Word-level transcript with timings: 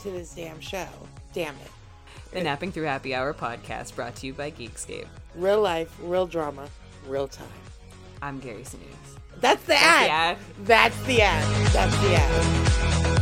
to 0.00 0.10
this 0.10 0.34
damn 0.34 0.60
show. 0.60 0.86
Damn 1.32 1.54
it. 1.56 1.70
The 2.32 2.42
Napping 2.42 2.72
Through 2.72 2.84
Happy 2.84 3.14
Hour 3.14 3.34
podcast 3.34 3.94
brought 3.94 4.16
to 4.16 4.26
you 4.26 4.32
by 4.32 4.50
Geekscape. 4.50 5.06
Real 5.34 5.60
life, 5.60 5.94
real 6.02 6.26
drama, 6.26 6.68
real 7.06 7.28
time. 7.28 7.46
I'm 8.22 8.38
Gary 8.38 8.62
Sinise. 8.62 9.18
That's 9.40 9.62
the 9.62 9.68
the 9.68 9.78
ad. 9.78 10.10
ad. 10.10 10.38
That's 10.64 11.02
the 11.04 11.22
ad. 11.22 11.66
That's 11.72 11.96
the 12.00 12.14
ad. 12.14 13.21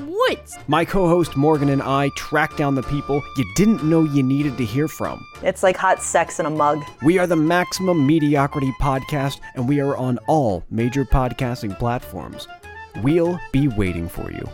woods? 0.00 0.56
My 0.66 0.84
co 0.84 1.08
host 1.08 1.36
Morgan 1.36 1.68
and 1.68 1.82
I 1.82 2.10
track 2.16 2.56
down 2.56 2.74
the 2.74 2.82
people 2.82 3.22
you 3.36 3.44
didn't 3.54 3.84
know 3.84 4.04
you 4.04 4.22
needed 4.22 4.56
to 4.58 4.64
hear 4.64 4.88
from. 4.88 5.24
It's 5.42 5.62
like 5.62 5.76
hot 5.76 6.02
sex 6.02 6.40
in 6.40 6.46
a 6.46 6.50
mug. 6.50 6.82
We 7.02 7.18
are 7.18 7.26
the 7.26 7.36
Maximum 7.36 8.06
Mediocrity 8.06 8.72
Podcast, 8.80 9.40
and 9.54 9.68
we 9.68 9.80
are 9.80 9.96
on 9.96 10.18
all 10.28 10.64
major 10.70 11.04
podcasting 11.04 11.78
platforms. 11.78 12.48
We'll 13.02 13.38
be 13.52 13.68
waiting 13.68 14.08
for 14.08 14.30
you. 14.30 14.48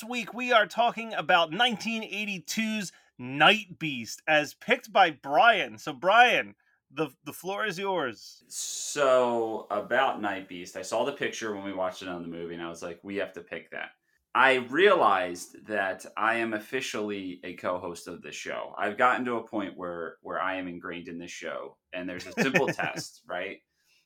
This 0.00 0.08
week 0.08 0.32
we 0.32 0.50
are 0.50 0.66
talking 0.66 1.12
about 1.12 1.50
1982's 1.50 2.90
Night 3.18 3.78
Beast 3.78 4.22
as 4.26 4.54
picked 4.54 4.90
by 4.90 5.10
Brian. 5.10 5.76
So, 5.76 5.92
Brian, 5.92 6.54
the, 6.90 7.10
the 7.24 7.34
floor 7.34 7.66
is 7.66 7.78
yours. 7.78 8.42
So 8.48 9.66
about 9.70 10.22
Night 10.22 10.48
Beast, 10.48 10.78
I 10.78 10.82
saw 10.82 11.04
the 11.04 11.12
picture 11.12 11.54
when 11.54 11.64
we 11.64 11.74
watched 11.74 12.00
it 12.00 12.08
on 12.08 12.22
the 12.22 12.28
movie, 12.28 12.54
and 12.54 12.62
I 12.62 12.70
was 12.70 12.82
like, 12.82 12.98
we 13.02 13.16
have 13.16 13.34
to 13.34 13.42
pick 13.42 13.72
that. 13.72 13.90
I 14.34 14.54
realized 14.70 15.66
that 15.66 16.06
I 16.16 16.36
am 16.36 16.54
officially 16.54 17.38
a 17.44 17.52
co-host 17.56 18.08
of 18.08 18.22
this 18.22 18.34
show. 18.34 18.74
I've 18.78 18.96
gotten 18.96 19.26
to 19.26 19.36
a 19.36 19.46
point 19.46 19.76
where 19.76 20.16
where 20.22 20.40
I 20.40 20.56
am 20.56 20.66
ingrained 20.66 21.08
in 21.08 21.18
this 21.18 21.30
show, 21.30 21.76
and 21.92 22.08
there's 22.08 22.26
a 22.26 22.32
simple 22.40 22.66
test, 22.72 23.20
right? 23.26 23.58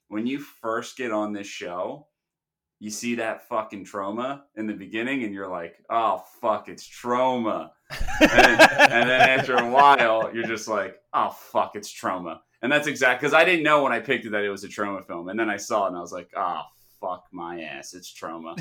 When 0.09 0.27
you 0.27 0.41
first 0.41 0.97
get 0.97 1.13
on 1.13 1.33
this 1.33 1.47
show, 1.47 2.09
you 2.81 2.91
see 2.91 3.17
that 3.17 3.49
fucking 3.49 3.85
Troma 3.85 4.43
in 4.57 4.67
the 4.67 4.75
beginning, 4.75 5.25
and 5.25 5.33
you're 5.33 5.49
like, 5.49 5.77
oh 5.91 6.23
fuck, 6.41 6.69
it's 6.69 6.89
Troma. 6.89 7.71
and, 8.21 8.31
and 8.31 9.11
then 9.11 9.39
after 9.39 9.57
a 9.57 9.71
while, 9.71 10.31
you're 10.35 10.47
just 10.47 10.69
like, 10.69 10.97
oh 11.13 11.31
fuck, 11.31 11.77
it's 11.77 11.93
Troma. 11.93 12.39
And 12.63 12.73
that's 12.73 12.87
exact 12.87 13.21
because 13.21 13.35
I 13.35 13.45
didn't 13.45 13.63
know 13.63 13.83
when 13.83 13.93
I 13.93 14.01
picked 14.01 14.25
it 14.25 14.31
that 14.31 14.43
it 14.43 14.51
was 14.51 14.65
a 14.65 14.69
Troma 14.69 15.07
film, 15.07 15.29
and 15.29 15.39
then 15.39 15.51
I 15.51 15.57
saw 15.57 15.85
it 15.85 15.89
and 15.89 15.97
I 15.97 16.01
was 16.01 16.13
like, 16.13 16.31
oh 16.37 16.63
fuck 17.05 17.27
my 17.33 17.61
ass, 17.61 17.93
it's 17.93 18.13
Troma. 18.13 18.59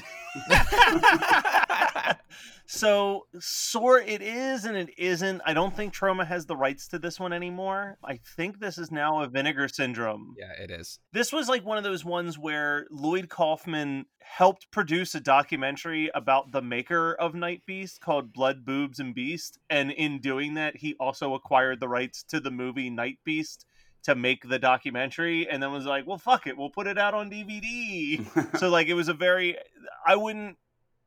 so, 2.65 3.25
sort 3.39 4.07
it 4.07 4.21
is 4.21 4.65
and 4.65 4.75
it 4.75 4.89
isn't. 4.97 5.41
I 5.45 5.53
don't 5.53 5.75
think 5.75 5.93
Troma 5.93 6.27
has 6.27 6.45
the 6.45 6.57
rights 6.57 6.87
to 6.89 6.99
this 6.99 7.19
one 7.19 7.31
anymore. 7.31 7.97
I 8.03 8.19
think 8.35 8.59
this 8.59 8.77
is 8.77 8.91
now 8.91 9.21
a 9.21 9.27
Vinegar 9.27 9.69
Syndrome. 9.69 10.35
Yeah, 10.37 10.51
it 10.61 10.71
is. 10.71 10.99
This 11.13 11.31
was 11.31 11.47
like 11.47 11.65
one 11.65 11.77
of 11.77 11.83
those 11.85 12.03
ones 12.03 12.37
where 12.37 12.85
Lloyd 12.91 13.29
Kaufman 13.29 14.05
helped 14.19 14.69
produce 14.71 15.15
a 15.15 15.19
documentary 15.19 16.09
about 16.13 16.51
the 16.51 16.61
maker 16.61 17.13
of 17.13 17.35
Night 17.35 17.61
Beast 17.65 18.01
called 18.01 18.33
Blood, 18.33 18.65
Boobs, 18.65 18.99
and 18.99 19.15
Beast. 19.15 19.57
And 19.69 19.91
in 19.91 20.19
doing 20.19 20.55
that, 20.55 20.77
he 20.77 20.95
also 20.99 21.33
acquired 21.33 21.79
the 21.79 21.89
rights 21.89 22.23
to 22.29 22.41
the 22.41 22.51
movie 22.51 22.89
Night 22.89 23.19
Beast 23.23 23.65
to 24.03 24.15
make 24.15 24.47
the 24.47 24.59
documentary 24.59 25.47
and 25.49 25.63
then 25.63 25.71
was 25.71 25.85
like, 25.85 26.05
well, 26.05 26.17
fuck 26.17 26.47
it, 26.47 26.57
we'll 26.57 26.69
put 26.69 26.87
it 26.87 26.97
out 26.97 27.13
on 27.13 27.29
DVD. 27.29 28.57
so, 28.59 28.69
like, 28.69 28.87
it 28.87 28.93
was 28.93 29.07
a 29.07 29.13
very, 29.13 29.57
I 30.05 30.15
wouldn't 30.15 30.57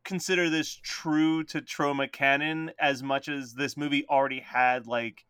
consider 0.04 0.48
this 0.48 0.78
true 0.82 1.44
to 1.44 1.60
Troma 1.60 2.10
canon 2.10 2.72
as 2.78 3.02
much 3.02 3.28
as 3.28 3.54
this 3.54 3.76
movie 3.76 4.06
already 4.08 4.40
had, 4.40 4.86
like, 4.86 5.24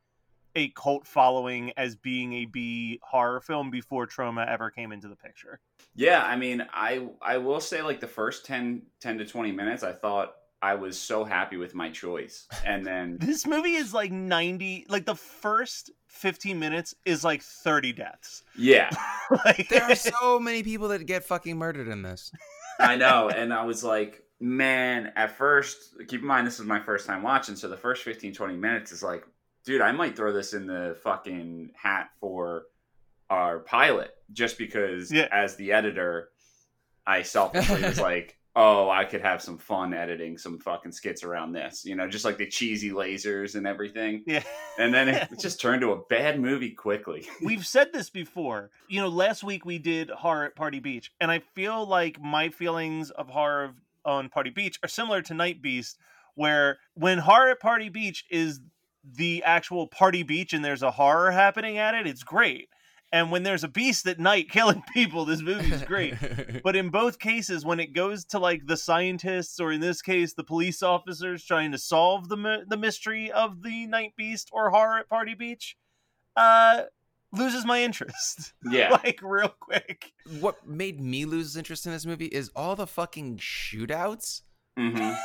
a 0.57 0.71
cult 0.71 1.07
following 1.07 1.71
as 1.77 1.95
being 1.95 2.33
a 2.33 2.47
B 2.47 2.99
horror 3.03 3.41
film 3.41 3.71
before 3.71 4.07
Troma 4.07 4.49
ever 4.49 4.71
came 4.71 4.91
into 4.91 5.07
the 5.07 5.17
picture. 5.17 5.61
Yeah, 5.95 6.25
I 6.25 6.37
mean, 6.37 6.67
I 6.73 7.09
I 7.21 7.37
will 7.37 7.61
say 7.61 7.83
like 7.83 8.01
the 8.01 8.07
first 8.09 8.47
10, 8.47 8.83
10 9.01 9.19
to 9.19 9.27
20 9.27 9.53
minutes, 9.53 9.83
I 9.83 9.93
thought 9.93 10.35
I 10.63 10.75
was 10.75 10.99
so 10.99 11.25
happy 11.25 11.57
with 11.57 11.75
my 11.75 11.91
choice. 11.91 12.47
And 12.65 12.85
then 12.87 13.19
This 13.21 13.47
movie 13.47 13.75
is 13.75 13.93
like 13.95 14.11
90, 14.11 14.87
like 14.89 15.05
the 15.07 15.15
first 15.15 15.91
15 16.09 16.59
minutes 16.59 16.95
is 17.05 17.23
like 17.25 17.43
30 17.43 17.93
deaths. 17.93 18.43
yeah, 18.57 18.91
like, 19.45 19.69
There 19.71 19.83
are 19.85 19.95
so 19.95 20.39
many 20.41 20.63
people 20.63 20.89
that 20.89 21.05
get 21.07 21.25
fucking 21.25 21.57
murdered 21.59 21.89
in 21.89 22.03
this. 22.03 22.33
I 22.81 22.97
know. 22.97 23.29
And 23.29 23.53
I 23.53 23.65
was 23.65 23.85
like, 23.85 24.23
man, 24.41 25.13
at 25.17 25.31
first, 25.37 25.95
keep 26.09 26.21
in 26.21 26.27
mind 26.27 26.47
this 26.47 26.59
is 26.61 26.67
my 26.67 26.81
first 26.81 27.07
time 27.07 27.23
watching, 27.23 27.57
so 27.57 27.69
the 27.69 27.77
first 27.77 28.03
15 28.03 28.33
20 28.35 28.57
minutes 28.57 28.93
is 28.93 29.03
like, 29.03 29.25
dude, 29.65 29.81
I 29.83 29.93
might 29.93 30.17
throw 30.17 30.33
this 30.33 30.55
in 30.55 30.67
the 30.67 30.97
fucking 31.03 31.73
hat 31.75 32.11
for 32.21 32.65
our 33.29 33.59
pilot 33.61 34.11
just 34.33 34.57
because 34.59 35.11
Yeah. 35.13 35.29
as 35.33 35.57
the 35.57 35.73
editor, 35.73 36.31
I 37.07 37.23
selfishly 37.23 37.83
was 37.83 37.99
like, 38.13 38.39
oh, 38.57 38.89
I 38.89 39.05
could 39.05 39.21
have 39.21 39.43
some 39.43 39.59
fun 39.59 39.93
editing 39.93 40.39
some 40.39 40.59
fucking 40.59 40.93
skits 40.93 41.23
around 41.23 41.53
this, 41.53 41.85
you 41.85 41.95
know, 41.95 42.09
just 42.09 42.25
like 42.25 42.39
the 42.39 42.47
cheesy 42.47 42.91
lasers 42.91 43.55
and 43.55 43.67
everything. 43.67 44.25
Yeah. 44.27 44.43
And 44.79 44.95
then 44.95 45.09
it 45.09 45.29
just 45.39 45.61
turned 45.61 45.83
to 45.83 45.93
a 45.93 46.03
bad 46.09 46.41
movie 46.41 46.71
quickly. 46.71 47.29
We've 47.43 47.67
said 47.67 47.93
this 47.93 48.09
before. 48.09 48.71
You 48.89 49.03
know, 49.03 49.09
last 49.09 49.45
week 49.45 49.67
we 49.67 49.79
did 49.79 50.09
horror 50.09 50.47
at 50.47 50.57
Party 50.57 50.81
Beach, 50.81 51.13
and 51.21 51.31
I 51.31 51.41
feel 51.55 51.87
like 51.87 52.21
my 52.21 52.49
feelings 52.49 53.11
of 53.11 53.29
horror 53.29 53.75
on 54.07 54.31
Party 54.31 54.51
Beach 54.51 54.79
are 54.83 54.89
similar 54.89 55.21
to 55.23 55.35
Night 55.35 55.61
Beast, 55.61 55.99
where 56.35 56.79
when 56.95 57.19
horror 57.19 57.51
at 57.51 57.61
Party 57.61 57.91
Beach 57.91 58.25
is 58.31 58.61
the 59.15 59.43
actual 59.45 59.87
party 59.87 60.25
beach 60.25 60.53
and 60.53 60.65
there's 60.65 60.83
a 60.83 60.91
horror 60.91 61.31
happening 61.31 61.79
at 61.79 61.95
it, 61.95 62.07
it's 62.07 62.25
great. 62.25 62.69
And 63.13 63.31
when 63.31 63.45
there's 63.45 63.65
a 63.65 63.69
beast 63.69 64.07
at 64.09 64.19
night 64.19 64.51
killing 64.51 64.83
people, 64.93 65.25
this 65.25 65.41
movie's 65.41 65.83
great. 65.83 66.15
but 66.65 66.75
in 66.77 66.91
both 66.91 67.19
cases, 67.19 67.65
when 67.65 67.81
it 67.81 67.93
goes 67.93 68.25
to 68.27 68.39
like 68.39 68.67
the 68.67 68.77
scientists, 68.77 69.61
or 69.61 69.73
in 69.73 69.81
this 69.81 70.03
case, 70.03 70.35
the 70.35 70.45
police 70.45 70.83
officers 70.83 71.45
trying 71.45 71.73
to 71.73 71.79
solve 71.79 72.29
the 72.29 72.65
the 72.69 72.77
mystery 72.77 73.31
of 73.31 73.63
the 73.63 73.87
night 73.87 74.13
beast 74.17 74.49
or 74.53 74.71
horror 74.71 74.99
at 74.99 75.09
Party 75.09 75.35
Beach, 75.35 75.77
uh, 76.37 76.83
loses 77.33 77.65
my 77.65 77.83
interest. 77.83 78.53
Yeah. 78.71 78.91
like 79.05 79.21
real 79.23 79.55
quick. 79.61 80.13
what 80.41 80.67
made 80.67 81.01
me 81.01 81.25
lose 81.25 81.57
interest 81.57 81.87
in 81.87 81.93
this 81.93 82.05
movie 82.07 82.27
is 82.27 82.51
all 82.57 82.75
the 82.75 82.87
fucking 82.87 83.39
shootouts. 83.39 84.43
Mhm. 84.79 85.17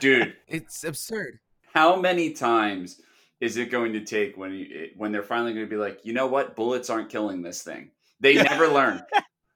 Dude, 0.00 0.34
It's 0.48 0.82
absurd. 0.82 1.38
how 1.74 1.96
many 1.96 2.32
times 2.32 3.00
is 3.42 3.56
it 3.56 3.72
going 3.72 3.92
to 3.92 4.00
take 4.00 4.36
when 4.36 4.54
you, 4.54 4.90
when 4.96 5.10
they're 5.10 5.24
finally 5.24 5.52
going 5.52 5.66
to 5.66 5.70
be 5.70 5.76
like, 5.76 5.98
you 6.04 6.12
know 6.12 6.28
what, 6.28 6.54
bullets 6.54 6.88
aren't 6.88 7.08
killing 7.08 7.42
this 7.42 7.60
thing? 7.60 7.90
They 8.20 8.34
never 8.34 8.68
learn. 8.68 9.02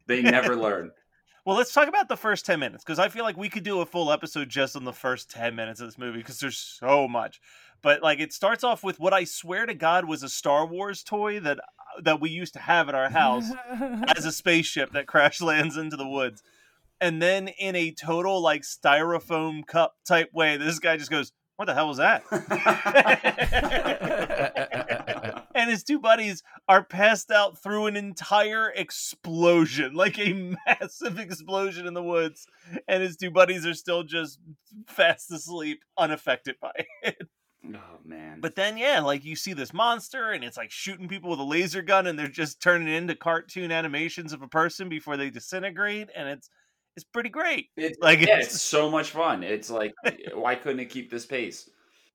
They 0.08 0.22
never 0.22 0.54
learn. 0.54 0.92
Well, 1.44 1.56
let's 1.56 1.72
talk 1.72 1.88
about 1.88 2.08
the 2.08 2.16
first 2.16 2.46
10 2.46 2.60
minutes 2.60 2.84
because 2.84 3.00
I 3.00 3.08
feel 3.08 3.24
like 3.24 3.36
we 3.36 3.48
could 3.48 3.64
do 3.64 3.80
a 3.80 3.84
full 3.84 4.12
episode 4.12 4.48
just 4.48 4.76
on 4.76 4.84
the 4.84 4.92
first 4.92 5.32
10 5.32 5.56
minutes 5.56 5.80
of 5.80 5.88
this 5.88 5.98
movie 5.98 6.18
because 6.18 6.38
there's 6.38 6.56
so 6.56 7.08
much. 7.08 7.40
But 7.82 8.04
like 8.04 8.20
it 8.20 8.32
starts 8.32 8.62
off 8.62 8.84
with 8.84 9.00
what 9.00 9.12
I 9.12 9.24
swear 9.24 9.66
to 9.66 9.74
God 9.74 10.04
was 10.04 10.22
a 10.22 10.28
Star 10.28 10.64
Wars 10.64 11.02
toy 11.02 11.40
that 11.40 11.58
that 12.04 12.20
we 12.20 12.30
used 12.30 12.52
to 12.52 12.60
have 12.60 12.88
at 12.88 12.94
our 12.94 13.10
house 13.10 13.50
as 14.16 14.24
a 14.24 14.30
spaceship 14.30 14.92
that 14.92 15.08
crash 15.08 15.40
lands 15.40 15.76
into 15.76 15.96
the 15.96 16.06
woods. 16.06 16.40
And 17.00 17.20
then 17.20 17.48
in 17.48 17.74
a 17.74 17.90
total 17.90 18.40
like 18.40 18.62
styrofoam 18.62 19.66
cup 19.66 19.96
type 20.06 20.32
way, 20.32 20.56
this 20.56 20.78
guy 20.78 20.96
just 20.96 21.10
goes, 21.10 21.32
"What 21.56 21.66
the 21.66 21.74
hell 21.74 21.88
was 21.88 21.98
that?" 21.98 22.24
and 25.54 25.70
his 25.70 25.82
two 25.82 25.98
buddies 25.98 26.42
are 26.68 26.84
passed 26.84 27.30
out 27.30 27.58
through 27.58 27.86
an 27.86 27.96
entire 27.96 28.70
explosion, 28.70 29.94
like 29.94 30.18
a 30.18 30.32
massive 30.66 31.18
explosion 31.18 31.86
in 31.86 31.94
the 31.94 32.02
woods, 32.02 32.46
and 32.86 33.02
his 33.02 33.16
two 33.16 33.30
buddies 33.30 33.66
are 33.66 33.74
still 33.74 34.02
just 34.02 34.38
fast 34.86 35.30
asleep, 35.32 35.82
unaffected 35.96 36.56
by 36.60 36.72
it. 37.02 37.28
oh 37.74 37.98
man. 38.04 38.40
But 38.40 38.54
then, 38.54 38.76
yeah, 38.76 39.00
like 39.00 39.24
you 39.24 39.34
see 39.34 39.54
this 39.54 39.72
monster, 39.72 40.30
and 40.30 40.44
it's 40.44 40.56
like 40.56 40.70
shooting 40.70 41.08
people 41.08 41.30
with 41.30 41.40
a 41.40 41.44
laser 41.44 41.82
gun, 41.82 42.06
and 42.06 42.18
they're 42.18 42.28
just 42.28 42.62
turning 42.62 42.88
into 42.88 43.14
cartoon 43.14 43.72
animations 43.72 44.32
of 44.32 44.42
a 44.42 44.48
person 44.48 44.88
before 44.88 45.16
they 45.16 45.30
disintegrate, 45.30 46.08
and 46.14 46.28
it's 46.28 46.50
it's 46.96 47.04
pretty 47.04 47.28
great. 47.28 47.66
It's 47.76 47.98
Like, 48.00 48.18
like 48.20 48.28
yeah, 48.28 48.34
it's- 48.38 48.54
it's 48.54 48.62
so 48.62 48.90
much 48.90 49.10
fun. 49.10 49.42
It's 49.44 49.70
like 49.70 49.94
why 50.34 50.54
couldn't 50.54 50.80
it 50.80 50.86
keep 50.90 51.10
this 51.10 51.26
pace? 51.26 51.68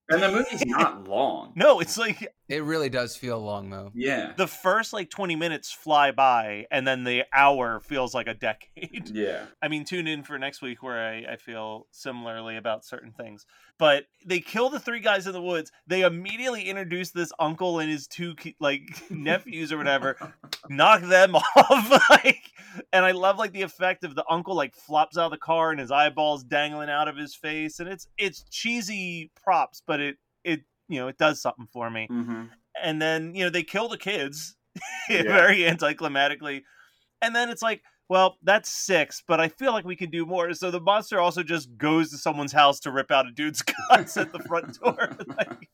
And 0.09 0.21
the 0.21 0.29
movie's 0.29 0.65
not 0.65 1.07
long. 1.07 1.53
No, 1.55 1.79
it's 1.79 1.97
like 1.97 2.33
It 2.49 2.63
really 2.63 2.89
does 2.89 3.15
feel 3.15 3.39
long 3.39 3.69
though. 3.69 3.91
Yeah. 3.95 4.33
the 4.35 4.47
first 4.47 4.91
like 4.91 5.09
20 5.09 5.37
minutes 5.37 5.71
fly 5.71 6.11
by, 6.11 6.65
and 6.69 6.85
then 6.85 7.05
the 7.05 7.23
hour 7.33 7.79
feels 7.79 8.13
like 8.13 8.27
a 8.27 8.33
decade. 8.33 9.09
Yeah. 9.13 9.45
I 9.61 9.69
mean, 9.69 9.85
tune 9.85 10.07
in 10.07 10.23
for 10.23 10.37
next 10.37 10.61
week 10.61 10.83
where 10.83 10.99
I, 11.07 11.33
I 11.33 11.35
feel 11.37 11.87
similarly 11.91 12.57
about 12.57 12.83
certain 12.83 13.13
things. 13.13 13.45
But 13.81 14.05
they 14.23 14.41
kill 14.41 14.69
the 14.69 14.79
three 14.79 14.99
guys 14.99 15.25
in 15.25 15.33
the 15.33 15.41
woods. 15.41 15.71
They 15.87 16.01
immediately 16.03 16.69
introduce 16.69 17.09
this 17.09 17.31
uncle 17.39 17.79
and 17.79 17.89
his 17.89 18.05
two 18.05 18.35
like 18.59 18.83
nephews 19.09 19.71
or 19.71 19.77
whatever, 19.79 20.17
knock 20.69 21.01
them 21.01 21.35
off. 21.55 22.03
like, 22.11 22.43
and 22.93 23.03
I 23.03 23.09
love 23.09 23.39
like 23.39 23.53
the 23.53 23.63
effect 23.63 24.03
of 24.03 24.13
the 24.13 24.23
uncle 24.29 24.55
like 24.55 24.75
flops 24.75 25.17
out 25.17 25.25
of 25.25 25.31
the 25.31 25.39
car 25.39 25.71
and 25.71 25.79
his 25.79 25.89
eyeballs 25.89 26.43
dangling 26.43 26.91
out 26.91 27.07
of 27.07 27.17
his 27.17 27.33
face, 27.33 27.79
and 27.79 27.89
it's 27.89 28.05
it's 28.19 28.43
cheesy 28.51 29.31
props, 29.43 29.81
but 29.87 29.99
it 29.99 30.17
it 30.43 30.61
you 30.87 30.99
know 30.99 31.07
it 31.07 31.17
does 31.17 31.41
something 31.41 31.67
for 31.73 31.89
me. 31.89 32.05
hmm 32.07 32.43
And 32.83 33.01
then 33.01 33.33
you 33.33 33.43
know 33.45 33.49
they 33.49 33.63
kill 33.63 33.89
the 33.89 33.97
kids 33.97 34.55
Yeah. 35.09 35.23
very 35.23 35.61
anticlimactically, 35.61 36.61
and 37.19 37.35
then 37.35 37.49
it's 37.49 37.63
like 37.63 37.81
well, 38.11 38.37
that's 38.43 38.69
six, 38.69 39.23
but 39.25 39.39
I 39.39 39.47
feel 39.47 39.71
like 39.71 39.85
we 39.85 39.95
can 39.95 40.09
do 40.09 40.25
more. 40.25 40.53
So 40.53 40.69
the 40.69 40.81
monster 40.81 41.21
also 41.21 41.43
just 41.43 41.77
goes 41.77 42.11
to 42.11 42.17
someone's 42.17 42.51
house 42.51 42.81
to 42.81 42.91
rip 42.91 43.09
out 43.09 43.25
a 43.25 43.31
dude's 43.31 43.61
guts 43.89 44.17
at 44.17 44.33
the 44.33 44.39
front 44.39 44.77
door. 44.81 45.15
like, 45.37 45.69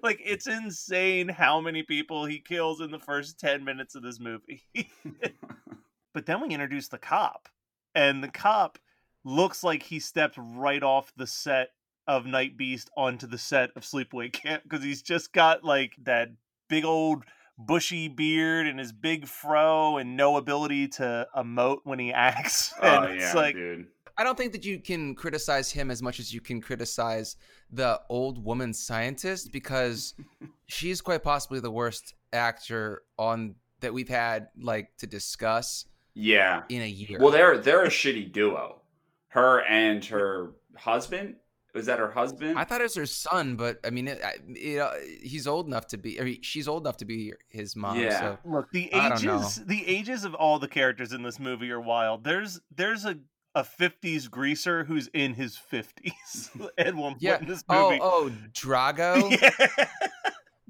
like, 0.00 0.20
it's 0.24 0.46
insane 0.46 1.28
how 1.28 1.60
many 1.60 1.82
people 1.82 2.26
he 2.26 2.38
kills 2.38 2.80
in 2.80 2.92
the 2.92 3.00
first 3.00 3.40
10 3.40 3.64
minutes 3.64 3.96
of 3.96 4.04
this 4.04 4.20
movie. 4.20 4.62
but 6.14 6.26
then 6.26 6.40
we 6.40 6.50
introduce 6.50 6.86
the 6.86 6.96
cop, 6.96 7.48
and 7.92 8.22
the 8.22 8.28
cop 8.28 8.78
looks 9.24 9.64
like 9.64 9.82
he 9.82 9.98
stepped 9.98 10.36
right 10.38 10.84
off 10.84 11.12
the 11.16 11.26
set 11.26 11.70
of 12.06 12.24
Night 12.24 12.56
Beast 12.56 12.88
onto 12.96 13.26
the 13.26 13.36
set 13.36 13.70
of 13.74 13.82
Sleepaway 13.82 14.32
Camp 14.32 14.62
because 14.62 14.84
he's 14.84 15.02
just 15.02 15.32
got 15.32 15.64
like 15.64 15.96
that 16.04 16.28
big 16.68 16.84
old 16.84 17.24
bushy 17.58 18.08
beard 18.08 18.66
and 18.66 18.78
his 18.78 18.92
big 18.92 19.26
fro 19.26 19.96
and 19.98 20.16
no 20.16 20.36
ability 20.36 20.88
to 20.88 21.26
emote 21.36 21.78
when 21.84 21.98
he 21.98 22.12
acts. 22.12 22.72
Oh, 22.82 22.86
and 22.88 23.04
Oh 23.06 23.08
it's 23.12 23.22
yeah, 23.22 23.32
like 23.34 23.54
dude. 23.54 23.86
I 24.16 24.22
don't 24.22 24.36
think 24.38 24.52
that 24.52 24.64
you 24.64 24.78
can 24.78 25.14
criticize 25.16 25.72
him 25.72 25.90
as 25.90 26.00
much 26.00 26.20
as 26.20 26.32
you 26.32 26.40
can 26.40 26.60
criticize 26.60 27.36
the 27.70 28.00
old 28.08 28.44
woman 28.44 28.72
scientist 28.72 29.50
because 29.52 30.14
she's 30.66 31.00
quite 31.00 31.22
possibly 31.24 31.58
the 31.60 31.70
worst 31.70 32.14
actor 32.32 33.02
on 33.18 33.56
that 33.80 33.92
we've 33.92 34.08
had 34.08 34.48
like 34.60 34.96
to 34.98 35.06
discuss 35.08 35.86
Yeah. 36.14 36.62
in 36.68 36.82
a 36.82 36.86
year. 36.88 37.18
Well, 37.20 37.32
they're 37.32 37.58
they're 37.58 37.84
a 37.84 37.88
shitty 37.88 38.30
duo. 38.32 38.82
Her 39.28 39.62
and 39.64 40.04
her 40.06 40.52
husband. 40.76 41.36
Was 41.74 41.86
that 41.86 41.98
her 41.98 42.10
husband? 42.10 42.56
I 42.58 42.64
thought 42.64 42.80
it 42.80 42.84
was 42.84 42.94
her 42.94 43.06
son, 43.06 43.56
but 43.56 43.78
I 43.84 43.90
mean, 43.90 44.06
it, 44.08 44.20
it, 44.48 44.78
uh, 44.78 44.92
he's 45.22 45.46
old 45.48 45.66
enough 45.66 45.88
to 45.88 45.96
be. 45.98 46.20
Or 46.20 46.24
he, 46.24 46.38
she's 46.42 46.68
old 46.68 46.84
enough 46.84 46.98
to 46.98 47.04
be 47.04 47.32
his 47.48 47.74
mom. 47.74 47.98
Yeah. 47.98 48.20
So 48.20 48.38
look 48.44 48.70
the 48.72 48.92
I 48.94 49.08
don't 49.08 49.24
know. 49.24 49.38
ages 49.38 49.56
the 49.66 49.86
ages 49.86 50.24
of 50.24 50.34
all 50.34 50.58
the 50.60 50.68
characters 50.68 51.12
in 51.12 51.22
this 51.24 51.40
movie 51.40 51.70
are 51.72 51.80
wild. 51.80 52.22
There's 52.24 52.60
there's 52.74 53.04
a 53.04 53.18
a 53.56 53.62
50s 53.62 54.28
greaser 54.28 54.82
who's 54.82 55.06
in 55.14 55.34
his 55.34 55.56
50s 55.72 56.68
at 56.78 56.94
one 56.94 57.12
point 57.12 57.22
yeah. 57.22 57.38
in 57.38 57.46
this 57.46 57.62
Oh, 57.68 57.90
movie. 57.90 58.00
oh, 58.02 58.32
Drago. 58.52 59.30
Yeah. 59.40 59.86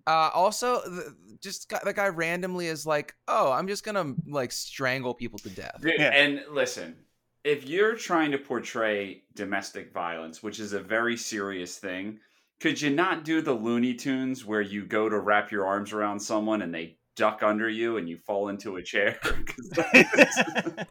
Uh, 0.07 0.29
also, 0.35 0.83
the, 0.83 1.17
just 1.41 1.71
got, 1.71 1.83
the 1.83 1.95
guy 1.95 2.09
randomly 2.09 2.67
is 2.67 2.85
like, 2.85 3.15
"Oh, 3.27 3.51
I'm 3.51 3.67
just 3.69 3.85
gonna 3.85 4.15
like 4.27 4.53
strangle 4.53 5.15
people 5.15 5.39
to 5.39 5.49
death." 5.49 5.79
Dude, 5.81 5.95
Yeah. 5.99 6.11
And 6.11 6.43
listen, 6.51 6.97
if 7.45 7.67
you're 7.69 7.95
trying 7.95 8.33
to 8.33 8.39
portray 8.39 9.23
domestic 9.35 9.93
violence, 9.93 10.43
which 10.43 10.59
is 10.59 10.73
a 10.73 10.81
very 10.81 11.17
serious 11.17 11.77
thing, 11.77 12.19
could 12.59 12.81
you 12.81 12.89
not 12.91 13.25
do 13.25 13.43
the 13.43 13.53
Looney 13.53 13.95
Tunes 13.95 14.45
where 14.47 14.63
you 14.63 14.87
go 14.87 15.09
to 15.09 15.19
wrap 15.21 15.53
your 15.53 15.67
arms 15.67 15.93
around 15.93 16.19
someone 16.19 16.63
and 16.63 16.75
they 16.75 16.97
duck 17.17 17.43
under 17.43 17.69
you 17.69 17.99
and 17.99 18.09
you 18.09 18.17
fall 18.17 18.49
into 18.49 18.77
a 18.77 18.83
chair? 18.83 19.21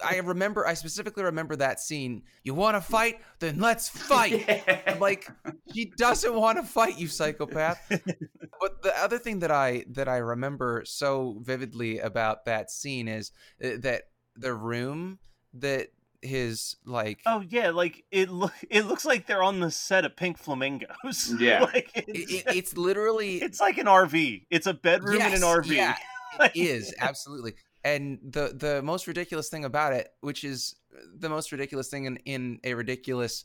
I 0.05 0.21
remember, 0.23 0.67
I 0.67 0.75
specifically 0.75 1.23
remember 1.23 1.55
that 1.55 1.79
scene. 1.79 2.21
You 2.43 2.53
want 2.53 2.77
to 2.77 2.81
fight? 2.81 3.21
Then 3.39 3.59
let's 3.59 3.89
fight. 3.89 4.45
Yeah. 4.47 4.81
I'm 4.85 4.99
like, 4.99 5.27
she 5.73 5.91
doesn't 5.97 6.35
want 6.35 6.59
to 6.59 6.63
fight, 6.63 6.99
you 6.99 7.07
psychopath. 7.07 7.79
but 7.89 8.83
the 8.83 8.93
other 9.01 9.17
thing 9.17 9.39
that 9.39 9.51
I 9.51 9.85
that 9.91 10.07
I 10.07 10.17
remember 10.17 10.83
so 10.85 11.39
vividly 11.41 11.97
about 11.99 12.45
that 12.45 12.69
scene 12.69 13.07
is 13.07 13.31
uh, 13.63 13.69
that 13.79 14.03
the 14.35 14.53
room 14.53 15.17
that 15.55 15.87
his 16.23 16.77
like 16.85 17.19
Oh 17.25 17.43
yeah, 17.49 17.69
like 17.71 18.03
it 18.11 18.29
lo- 18.29 18.49
it 18.69 18.85
looks 18.85 19.05
like 19.05 19.27
they're 19.27 19.43
on 19.43 19.59
the 19.59 19.69
set 19.71 20.05
of 20.05 20.15
Pink 20.15 20.37
Flamingos. 20.37 21.33
Yeah. 21.39 21.63
like 21.63 21.91
it's, 21.95 22.31
it- 22.33 22.43
it's 22.55 22.77
literally 22.77 23.37
it's 23.37 23.59
like 23.59 23.77
an 23.77 23.85
RV. 23.87 24.45
It's 24.49 24.67
a 24.67 24.73
bedroom 24.73 25.21
in 25.21 25.33
an 25.33 25.41
RV. 25.41 25.67
Yeah, 25.67 25.95
it 26.39 26.51
is 26.55 26.93
absolutely. 26.99 27.53
And 27.83 28.19
the 28.23 28.53
the 28.57 28.81
most 28.81 29.07
ridiculous 29.07 29.49
thing 29.49 29.65
about 29.65 29.93
it, 29.93 30.07
which 30.21 30.43
is 30.43 30.75
the 31.17 31.27
most 31.29 31.51
ridiculous 31.51 31.89
thing 31.89 32.05
in 32.05 32.17
in 32.25 32.59
a 32.63 32.73
ridiculous 32.73 33.43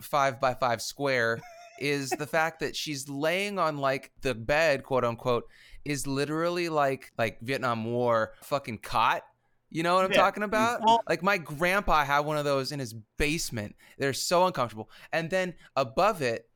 five 0.00 0.40
by 0.40 0.54
five 0.54 0.82
square, 0.82 1.40
is 1.78 2.10
the 2.10 2.26
fact 2.26 2.60
that 2.60 2.74
she's 2.74 3.08
laying 3.08 3.58
on 3.58 3.78
like 3.78 4.10
the 4.22 4.34
bed, 4.34 4.82
quote 4.82 5.04
unquote, 5.04 5.44
is 5.84 6.06
literally 6.08 6.68
like 6.68 7.12
like 7.16 7.40
Vietnam 7.40 7.84
War 7.84 8.32
fucking 8.42 8.78
cot. 8.78 9.22
You 9.70 9.82
know 9.82 9.94
what 9.94 10.04
I'm 10.04 10.12
Yeah. 10.12 10.18
talking 10.18 10.42
about? 10.42 10.80
Well- 10.82 11.02
like 11.08 11.22
my 11.22 11.38
grandpa 11.38 12.04
had 12.04 12.20
one 12.20 12.36
of 12.38 12.44
those 12.44 12.72
in 12.72 12.78
his 12.78 12.94
basement. 13.18 13.76
They're 13.98 14.12
so 14.12 14.46
uncomfortable. 14.46 14.90
And 15.12 15.28
then 15.30 15.54
above 15.76 16.22
it, 16.22 16.48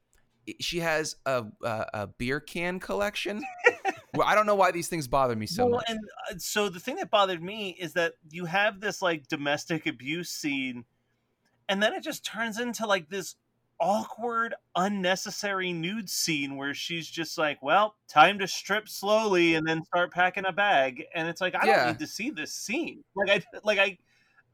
she 0.61 0.81
has 0.81 1.17
a 1.27 1.45
a, 1.63 1.87
a 1.95 2.07
beer 2.07 2.41
can 2.41 2.81
collection. 2.81 3.45
well, 4.15 4.27
I 4.27 4.35
don't 4.35 4.47
know 4.47 4.55
why 4.57 4.71
these 4.73 4.89
things 4.89 5.07
bother 5.07 5.37
me 5.37 5.47
so 5.47 5.67
well, 5.67 5.75
much. 5.77 5.85
and 5.89 6.01
uh, 6.31 6.35
so 6.39 6.69
the 6.69 6.81
thing 6.81 6.97
that 6.97 7.11
bothered 7.11 7.43
me 7.43 7.71
is 7.79 7.93
that 7.93 8.15
you 8.31 8.47
have 8.47 8.81
this 8.81 9.01
like 9.03 9.29
domestic 9.29 9.87
abuse 9.87 10.31
scene, 10.31 10.85
and 11.69 11.81
then 11.83 11.93
it 11.95 12.03
just 12.03 12.25
turns 12.25 12.59
into 12.59 12.87
like 12.87 13.09
this 13.09 13.37
awkward, 13.83 14.55
unnecessary 14.77 15.73
nude 15.73 16.09
scene 16.09 16.57
where 16.57 16.73
she's 16.75 17.09
just 17.09 17.37
like, 17.37 17.63
"Well, 17.63 17.97
time 18.09 18.39
to 18.39 18.47
strip 18.49 18.89
slowly 18.89 19.57
and 19.57 19.67
then 19.67 19.85
start 19.85 20.13
packing 20.13 20.47
a 20.47 20.53
bag," 20.53 21.05
and 21.15 21.29
it's 21.29 21.41
like 21.43 21.55
I 21.57 21.67
Yeah. 21.67 21.77
don't 21.85 21.87
need 21.89 21.99
to 22.01 22.07
see 22.07 22.31
this 22.31 22.55
scene. 22.55 23.05
Like 23.17 23.31
I 23.31 23.59
like 23.65 23.79
I, 23.81 23.99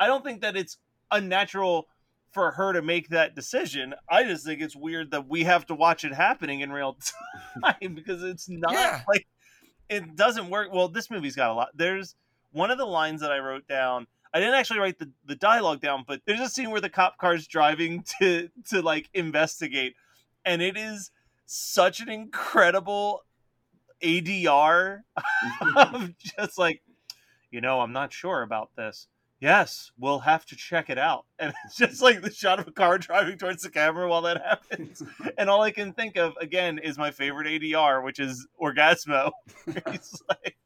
I 0.00 0.06
don't 0.08 0.24
think 0.24 0.40
that 0.42 0.56
it's 0.56 0.78
unnatural 1.12 1.88
for 2.32 2.52
her 2.52 2.72
to 2.72 2.82
make 2.82 3.10
that 3.10 3.34
decision. 3.34 3.94
I 4.10 4.24
just 4.24 4.44
think 4.44 4.60
it's 4.62 4.76
weird 4.76 5.10
that 5.12 5.28
we 5.28 5.44
have 5.44 5.66
to 5.66 5.74
watch 5.74 6.04
it 6.04 6.14
happening 6.14 6.60
in 6.60 6.72
real 6.72 6.98
time 7.64 7.94
because 7.94 8.22
it's 8.22 8.48
not 8.48 8.72
Yeah. 8.72 9.02
like 9.08 9.26
it 9.88 10.16
doesn't 10.16 10.50
work. 10.50 10.72
Well, 10.72 10.88
this 10.88 11.10
movie's 11.10 11.36
got 11.36 11.50
a 11.50 11.54
lot. 11.54 11.68
There's 11.74 12.16
one 12.52 12.70
of 12.70 12.78
the 12.78 12.86
lines 12.86 13.20
that 13.22 13.32
I 13.32 13.38
wrote 13.38 13.66
down. 13.68 14.06
I 14.34 14.40
didn't 14.40 14.54
actually 14.54 14.80
write 14.80 14.98
the, 14.98 15.10
the 15.26 15.36
dialogue 15.36 15.80
down, 15.80 16.04
but 16.06 16.20
there's 16.26 16.40
a 16.40 16.48
scene 16.48 16.70
where 16.70 16.80
the 16.80 16.90
cop 16.90 17.18
car's 17.18 17.46
driving 17.46 18.04
to 18.20 18.48
to 18.70 18.82
like 18.82 19.08
investigate, 19.14 19.94
and 20.44 20.60
it 20.62 20.76
is 20.76 21.10
such 21.46 22.00
an 22.00 22.08
incredible 22.10 23.22
ADR 24.02 25.00
of 25.76 26.12
just 26.18 26.58
like, 26.58 26.82
you 27.50 27.60
know, 27.60 27.80
I'm 27.80 27.92
not 27.92 28.12
sure 28.12 28.42
about 28.42 28.70
this. 28.76 29.08
yes, 29.40 29.92
we'll 29.98 30.18
have 30.20 30.44
to 30.46 30.56
check 30.56 30.90
it 30.90 30.98
out. 30.98 31.24
And 31.40 31.54
it's 31.64 31.76
just 31.76 32.02
like 32.02 32.20
the 32.20 32.32
shot 32.32 32.58
of 32.58 32.66
a 32.68 32.72
car 32.72 32.98
driving 32.98 33.38
towards 33.38 33.62
the 33.62 33.70
camera 33.70 34.08
while 34.08 34.22
that 34.22 34.42
happens. 34.44 35.02
and 35.38 35.48
all 35.48 35.62
I 35.62 35.70
can 35.70 35.92
think 35.92 36.16
of 36.16 36.34
again 36.40 36.78
is 36.78 36.98
my 36.98 37.10
favorite 37.12 37.46
ADR, 37.46 38.02
which 38.04 38.18
is 38.18 38.46
Orgazmo. 38.60 39.30
He's 39.90 40.20
like, 40.28 40.56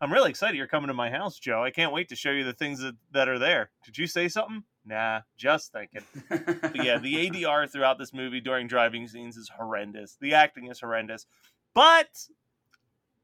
I'm 0.00 0.12
really 0.12 0.30
excited 0.30 0.56
you're 0.56 0.66
coming 0.66 0.88
to 0.88 0.94
my 0.94 1.10
house, 1.10 1.38
Joe. 1.38 1.62
I 1.62 1.70
can't 1.70 1.92
wait 1.92 2.08
to 2.08 2.16
show 2.16 2.30
you 2.30 2.44
the 2.44 2.54
things 2.54 2.80
that, 2.80 2.94
that 3.12 3.28
are 3.28 3.38
there. 3.38 3.70
Did 3.84 3.98
you 3.98 4.06
say 4.06 4.28
something? 4.28 4.64
Nah, 4.84 5.20
just 5.36 5.72
thinking. 5.72 6.02
But 6.62 6.84
yeah, 6.84 6.98
the 6.98 7.28
ADR 7.28 7.70
throughout 7.70 7.98
this 7.98 8.14
movie 8.14 8.40
during 8.40 8.66
driving 8.66 9.06
scenes 9.08 9.36
is 9.36 9.50
horrendous. 9.58 10.16
The 10.20 10.34
acting 10.34 10.70
is 10.70 10.80
horrendous. 10.80 11.26
But 11.74 12.28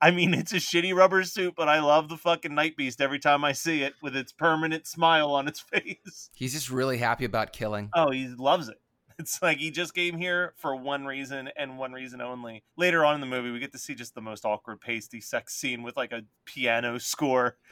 I 0.00 0.10
mean, 0.10 0.34
it's 0.34 0.52
a 0.52 0.56
shitty 0.56 0.94
rubber 0.94 1.24
suit, 1.24 1.54
but 1.56 1.68
I 1.68 1.80
love 1.80 2.08
the 2.08 2.18
fucking 2.18 2.54
Night 2.54 2.76
Beast 2.76 3.00
every 3.00 3.18
time 3.18 3.44
I 3.44 3.52
see 3.52 3.82
it 3.82 3.94
with 4.02 4.14
its 4.14 4.32
permanent 4.32 4.86
smile 4.86 5.32
on 5.32 5.48
its 5.48 5.60
face. 5.72 6.30
He's 6.34 6.52
just 6.52 6.70
really 6.70 6.98
happy 6.98 7.24
about 7.24 7.52
killing. 7.52 7.90
Oh, 7.94 8.10
he 8.10 8.28
loves 8.28 8.68
it. 8.68 8.76
It's 9.26 9.40
like 9.40 9.58
he 9.58 9.70
just 9.70 9.94
came 9.94 10.18
here 10.18 10.52
for 10.56 10.76
one 10.76 11.06
reason 11.06 11.48
and 11.56 11.78
one 11.78 11.92
reason 11.92 12.20
only. 12.20 12.62
Later 12.76 13.02
on 13.02 13.14
in 13.14 13.22
the 13.22 13.26
movie, 13.26 13.50
we 13.50 13.58
get 13.58 13.72
to 13.72 13.78
see 13.78 13.94
just 13.94 14.14
the 14.14 14.20
most 14.20 14.44
awkward, 14.44 14.80
pasty 14.80 15.22
sex 15.22 15.54
scene 15.54 15.82
with 15.82 15.96
like 15.96 16.12
a 16.12 16.22
piano 16.44 16.98
score. 16.98 17.56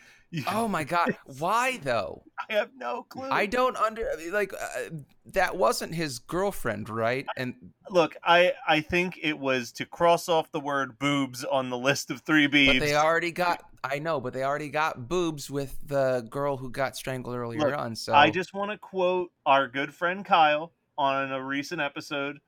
Oh 0.48 0.66
my 0.66 0.82
god, 0.82 1.16
why 1.38 1.78
though? 1.82 2.24
I 2.50 2.54
have 2.54 2.70
no 2.76 3.04
clue. 3.04 3.28
I 3.30 3.46
don't 3.46 3.76
under 3.76 4.10
like 4.32 4.52
uh, 4.52 4.90
that 5.26 5.56
wasn't 5.56 5.94
his 5.94 6.18
girlfriend, 6.18 6.88
right? 6.88 7.24
And 7.36 7.54
Look, 7.88 8.16
I 8.24 8.52
I 8.66 8.80
think 8.80 9.20
it 9.22 9.38
was 9.38 9.70
to 9.72 9.86
cross 9.86 10.28
off 10.28 10.50
the 10.50 10.58
word 10.58 10.98
boobs 10.98 11.44
on 11.44 11.70
the 11.70 11.78
list 11.78 12.10
of 12.10 12.22
three 12.22 12.48
Bs. 12.48 12.66
but 12.66 12.80
they 12.80 12.96
already 12.96 13.30
got 13.30 13.62
I 13.84 14.00
know, 14.00 14.20
but 14.20 14.32
they 14.32 14.42
already 14.42 14.70
got 14.70 15.08
boobs 15.08 15.50
with 15.50 15.76
the 15.86 16.26
girl 16.30 16.56
who 16.56 16.70
got 16.70 16.96
strangled 16.96 17.36
earlier 17.36 17.60
Look, 17.60 17.78
on. 17.78 17.94
So 17.94 18.14
I 18.14 18.30
just 18.30 18.54
want 18.54 18.72
to 18.72 18.78
quote 18.78 19.30
our 19.46 19.68
good 19.68 19.94
friend 19.94 20.24
Kyle 20.24 20.72
on 20.96 21.32
a 21.32 21.42
recent 21.42 21.80
episode 21.80 22.38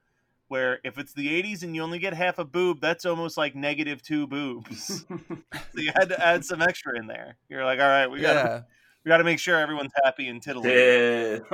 where 0.48 0.78
if 0.84 0.98
it's 0.98 1.12
the 1.12 1.28
80s 1.42 1.62
and 1.62 1.74
you 1.74 1.82
only 1.82 1.98
get 1.98 2.14
half 2.14 2.38
a 2.38 2.44
boob, 2.44 2.80
that's 2.80 3.04
almost 3.04 3.36
like 3.36 3.54
negative 3.54 4.02
two 4.02 4.26
boobs. 4.26 5.04
so 5.08 5.80
you 5.80 5.90
had 5.94 6.08
to 6.08 6.24
add 6.24 6.44
some 6.44 6.62
extra 6.62 6.98
in 6.98 7.06
there. 7.06 7.36
You're 7.48 7.64
like, 7.64 7.80
all 7.80 7.88
right, 7.88 8.06
we 8.06 8.20
got 8.20 8.42
to 8.42 8.48
yeah. 8.48 8.62
we 9.04 9.08
got 9.08 9.18
to 9.18 9.24
make 9.24 9.38
sure 9.38 9.58
everyone's 9.58 9.92
happy 10.04 10.28
and 10.28 10.42
titillated. 10.42 11.42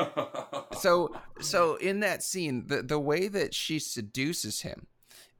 So 0.79 1.15
so 1.41 1.77
in 1.77 2.01
that 2.01 2.23
scene, 2.23 2.67
the 2.67 2.83
the 2.83 2.99
way 2.99 3.29
that 3.29 3.55
she 3.55 3.79
seduces 3.79 4.63
him 4.63 4.87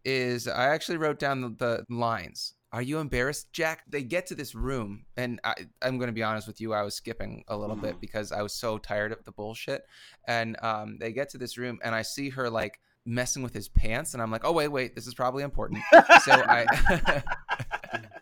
is 0.05 0.47
I 0.47 0.67
actually 0.67 0.99
wrote 0.99 1.19
down 1.19 1.41
the, 1.41 1.49
the 1.49 1.85
lines. 1.89 2.55
Are 2.73 2.81
you 2.83 2.99
embarrassed, 3.01 3.53
Jack? 3.53 3.83
They 3.87 4.03
get 4.03 4.27
to 4.29 4.35
this 4.35 4.55
room, 4.55 5.05
and 5.17 5.41
I, 5.45 5.55
I'm 5.83 5.99
going 5.99 6.07
to 6.09 6.13
be 6.15 6.23
honest 6.23 6.47
with 6.47 6.59
you. 6.61 6.73
I 6.73 6.83
was 6.83 6.95
skipping 6.95 7.45
a 7.49 7.57
little 7.57 7.77
bit 7.77 8.01
because 8.01 8.33
I 8.33 8.41
was 8.41 8.55
so 8.55 8.79
tired 8.79 9.13
of 9.13 9.23
the 9.25 9.33
bullshit. 9.33 9.85
And 10.27 10.57
um, 10.63 10.97
they 10.99 11.13
get 11.13 11.29
to 11.31 11.39
this 11.39 11.59
room, 11.59 11.79
and 11.85 11.95
I 11.95 12.01
see 12.01 12.31
her 12.31 12.49
like 12.49 12.81
messing 13.05 13.43
with 13.43 13.53
his 13.53 13.69
pants, 13.69 14.15
and 14.15 14.23
I'm 14.23 14.31
like, 14.31 14.45
oh 14.45 14.53
wait, 14.53 14.69
wait, 14.69 14.95
this 14.95 15.07
is 15.07 15.13
probably 15.13 15.43
important. 15.43 15.83
so 16.25 16.33
I, 16.33 16.65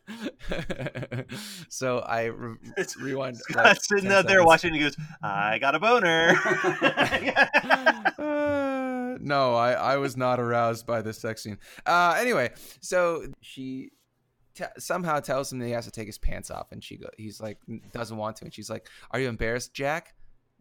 so 1.69 1.99
I 2.00 2.25
re- 2.25 2.57
rewind. 3.00 3.37
like, 3.54 3.76
Scott's 3.76 3.88
sitting 3.88 4.04
10 4.04 4.12
out 4.12 4.23
there 4.26 4.38
seconds. 4.38 4.47
watching. 4.47 4.75
He 4.75 4.80
goes, 4.80 4.97
"I 5.23 5.59
got 5.61 5.75
a 5.75 5.78
boner." 5.78 6.35
Uh, 8.21 9.16
no, 9.21 9.54
I, 9.54 9.73
I 9.73 9.97
was 9.97 10.16
not 10.16 10.38
aroused 10.38 10.87
by 10.87 11.02
this 11.02 11.19
sex 11.19 11.42
scene. 11.42 11.59
Uh, 11.87 12.16
anyway, 12.19 12.50
so 12.80 13.25
she 13.40 13.90
t- 14.60 14.80
somehow 14.80 15.20
tells 15.20 15.52
him 15.52 15.58
that 15.58 15.66
he 15.66 15.72
has 15.72 15.86
to 15.86 15.90
take 15.90 16.06
his 16.06 16.18
pants 16.18 16.50
off, 16.50 16.72
and 16.72 16.82
she 16.82 16.96
go, 16.96 17.08
he's 17.16 17.40
like 17.40 17.58
doesn't 17.92 18.16
want 18.16 18.36
to, 18.36 18.44
and 18.44 18.54
she's 18.54 18.70
like, 18.70 18.88
"Are 19.10 19.20
you 19.20 19.28
embarrassed, 19.28 19.74
Jack?" 19.74 20.14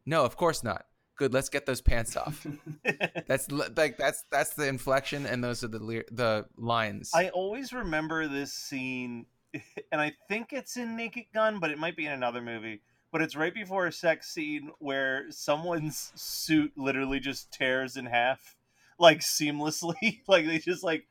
No, 0.05 0.23
of 0.23 0.35
course 0.35 0.63
not. 0.63 0.85
Good, 1.17 1.33
let's 1.33 1.49
get 1.49 1.65
those 1.65 1.81
pants 1.81 2.15
off. 2.15 2.47
that's 3.27 3.51
like 3.51 3.97
that's 3.97 4.23
that's 4.31 4.53
the 4.53 4.67
inflection, 4.67 5.25
and 5.25 5.43
those 5.43 5.63
are 5.63 5.67
the 5.67 5.83
le- 5.83 6.09
the 6.11 6.45
lines. 6.57 7.11
I 7.13 7.29
always 7.29 7.73
remember 7.73 8.27
this 8.27 8.53
scene, 8.53 9.25
and 9.91 9.99
I 9.99 10.13
think 10.29 10.53
it's 10.53 10.77
in 10.77 10.95
Naked 10.95 11.25
Gun, 11.33 11.59
but 11.59 11.71
it 11.71 11.77
might 11.77 11.97
be 11.97 12.05
in 12.05 12.13
another 12.13 12.41
movie. 12.41 12.81
But 13.11 13.21
it's 13.21 13.35
right 13.35 13.53
before 13.53 13.87
a 13.87 13.91
sex 13.91 14.29
scene 14.29 14.71
where 14.77 15.25
someone's 15.31 16.11
suit 16.15 16.71
literally 16.77 17.19
just 17.19 17.51
tears 17.51 17.97
in 17.97 18.05
half, 18.05 18.55
like 18.97 19.19
seamlessly. 19.19 20.21
like 20.27 20.45
they 20.45 20.59
just 20.59 20.83
like 20.83 21.05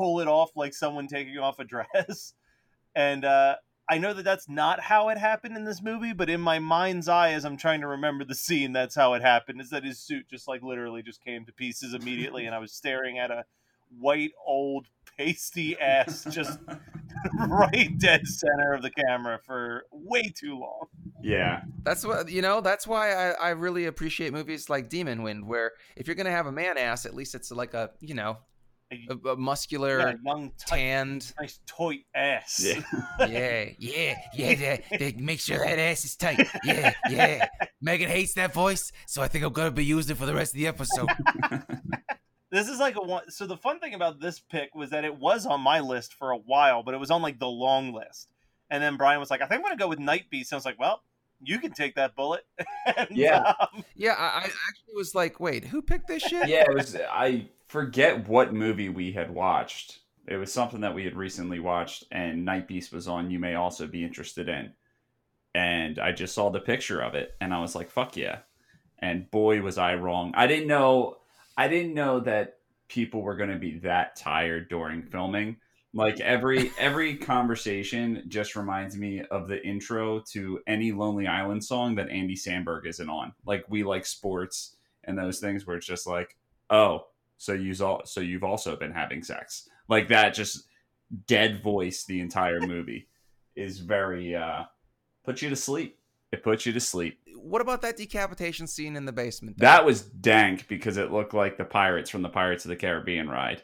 pull 0.00 0.20
it 0.20 0.28
off 0.28 0.50
like 0.56 0.72
someone 0.72 1.06
taking 1.06 1.38
off 1.38 1.58
a 1.58 1.64
dress. 1.64 2.32
And 2.96 3.24
uh, 3.24 3.54
I 3.88 3.98
know 3.98 4.12
that 4.14 4.24
that's 4.24 4.48
not 4.48 4.80
how 4.80 5.10
it 5.10 5.16
happened 5.16 5.56
in 5.56 5.62
this 5.62 5.80
movie, 5.80 6.12
but 6.12 6.28
in 6.28 6.40
my 6.40 6.58
mind's 6.58 7.06
eye, 7.06 7.34
as 7.34 7.44
I'm 7.44 7.56
trying 7.56 7.82
to 7.82 7.86
remember 7.86 8.24
the 8.24 8.34
scene, 8.34 8.72
that's 8.72 8.96
how 8.96 9.14
it 9.14 9.22
happened. 9.22 9.60
Is 9.60 9.70
that 9.70 9.84
his 9.84 10.00
suit 10.00 10.26
just 10.28 10.48
like 10.48 10.60
literally 10.60 11.00
just 11.00 11.22
came 11.22 11.46
to 11.46 11.52
pieces 11.52 11.94
immediately, 11.94 12.46
and 12.46 12.54
I 12.54 12.58
was 12.58 12.72
staring 12.72 13.20
at 13.20 13.30
a 13.30 13.44
white 13.96 14.32
old 14.44 14.88
pasty 15.16 15.78
ass 15.78 16.24
just 16.30 16.58
right 17.48 17.96
dead 17.98 18.26
center 18.26 18.72
of 18.72 18.82
the 18.82 18.90
camera 18.90 19.38
for 19.46 19.84
way 19.92 20.32
too 20.34 20.58
long. 20.58 20.86
yeah. 21.22 21.62
That's 21.84 22.04
what 22.04 22.28
you 22.28 22.42
know. 22.42 22.60
That's 22.60 22.88
why 22.88 23.12
I, 23.12 23.30
I 23.30 23.50
really 23.50 23.84
appreciate 23.84 24.32
movies 24.32 24.68
like 24.68 24.88
Demon 24.88 25.22
Wind, 25.22 25.46
where 25.46 25.74
if 25.94 26.08
you're 26.08 26.16
gonna 26.16 26.32
have 26.32 26.48
a 26.48 26.52
man 26.52 26.76
ass, 26.76 27.06
at 27.06 27.14
least 27.14 27.36
it's 27.36 27.52
like 27.52 27.74
a 27.74 27.90
you 28.00 28.14
know 28.14 28.38
a, 28.92 29.28
a 29.30 29.36
muscular, 29.36 29.98
Yeah, 30.00 30.14
young, 30.24 30.50
tight, 30.58 30.76
tanned. 30.76 31.32
nice 31.40 31.60
toy 31.66 32.04
ass. 32.14 32.64
Yeah. 33.20 33.26
Yeah, 33.28 33.70
yeah, 33.78 34.14
yeah. 34.34 34.54
They, 34.54 34.96
they 34.98 35.12
make 35.12 35.40
sure 35.40 35.58
that 35.58 35.78
ass 35.78 36.04
is 36.04 36.16
tight. 36.16 36.46
Yeah, 36.64 36.92
yeah. 37.08 37.46
Megan 37.80 38.08
hates 38.08 38.34
that 38.34 38.52
voice, 38.54 38.90
so 39.06 39.22
I 39.22 39.28
think 39.28 39.44
I'm 39.44 39.52
gonna 39.52 39.70
be 39.70 39.84
using 39.84 40.16
it 40.16 40.18
for 40.18 40.26
the 40.26 40.34
rest 40.34 40.54
of 40.54 40.58
the 40.58 40.66
episode. 40.66 41.08
This 42.52 42.68
is 42.68 42.80
like 42.80 42.96
a 42.96 43.00
one. 43.00 43.30
So 43.30 43.46
the 43.46 43.56
fun 43.56 43.78
thing 43.78 43.94
about 43.94 44.18
this 44.20 44.40
pick 44.40 44.74
was 44.74 44.90
that 44.90 45.04
it 45.04 45.16
was 45.16 45.46
on 45.46 45.60
my 45.60 45.78
list 45.78 46.14
for 46.14 46.32
a 46.32 46.36
while, 46.36 46.82
but 46.82 46.94
it 46.94 46.96
was 46.98 47.12
on 47.12 47.22
like 47.22 47.38
the 47.38 47.46
long 47.46 47.92
list. 47.92 48.28
And 48.70 48.82
then 48.82 48.96
Brian 48.96 49.20
was 49.20 49.30
like, 49.30 49.40
"I 49.40 49.46
think 49.46 49.58
I'm 49.60 49.62
gonna 49.62 49.76
go 49.76 49.86
with 49.86 50.00
Night 50.00 50.24
Beast." 50.30 50.50
And 50.50 50.56
I 50.56 50.58
was 50.58 50.64
like, 50.64 50.78
"Well, 50.78 51.00
you 51.42 51.58
can 51.58 51.72
take 51.72 51.94
that 51.96 52.14
bullet." 52.16 52.44
And, 52.96 53.08
Yeah. 53.10 53.52
um, 53.60 53.84
Yeah, 53.94 54.14
I, 54.18 54.24
I 54.26 54.44
actually 54.44 54.94
was 54.96 55.14
like, 55.14 55.38
wait, 55.38 55.64
who 55.64 55.82
picked 55.82 56.08
this 56.08 56.22
shit? 56.22 56.48
yeah, 56.48 56.62
it 56.68 56.74
was. 56.74 56.96
I 56.96 57.48
forget 57.68 58.28
what 58.28 58.52
movie 58.52 58.88
we 58.88 59.12
had 59.12 59.30
watched. 59.30 60.00
It 60.26 60.36
was 60.36 60.52
something 60.52 60.80
that 60.80 60.94
we 60.94 61.04
had 61.04 61.16
recently 61.16 61.60
watched, 61.60 62.04
and 62.10 62.44
Night 62.44 62.68
Beast 62.68 62.92
was 62.92 63.06
on. 63.08 63.30
You 63.30 63.38
may 63.38 63.54
also 63.54 63.86
be 63.86 64.04
interested 64.04 64.48
in. 64.48 64.72
And 65.54 65.98
I 65.98 66.12
just 66.12 66.34
saw 66.34 66.50
the 66.50 66.60
picture 66.60 67.00
of 67.00 67.14
it, 67.14 67.34
and 67.40 67.52
I 67.52 67.60
was 67.60 67.74
like, 67.74 67.90
"Fuck 67.90 68.16
yeah!" 68.16 68.40
And 69.00 69.28
boy, 69.30 69.60
was 69.62 69.78
I 69.78 69.94
wrong. 69.96 70.32
I 70.36 70.46
didn't 70.46 70.68
know. 70.68 71.16
I 71.56 71.66
didn't 71.68 71.94
know 71.94 72.20
that 72.20 72.58
people 72.88 73.22
were 73.22 73.34
going 73.36 73.50
to 73.50 73.58
be 73.58 73.78
that 73.80 74.14
tired 74.16 74.68
during 74.68 75.02
filming. 75.02 75.56
Like 75.92 76.20
every 76.20 76.70
every 76.78 77.16
conversation 77.16 78.22
just 78.28 78.54
reminds 78.54 78.96
me 78.96 79.22
of 79.30 79.48
the 79.48 79.64
intro 79.66 80.20
to 80.32 80.60
any 80.66 80.92
Lonely 80.92 81.26
Island 81.26 81.64
song 81.64 81.96
that 81.96 82.10
Andy 82.10 82.36
Samberg 82.36 82.86
isn't 82.86 83.10
on. 83.10 83.32
Like 83.44 83.64
we 83.68 83.82
like 83.82 84.06
sports 84.06 84.76
and 85.04 85.18
those 85.18 85.40
things 85.40 85.66
where 85.66 85.76
it's 85.76 85.86
just 85.86 86.06
like, 86.06 86.36
oh, 86.68 87.06
so 87.38 87.54
you've 87.54 87.82
all 87.82 88.02
so 88.04 88.20
you've 88.20 88.44
also 88.44 88.76
been 88.76 88.92
having 88.92 89.24
sex 89.24 89.68
like 89.88 90.08
that. 90.08 90.32
Just 90.32 90.68
dead 91.26 91.60
voice 91.60 92.04
the 92.04 92.20
entire 92.20 92.60
movie 92.60 93.08
is 93.56 93.80
very 93.80 94.36
uh 94.36 94.62
puts 95.24 95.42
you 95.42 95.48
to 95.48 95.56
sleep. 95.56 95.98
It 96.30 96.44
puts 96.44 96.66
you 96.66 96.72
to 96.72 96.80
sleep. 96.80 97.18
What 97.34 97.60
about 97.60 97.82
that 97.82 97.96
decapitation 97.96 98.68
scene 98.68 98.94
in 98.94 99.06
the 99.06 99.12
basement? 99.12 99.58
though? 99.58 99.66
That 99.66 99.84
was 99.84 100.02
dank 100.02 100.68
because 100.68 100.98
it 100.98 101.10
looked 101.10 101.34
like 101.34 101.56
the 101.56 101.64
pirates 101.64 102.10
from 102.10 102.22
the 102.22 102.28
Pirates 102.28 102.64
of 102.64 102.68
the 102.68 102.76
Caribbean 102.76 103.28
ride. 103.28 103.62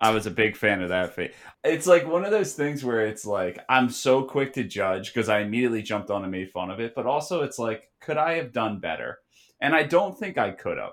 I 0.00 0.10
was 0.10 0.26
a 0.26 0.30
big 0.30 0.56
fan 0.56 0.82
of 0.82 0.90
that. 0.90 1.16
It's 1.64 1.86
like 1.86 2.06
one 2.06 2.24
of 2.24 2.30
those 2.30 2.52
things 2.52 2.84
where 2.84 3.06
it's 3.06 3.24
like 3.24 3.58
I'm 3.68 3.88
so 3.88 4.22
quick 4.24 4.52
to 4.54 4.64
judge 4.64 5.12
because 5.12 5.28
I 5.28 5.40
immediately 5.40 5.82
jumped 5.82 6.10
on 6.10 6.22
and 6.22 6.30
made 6.32 6.50
fun 6.50 6.70
of 6.70 6.80
it, 6.80 6.94
but 6.94 7.06
also 7.06 7.42
it's 7.42 7.58
like, 7.58 7.90
could 8.00 8.18
I 8.18 8.34
have 8.34 8.52
done 8.52 8.78
better? 8.78 9.18
And 9.60 9.74
I 9.74 9.84
don't 9.84 10.18
think 10.18 10.36
I 10.36 10.50
could 10.50 10.76
have. 10.78 10.92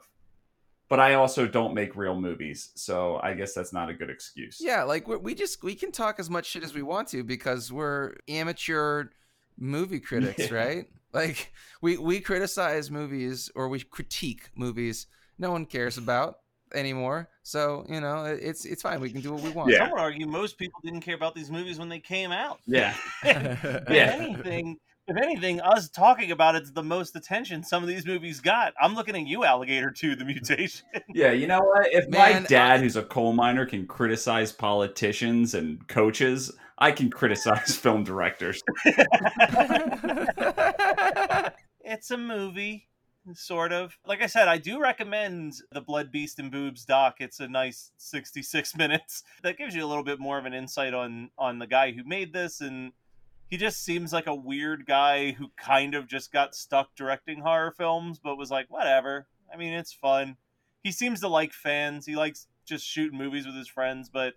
But 0.89 0.99
I 0.99 1.15
also 1.15 1.47
don't 1.47 1.73
make 1.73 1.95
real 1.95 2.19
movies, 2.19 2.71
so 2.75 3.19
I 3.23 3.33
guess 3.33 3.53
that's 3.53 3.73
not 3.73 3.89
a 3.89 3.93
good 3.93 4.09
excuse. 4.11 4.57
Yeah, 4.61 4.83
like 4.83 5.07
we 5.07 5.17
we 5.17 5.33
just 5.33 5.63
we 5.63 5.75
can 5.75 5.91
talk 5.91 6.19
as 6.19 6.29
much 6.29 6.45
shit 6.45 6.63
as 6.63 6.73
we 6.75 6.83
want 6.83 7.07
to 7.09 7.23
because 7.23 7.71
we're 7.71 8.13
amateur 8.27 9.05
movie 9.57 9.99
critics, 10.09 10.51
Yeah. 10.51 10.55
right? 10.55 10.85
Like 11.11 11.51
we 11.81 11.97
we 11.97 12.19
criticize 12.19 12.91
movies 12.91 13.49
or 13.55 13.69
we 13.69 13.79
critique 13.79 14.49
movies 14.55 15.07
no 15.39 15.51
one 15.51 15.65
cares 15.65 15.97
about 15.97 16.35
anymore. 16.73 17.29
So, 17.43 17.85
you 17.89 17.99
know, 18.01 18.25
it- 18.25 18.39
it's 18.41 18.65
it's 18.65 18.81
fine. 18.81 18.99
We 19.01 19.09
can 19.11 19.21
do 19.21 19.33
what 19.33 19.41
we 19.43 19.49
want. 19.51 19.71
Yeah. 19.71 19.79
Some 19.79 19.91
would 19.91 19.99
argue 19.99 20.27
most 20.27 20.57
people 20.57 20.79
didn't 20.83 21.01
care 21.01 21.15
about 21.15 21.35
these 21.35 21.49
movies 21.51 21.77
when 21.79 21.89
they 21.89 21.99
came 21.99 22.31
out. 22.31 22.59
Yeah. 22.65 22.95
if 23.23 23.89
Yeah. 23.89 24.15
anything, 24.19 24.77
if 25.07 25.17
anything, 25.17 25.59
us 25.61 25.89
talking 25.89 26.31
about 26.31 26.55
it's 26.55 26.71
the 26.71 26.81
most 26.83 27.15
attention 27.17 27.61
some 27.63 27.83
of 27.83 27.89
these 27.89 28.05
movies 28.05 28.39
got. 28.39 28.73
I'm 28.81 28.95
looking 28.95 29.15
at 29.15 29.27
you, 29.27 29.43
Alligator, 29.43 29.91
too. 29.91 30.15
The 30.15 30.23
mutation. 30.33 30.85
Yeah, 31.09 31.31
you 31.31 31.47
know 31.47 31.61
what? 31.61 31.87
If 31.91 32.07
Man, 32.09 32.43
my 32.43 32.47
dad, 32.47 32.79
who's 32.79 32.95
a 32.95 33.03
coal 33.03 33.33
miner, 33.33 33.65
can 33.65 33.85
criticize 33.87 34.51
politicians 34.53 35.53
and 35.55 35.85
coaches, 35.89 36.51
I 36.77 36.91
can 36.91 37.09
criticize 37.09 37.75
film 37.75 38.03
directors. 38.03 38.63
it's 41.81 42.11
a 42.11 42.17
movie, 42.17 42.87
sort 43.33 43.71
of. 43.71 43.97
Like 44.05 44.21
I 44.21 44.27
said, 44.27 44.47
I 44.47 44.57
do 44.57 44.79
recommend 44.79 45.55
the 45.71 45.81
Blood 45.81 46.11
Beast 46.11 46.39
and 46.39 46.51
Boobs 46.51 46.85
doc. 46.85 47.15
It's 47.19 47.39
a 47.39 47.47
nice 47.47 47.91
66 47.97 48.75
minutes 48.77 49.23
that 49.43 49.57
gives 49.57 49.75
you 49.75 49.85
a 49.85 49.87
little 49.87 50.03
bit 50.03 50.19
more 50.19 50.37
of 50.37 50.45
an 50.45 50.53
insight 50.53 50.93
on 50.93 51.29
on 51.37 51.59
the 51.59 51.67
guy 51.67 51.91
who 51.91 52.03
made 52.03 52.33
this 52.33 52.61
and 52.61 52.91
he 53.47 53.57
just 53.57 53.83
seems 53.83 54.11
like 54.11 54.27
a 54.27 54.35
weird 54.35 54.85
guy 54.85 55.31
who 55.31 55.51
kind 55.57 55.93
of 55.93 56.07
just 56.07 56.31
got 56.31 56.55
stuck 56.55 56.95
directing 56.95 57.41
horror 57.41 57.71
films 57.71 58.19
but 58.19 58.37
was 58.37 58.51
like 58.51 58.67
whatever. 58.69 59.27
I 59.53 59.57
mean, 59.57 59.73
it's 59.73 59.93
fun. 59.93 60.37
He 60.83 60.91
seems 60.91 61.19
to 61.21 61.27
like 61.27 61.53
fans. 61.53 62.05
He 62.05 62.15
likes 62.15 62.47
just 62.65 62.85
shooting 62.85 63.17
movies 63.17 63.45
with 63.45 63.55
his 63.55 63.67
friends, 63.67 64.09
but 64.09 64.33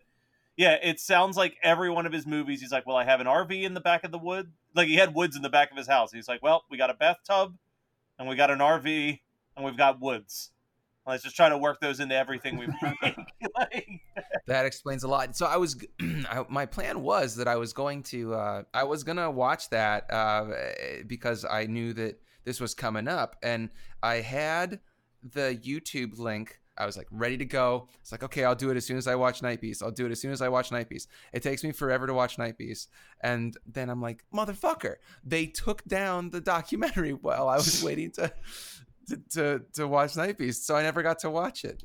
yeah, 0.56 0.76
it 0.82 1.00
sounds 1.00 1.36
like 1.36 1.56
every 1.62 1.90
one 1.90 2.06
of 2.06 2.12
his 2.12 2.26
movies, 2.26 2.60
he's 2.60 2.72
like, 2.72 2.86
well, 2.86 2.96
I 2.96 3.04
have 3.04 3.20
an 3.20 3.26
RV 3.26 3.62
in 3.62 3.74
the 3.74 3.80
back 3.80 4.04
of 4.04 4.10
the 4.10 4.18
wood. 4.18 4.52
Like 4.74 4.88
he 4.88 4.96
had 4.96 5.14
woods 5.14 5.36
in 5.36 5.42
the 5.42 5.50
back 5.50 5.70
of 5.70 5.76
his 5.76 5.86
house. 5.86 6.12
He's 6.12 6.28
like, 6.28 6.42
well, 6.42 6.64
we 6.70 6.78
got 6.78 6.90
a 6.90 6.94
bathtub, 6.94 7.56
and 8.18 8.28
we 8.28 8.36
got 8.36 8.50
an 8.50 8.58
RV, 8.58 9.20
and 9.56 9.64
we've 9.64 9.76
got 9.76 10.00
woods. 10.00 10.50
Let's 11.06 11.22
just 11.22 11.36
try 11.36 11.48
to 11.48 11.56
work 11.56 11.80
those 11.80 12.00
into 12.00 12.16
everything 12.16 12.58
we 12.58 12.66
make. 13.02 13.16
like, 13.56 13.88
that 14.46 14.66
explains 14.66 15.04
a 15.04 15.08
lot. 15.08 15.36
So 15.36 15.46
I 15.46 15.56
was, 15.56 15.76
I, 16.00 16.44
my 16.48 16.66
plan 16.66 17.02
was 17.02 17.36
that 17.36 17.46
I 17.46 17.56
was 17.56 17.72
going 17.72 18.02
to, 18.04 18.34
uh, 18.34 18.62
I 18.74 18.84
was 18.84 19.04
gonna 19.04 19.30
watch 19.30 19.70
that 19.70 20.10
uh, 20.10 20.46
because 21.06 21.44
I 21.44 21.66
knew 21.66 21.92
that 21.92 22.20
this 22.44 22.60
was 22.60 22.74
coming 22.74 23.08
up, 23.08 23.36
and 23.42 23.70
I 24.02 24.16
had 24.16 24.80
the 25.22 25.58
YouTube 25.62 26.18
link 26.18 26.60
I 26.78 26.86
was 26.86 26.96
like 26.96 27.08
ready 27.10 27.36
to 27.38 27.44
go. 27.44 27.88
It's 28.00 28.12
like, 28.12 28.22
okay, 28.22 28.44
I'll 28.44 28.54
do 28.54 28.70
it 28.70 28.76
as 28.76 28.84
soon 28.84 28.96
as 28.96 29.06
I 29.06 29.14
watch 29.14 29.42
Night 29.42 29.60
Beast. 29.60 29.82
I'll 29.82 29.90
do 29.90 30.06
it 30.06 30.12
as 30.12 30.20
soon 30.20 30.32
as 30.32 30.42
I 30.42 30.48
watch 30.48 30.70
Night 30.72 30.88
Beast. 30.88 31.08
It 31.32 31.42
takes 31.42 31.64
me 31.64 31.72
forever 31.72 32.06
to 32.06 32.14
watch 32.14 32.38
Night 32.38 32.58
Beast. 32.58 32.90
And 33.20 33.56
then 33.66 33.88
I'm 33.90 34.00
like, 34.02 34.24
motherfucker, 34.34 34.96
they 35.24 35.46
took 35.46 35.84
down 35.84 36.30
the 36.30 36.40
documentary 36.40 37.12
while 37.20 37.48
I 37.48 37.56
was 37.56 37.82
waiting 37.82 38.10
to, 38.12 38.32
to, 39.08 39.16
to, 39.30 39.62
to 39.74 39.88
watch 39.88 40.16
Night 40.16 40.38
Beast. 40.38 40.66
So 40.66 40.76
I 40.76 40.82
never 40.82 41.02
got 41.02 41.18
to 41.20 41.30
watch 41.30 41.64
it. 41.64 41.82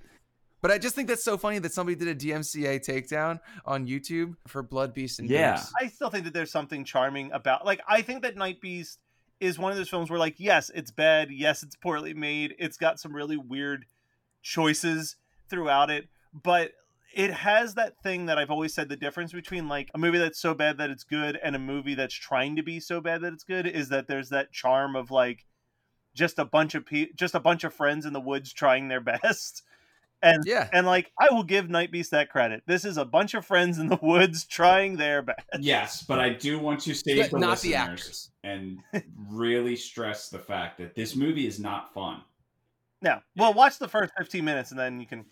But 0.61 0.69
I 0.69 0.77
just 0.77 0.93
think 0.93 1.07
that's 1.07 1.23
so 1.23 1.37
funny 1.37 1.57
that 1.59 1.73
somebody 1.73 1.95
did 1.95 2.07
a 2.07 2.15
DMCA 2.15 2.85
takedown 2.85 3.39
on 3.65 3.87
YouTube 3.87 4.35
for 4.47 4.61
Blood 4.61 4.93
Beast 4.93 5.19
and 5.19 5.27
Yeah. 5.29 5.55
Boobs. 5.55 5.73
I 5.81 5.87
still 5.87 6.09
think 6.11 6.25
that 6.25 6.33
there's 6.33 6.51
something 6.51 6.83
charming 6.85 7.31
about 7.31 7.65
like 7.65 7.81
I 7.87 8.03
think 8.03 8.21
that 8.21 8.35
Night 8.37 8.61
Beast 8.61 8.99
is 9.39 9.57
one 9.57 9.71
of 9.71 9.77
those 9.79 9.89
films 9.89 10.11
where 10.11 10.19
like 10.19 10.35
yes, 10.37 10.69
it's 10.75 10.91
bad, 10.91 11.31
yes, 11.31 11.63
it's 11.63 11.75
poorly 11.75 12.13
made, 12.13 12.53
it's 12.59 12.77
got 12.77 12.99
some 12.99 13.11
really 13.11 13.37
weird 13.37 13.87
choices 14.41 15.15
throughout 15.49 15.89
it, 15.89 16.07
but 16.33 16.71
it 17.13 17.31
has 17.31 17.73
that 17.75 18.01
thing 18.01 18.27
that 18.27 18.37
I've 18.37 18.51
always 18.51 18.73
said 18.73 18.87
the 18.87 18.95
difference 18.95 19.33
between 19.33 19.67
like 19.67 19.89
a 19.93 19.97
movie 19.97 20.17
that's 20.17 20.39
so 20.39 20.53
bad 20.53 20.77
that 20.77 20.89
it's 20.89 21.03
good 21.03 21.37
and 21.43 21.55
a 21.55 21.59
movie 21.59 21.93
that's 21.95 22.13
trying 22.13 22.55
to 22.55 22.63
be 22.63 22.79
so 22.79 23.01
bad 23.01 23.21
that 23.21 23.33
it's 23.33 23.43
good 23.43 23.67
is 23.67 23.89
that 23.89 24.07
there's 24.07 24.29
that 24.29 24.51
charm 24.53 24.95
of 24.95 25.11
like 25.11 25.45
just 26.15 26.39
a 26.39 26.45
bunch 26.45 26.73
of 26.75 26.85
pe- 26.85 27.11
just 27.15 27.35
a 27.35 27.39
bunch 27.39 27.63
of 27.65 27.73
friends 27.73 28.05
in 28.05 28.13
the 28.13 28.19
woods 28.21 28.53
trying 28.53 28.87
their 28.87 29.01
best. 29.01 29.63
And 30.23 30.43
Yeah. 30.45 30.69
and 30.71 30.85
like 30.87 31.11
I 31.19 31.33
will 31.33 31.43
give 31.43 31.69
Night 31.69 31.91
Beast 31.91 32.11
that 32.11 32.29
credit. 32.29 32.63
This 32.67 32.85
is 32.85 32.95
a 32.95 33.03
bunch 33.05 33.33
of 33.33 33.45
friends 33.45 33.77
in 33.79 33.87
the 33.89 33.99
woods 34.01 34.45
trying 34.49 34.95
their 34.95 35.21
best. 35.21 35.39
Yes, 35.59 36.03
but 36.03 36.19
I 36.19 36.29
do 36.29 36.59
want 36.59 36.79
to 36.81 36.93
save 36.93 37.17
Yeah, 37.17 37.27
the 37.27 37.39
not 37.39 37.59
the 37.59 37.71
listeners 37.71 37.75
actors. 37.99 38.29
and 38.43 38.79
really 39.29 39.75
stress 39.75 40.29
the 40.29 40.39
fact 40.39 40.77
that 40.77 40.95
this 40.95 41.15
movie 41.15 41.47
is 41.47 41.59
not 41.59 41.93
fun. 41.93 42.21
Now, 43.01 43.23
well, 43.35 43.53
watch 43.53 43.79
the 43.79 43.87
first 43.87 44.13
15 44.17 44.45
minutes 44.45 44.71
and 44.71 44.79
then 44.79 44.99
you 44.99 45.07
can 45.07 45.25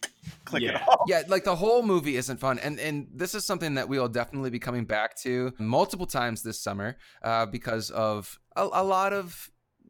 click 0.45 0.63
it 0.63 0.71
Yeah. 0.73 0.83
off. 0.88 1.01
yeah 1.07 1.21
like 1.27 1.43
the 1.43 1.55
whole 1.55 1.81
movie 1.83 2.15
isn't 2.17 2.39
fun 2.39 2.59
and 2.59 2.79
and 2.79 3.07
this 3.13 3.33
is 3.35 3.45
something 3.45 3.75
that 3.75 3.88
we 3.88 3.97
will 3.99 4.09
definitely 4.09 4.49
be 4.49 4.59
coming 4.59 4.85
back 4.85 5.15
to 5.21 5.53
multiple 5.59 6.05
times 6.05 6.43
this 6.43 6.59
summer 6.59 6.97
uh, 7.23 7.45
because 7.45 7.89
of 7.91 8.39
a, 8.55 8.67
a 8.73 8.83
lot 8.83 9.13
of 9.13 9.49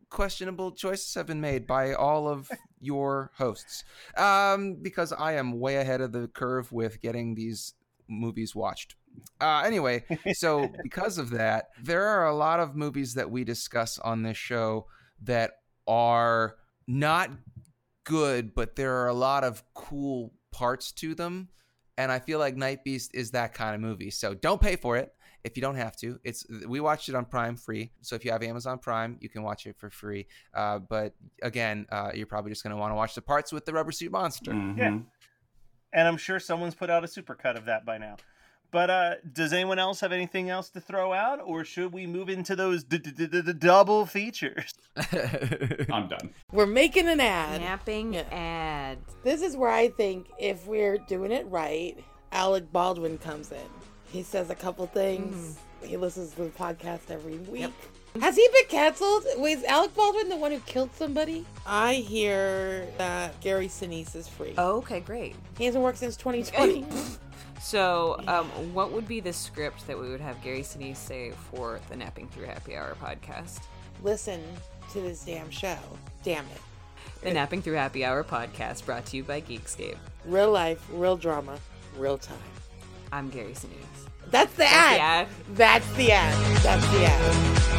questionable 0.10 0.72
choices 0.72 1.14
have 1.16 1.26
been 1.28 1.42
made 1.42 1.66
by 1.68 1.94
all 1.94 2.28
of 2.28 2.50
your 2.80 3.32
hosts 3.38 3.84
um, 4.18 4.76
because 4.82 5.12
i 5.14 5.34
am 5.34 5.60
way 5.60 5.78
ahead 5.78 6.02
of 6.02 6.12
the 6.12 6.28
curve 6.28 6.72
with 6.72 7.02
getting 7.02 7.36
these 7.36 7.74
movies 8.08 8.56
watched 8.56 8.96
uh, 9.42 9.62
anyway 9.66 10.04
so 10.34 10.68
because 10.84 11.18
of 11.18 11.30
that 11.32 11.70
there 11.84 12.06
are 12.06 12.28
a 12.28 12.36
lot 12.36 12.60
of 12.60 12.76
movies 12.76 13.14
that 13.16 13.30
we 13.32 13.44
discuss 13.44 13.98
on 14.00 14.24
this 14.24 14.38
show 14.38 14.86
that 15.22 15.52
are 15.88 16.56
not 16.88 17.30
good, 18.10 18.56
but 18.56 18.76
there 18.76 18.98
are 19.02 19.08
a 19.08 19.14
lot 19.14 19.44
of 19.44 19.64
cool 19.74 20.34
parts 20.52 20.92
to 20.94 21.16
them. 21.16 21.48
And 21.98 22.12
I 22.12 22.20
feel 22.20 22.40
like 22.40 22.56
Night 22.56 22.84
Beast 22.84 23.12
is 23.14 23.32
that 23.32 23.54
kind 23.54 23.76
of 23.76 23.82
movie. 23.82 24.10
So 24.10 24.34
don't 24.34 24.62
pay 24.62 24.76
for 24.76 24.98
it 24.98 25.14
if 25.44 25.56
you 25.56 25.62
don't 25.62 25.76
have 25.76 25.96
to. 25.98 26.20
It's 26.24 26.46
we 26.68 26.80
watched 26.80 27.10
it 27.10 27.16
on 27.16 27.26
Prime 27.26 27.56
free. 27.56 27.92
So 28.02 28.16
if 28.16 28.26
you 28.26 28.32
have 28.32 28.42
Amazon 28.42 28.80
Prime, 28.80 29.18
you 29.20 29.30
can 29.30 29.44
watch 29.44 29.68
it 29.68 29.78
for 29.78 29.90
free. 29.90 30.28
Uh, 30.54 30.80
but 30.80 31.14
again, 31.44 31.86
uh, 31.92 32.12
you're 32.14 32.26
probably 32.26 32.52
just 32.52 32.64
going 32.64 32.72
to 32.72 32.80
want 32.80 32.92
to 32.92 32.96
watch 32.96 33.16
the 33.16 33.22
parts 33.22 33.52
with 33.52 33.66
the 33.66 33.74
rubber 33.74 33.92
suit 33.92 34.12
monster. 34.12 34.54
Yeah. 34.54 35.00
And 35.92 36.08
I'm 36.08 36.18
sure 36.18 36.40
someone's 36.40 36.76
put 36.76 36.90
out 36.90 37.04
a 37.04 37.08
supercut 37.08 37.58
of 37.58 37.66
that 37.66 37.86
by 37.86 37.98
now. 37.98 38.16
But 38.72 38.90
uh, 38.92 39.16
does 39.34 39.52
anyone 39.52 39.80
else 39.80 40.00
have 40.02 40.12
anything 40.12 40.50
else 40.52 40.70
to 40.72 40.80
throw 40.82 41.12
out, 41.12 41.40
or 41.44 41.64
should 41.64 41.92
we 41.92 42.06
move 42.06 42.30
into 42.30 42.56
those 42.56 42.84
d- 42.84 43.00
d- 43.00 43.12
d- 43.12 43.42
d- 43.42 43.54
double 43.54 44.06
features? 44.06 44.74
I'm 45.92 46.08
done. 46.08 46.30
We're 46.52 46.66
making 46.68 47.08
an 47.08 47.20
ad. 47.20 47.62
Napping 47.62 48.14
Yeah. 48.14 48.24
ad. 48.32 49.00
This 49.24 49.42
is 49.42 49.58
where 49.58 49.72
I 49.72 49.90
think 49.90 50.28
if 50.38 50.68
we're 50.68 50.98
doing 51.00 51.32
it 51.32 51.48
right, 51.48 51.98
Alec 52.32 52.72
Baldwin 52.72 53.18
comes 53.18 53.52
in. 53.52 53.58
He 54.12 54.22
says 54.24 54.50
a 54.52 54.56
couple 54.56 54.86
things. 54.88 55.58
He 55.84 55.98
listens 55.98 56.32
to 56.34 56.44
the 56.44 56.50
podcast 56.50 57.10
every 57.10 57.38
week. 57.38 57.72
Has 58.22 58.36
he 58.36 58.48
been 58.54 58.66
canceled? 58.70 59.24
Wait, 59.38 59.60
is 59.60 59.64
Alec 59.64 59.94
Baldwin 59.96 60.30
the 60.30 60.36
one 60.36 60.52
who 60.52 60.60
killed 60.62 60.94
somebody? 60.96 61.46
I 61.66 61.94
hear 61.96 62.88
that 62.98 63.40
Gary 63.40 63.68
Sinise 63.68 64.16
is 64.16 64.28
free. 64.28 64.54
Oh, 64.58 64.78
okay, 64.78 65.00
great. 65.00 65.36
He 65.58 65.66
hasn't 65.66 65.84
worked 65.84 66.00
since 66.00 66.18
2020. 66.18 66.86
So, 67.62 68.20
um, 68.28 68.48
what 68.74 68.92
would 68.92 69.08
be 69.08 69.20
the 69.20 69.34
script 69.34 69.86
that 69.88 70.00
we 70.00 70.10
would 70.10 70.22
have 70.22 70.42
Gary 70.42 70.62
Sinise 70.62 70.98
say 70.98 71.32
for 71.52 71.80
the 71.90 71.96
Napping 71.96 72.28
Through 72.30 72.46
Happy 72.46 72.76
Hour 72.76 72.96
podcast? 73.02 73.60
Listen 74.02 74.42
to 74.94 75.02
this 75.02 75.26
damn 75.26 75.50
show. 75.50 75.78
Damn 76.24 76.46
it. 76.46 76.62
The 77.22 77.34
Napping 77.34 77.62
Through 77.62 77.74
Happy 77.74 78.06
Hour 78.06 78.24
podcast 78.24 78.86
brought 78.86 79.06
to 79.08 79.18
you 79.18 79.24
by 79.24 79.42
Geekscape. 79.42 79.98
Real 80.26 80.52
life, 80.52 80.86
real 80.92 81.18
drama, 81.18 81.60
real 81.98 82.18
time. 82.18 82.38
I'm 83.12 83.30
Gary 83.30 83.52
Sinise. 83.54 84.08
That's 84.32 84.54
the 84.54 84.60
That's 84.60 84.74
ad. 84.74 84.96
the 84.96 85.02
ad. 85.02 85.28
That's 85.56 85.94
the 85.94 86.12
ad. 86.12 86.58
That's 86.64 86.92
the 86.92 87.06
ad. 87.06 87.79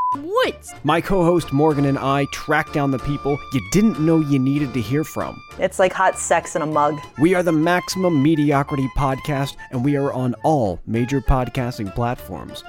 woods? 0.17 0.73
My 0.83 1.01
co 1.01 1.23
host 1.23 1.53
Morgan 1.53 1.85
and 1.85 1.97
I 1.97 2.25
track 2.31 2.71
down 2.73 2.91
the 2.91 2.99
people 2.99 3.39
you 3.53 3.61
didn't 3.71 3.99
know 3.99 4.19
you 4.19 4.39
needed 4.39 4.73
to 4.73 4.81
hear 4.81 5.03
from. 5.03 5.41
It's 5.59 5.79
like 5.79 5.93
hot 5.93 6.17
sex 6.17 6.55
in 6.55 6.61
a 6.61 6.65
mug. 6.65 6.99
We 7.19 7.33
are 7.35 7.43
the 7.43 7.51
Maximum 7.51 8.21
Mediocrity 8.21 8.89
Podcast, 8.97 9.55
and 9.71 9.83
we 9.83 9.95
are 9.95 10.11
on 10.13 10.35
all 10.43 10.79
major 10.85 11.21
podcasting 11.21 11.93
platforms. 11.93 12.63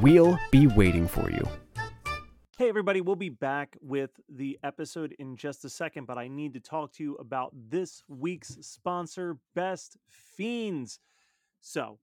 We'll 0.00 0.38
be 0.50 0.66
waiting 0.66 1.08
for 1.08 1.30
you. 1.30 1.46
Hey, 2.56 2.68
everybody, 2.68 3.00
we'll 3.00 3.16
be 3.16 3.30
back 3.30 3.76
with 3.80 4.10
the 4.28 4.58
episode 4.62 5.14
in 5.18 5.36
just 5.36 5.64
a 5.64 5.68
second, 5.68 6.06
but 6.06 6.18
I 6.18 6.28
need 6.28 6.54
to 6.54 6.60
talk 6.60 6.92
to 6.94 7.02
you 7.02 7.14
about 7.16 7.52
this 7.52 8.04
week's 8.06 8.56
sponsor, 8.60 9.38
Best 9.56 9.96
Fiends. 10.08 11.00
So, 11.60 11.98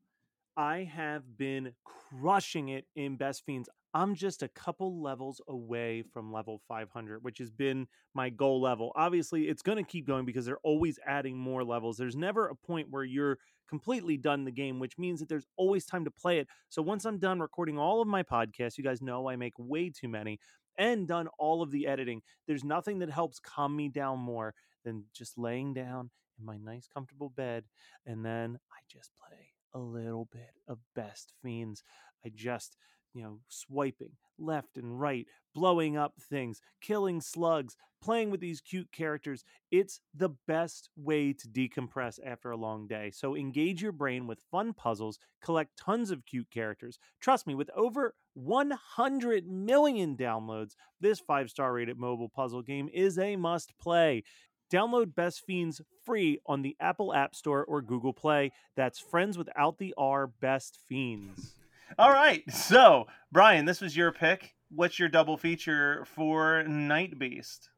I 0.58 0.90
have 0.94 1.38
been 1.38 1.72
crushing 1.86 2.68
it 2.68 2.86
in 2.98 3.16
Best 3.16 3.46
Fiends. 3.46 3.70
I'm 3.94 4.16
just 4.16 4.42
a 4.42 4.48
couple 4.48 5.02
levels 5.02 5.42
away 5.48 6.04
from 6.14 6.32
level 6.32 6.62
500, 6.68 7.24
which 7.24 7.40
has 7.40 7.50
been 7.52 7.88
my 8.14 8.30
goal 8.30 8.62
level. 8.62 8.92
Obviously, 8.96 9.50
it's 9.50 9.62
going 9.62 9.78
to 9.78 9.84
keep 9.84 10.08
going 10.08 10.26
because 10.26 10.46
they're 10.46 10.58
always 10.64 10.98
adding 11.06 11.38
more 11.38 11.64
levels. 11.64 11.98
There's 11.98 12.16
never 12.16 12.48
a 12.48 12.56
point 12.56 12.88
where 12.90 13.04
you're 13.04 13.38
completely 13.68 14.18
done 14.18 14.46
the 14.46 14.52
game, 14.52 14.80
which 14.80 14.98
means 14.98 15.20
that 15.20 15.30
there's 15.30 15.48
always 15.58 15.86
time 15.86 16.06
to 16.06 16.12
play 16.12 16.40
it. 16.40 16.48
So 16.70 16.82
once 16.82 17.06
I'm 17.06 17.20
done 17.20 17.40
recording 17.40 17.78
all 17.78 18.02
of 18.02 18.08
my 18.08 18.24
podcasts, 18.24 18.78
you 18.78 18.84
guys 18.84 19.02
know 19.02 19.28
I 19.28 19.36
make 19.36 19.54
way 19.58 19.90
too 19.90 20.08
many, 20.08 20.40
and 20.78 21.08
done 21.08 21.28
all 21.38 21.62
of 21.62 21.72
the 21.72 21.88
editing, 21.88 22.22
there's 22.48 22.64
nothing 22.64 23.00
that 23.00 23.10
helps 23.10 23.40
calm 23.40 23.76
me 23.76 23.90
down 23.90 24.20
more 24.20 24.54
than 24.86 25.06
just 25.14 25.38
laying 25.38 25.74
down 25.74 26.10
in 26.40 26.46
my 26.46 26.58
nice, 26.58 26.88
comfortable 26.88 27.30
bed, 27.30 27.66
and 28.06 28.26
then 28.26 28.58
I 28.72 28.80
just 28.90 29.12
play 29.26 29.48
a 29.74 29.80
little 29.80 30.28
bit 30.32 30.52
of 30.68 30.80
Best 30.96 31.34
Fiends. 31.42 31.84
I 32.26 32.32
just 32.34 32.76
you 33.14 33.24
know, 33.24 33.40
swiping 33.48 34.12
left 34.42 34.78
and 34.78 35.00
right, 35.00 35.28
blowing 35.54 35.98
up 35.98 36.14
things, 36.20 36.62
killing 36.82 37.22
slugs, 37.22 37.78
playing 38.02 38.32
with 38.32 38.40
these 38.40 38.62
cute 38.62 38.92
characters. 38.92 39.44
It's 39.70 40.00
the 40.14 40.30
best 40.48 40.90
way 40.96 41.34
to 41.34 41.48
decompress 41.48 42.20
after 42.26 42.52
a 42.52 42.58
long 42.58 42.88
day. 42.88 43.12
So 43.14 43.36
engage 43.36 43.82
your 43.82 43.92
brain 43.92 44.28
with 44.28 44.40
fun 44.52 44.74
puzzles, 44.74 45.20
collect 45.42 45.78
tons 45.78 46.12
of 46.12 46.26
cute 46.26 46.50
characters. 46.50 46.98
Trust 47.20 47.46
me, 47.48 47.56
with 47.56 47.70
over 47.76 48.16
100 48.34 49.48
million 49.48 50.18
downloads, 50.18 50.74
this 51.00 51.20
five 51.20 51.50
star 51.50 51.74
rated 51.74 51.98
mobile 51.98 52.30
puzzle 52.30 52.62
game 52.62 52.90
is 52.92 53.18
a 53.20 53.36
must 53.36 53.78
play. 53.80 54.24
Download 54.72 55.14
Best 55.14 55.46
Fiends 55.46 55.82
free 56.06 56.40
on 56.46 56.62
the 56.62 56.78
Apple 56.80 57.14
App 57.14 57.36
Store 57.36 57.66
or 57.66 57.82
Google 57.82 58.14
Play. 58.14 58.54
That's 58.78 59.00
friends 59.00 59.38
without 59.38 59.80
the 59.80 59.94
R, 59.98 60.28
Best 60.28 60.80
Fiends. 60.88 61.56
All 61.98 62.12
right. 62.12 62.44
So, 62.52 63.08
Brian, 63.32 63.66
this 63.66 63.82
was 63.82 63.96
your 63.96 64.12
pick. 64.12 64.56
What's 64.70 64.98
your 65.00 65.10
double 65.10 65.38
feature 65.38 66.06
for 66.06 66.64
Night 66.64 67.20
Beast? 67.20 67.70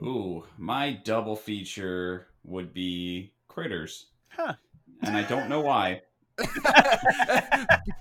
Ooh, 0.00 0.44
my 0.58 0.92
double 1.04 1.36
feature 1.36 2.28
would 2.44 2.72
be 2.74 3.32
Critters. 3.48 4.06
Huh. 4.28 4.54
And 5.02 5.16
I 5.16 5.22
don't 5.22 5.48
know 5.48 5.60
why. 5.60 6.02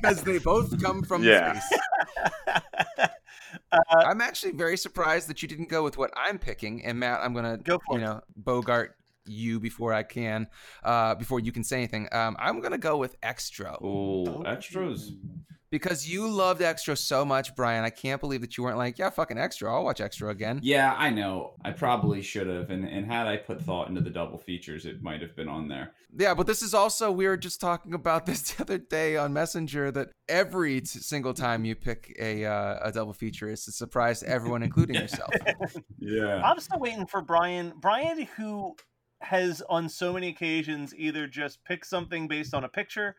because 0.01 0.23
they 0.23 0.37
both 0.39 0.81
come 0.81 1.03
from 1.03 1.23
Yeah. 1.23 1.59
space. 1.59 1.79
Uh, 3.73 3.79
I'm 3.93 4.21
actually 4.21 4.51
very 4.53 4.77
surprised 4.77 5.27
that 5.27 5.41
you 5.41 5.47
didn't 5.47 5.67
go 5.69 5.83
with 5.83 5.97
what 5.97 6.11
I'm 6.15 6.37
picking. 6.39 6.85
And 6.85 6.99
Matt, 6.99 7.19
I'm 7.21 7.33
gonna 7.33 7.57
go 7.57 7.79
for 7.85 7.97
you 7.97 8.05
know 8.05 8.21
Bogart 8.35 8.95
you 9.25 9.59
before 9.59 9.93
I 9.93 10.03
can, 10.03 10.47
uh, 10.83 11.15
before 11.15 11.39
you 11.39 11.51
can 11.51 11.63
say 11.63 11.77
anything. 11.77 12.07
Um, 12.11 12.35
I'm 12.39 12.61
gonna 12.61 12.77
go 12.77 12.97
with 12.97 13.19
Xtro. 13.21 13.77
Oh, 13.81 14.43
Xtros. 14.45 15.11
Because 15.71 16.05
you 16.05 16.27
loved 16.27 16.59
Xtro 16.59 16.97
so 16.97 17.23
much, 17.23 17.55
Brian. 17.55 17.85
I 17.85 17.89
can't 17.89 18.19
believe 18.19 18.41
that 18.41 18.57
you 18.57 18.63
weren't 18.65 18.77
like, 18.77 18.99
yeah, 18.99 19.09
fucking 19.09 19.37
Xtro. 19.37 19.69
I'll 19.69 19.85
watch 19.85 19.99
Xtro 19.99 20.29
again. 20.29 20.59
Yeah, 20.61 20.93
I 20.97 21.09
know. 21.11 21.53
I 21.63 21.71
probably 21.71 22.21
should 22.21 22.47
have. 22.47 22.71
And, 22.71 22.83
and 22.83 23.05
had 23.09 23.25
I 23.25 23.37
put 23.37 23.61
thought 23.61 23.87
into 23.87 24.01
the 24.01 24.09
double 24.09 24.37
features, 24.37 24.85
it 24.85 25.01
might 25.01 25.21
have 25.21 25.33
been 25.33 25.47
on 25.47 25.69
there. 25.69 25.93
Yeah, 26.13 26.33
but 26.33 26.45
this 26.45 26.61
is 26.61 26.73
also 26.73 27.09
we 27.09 27.25
were 27.25 27.37
just 27.37 27.61
talking 27.61 27.93
about 27.93 28.25
this 28.25 28.51
the 28.51 28.63
other 28.63 28.77
day 28.79 29.15
on 29.15 29.31
Messenger 29.31 29.91
that 29.91 30.09
every 30.27 30.81
t- 30.81 30.99
single 30.99 31.33
time 31.33 31.63
you 31.63 31.75
pick 31.75 32.17
a 32.19 32.43
uh, 32.43 32.79
a 32.81 32.91
double 32.91 33.13
feature 33.13 33.49
is 33.49 33.65
a 33.69 33.71
surprise 33.71 34.19
to 34.19 34.27
everyone, 34.27 34.63
including 34.63 34.95
yourself. 35.01 35.31
Yeah. 35.99 36.41
I'm 36.43 36.59
still 36.59 36.79
waiting 36.79 37.05
for 37.05 37.21
Brian. 37.21 37.71
Brian, 37.79 38.27
who 38.35 38.75
has 39.21 39.61
on 39.69 39.89
so 39.89 40.13
many 40.13 40.29
occasions 40.29 40.93
either 40.95 41.27
just 41.27 41.63
picked 41.63 41.87
something 41.87 42.27
based 42.27 42.53
on 42.53 42.63
a 42.63 42.69
picture 42.69 43.15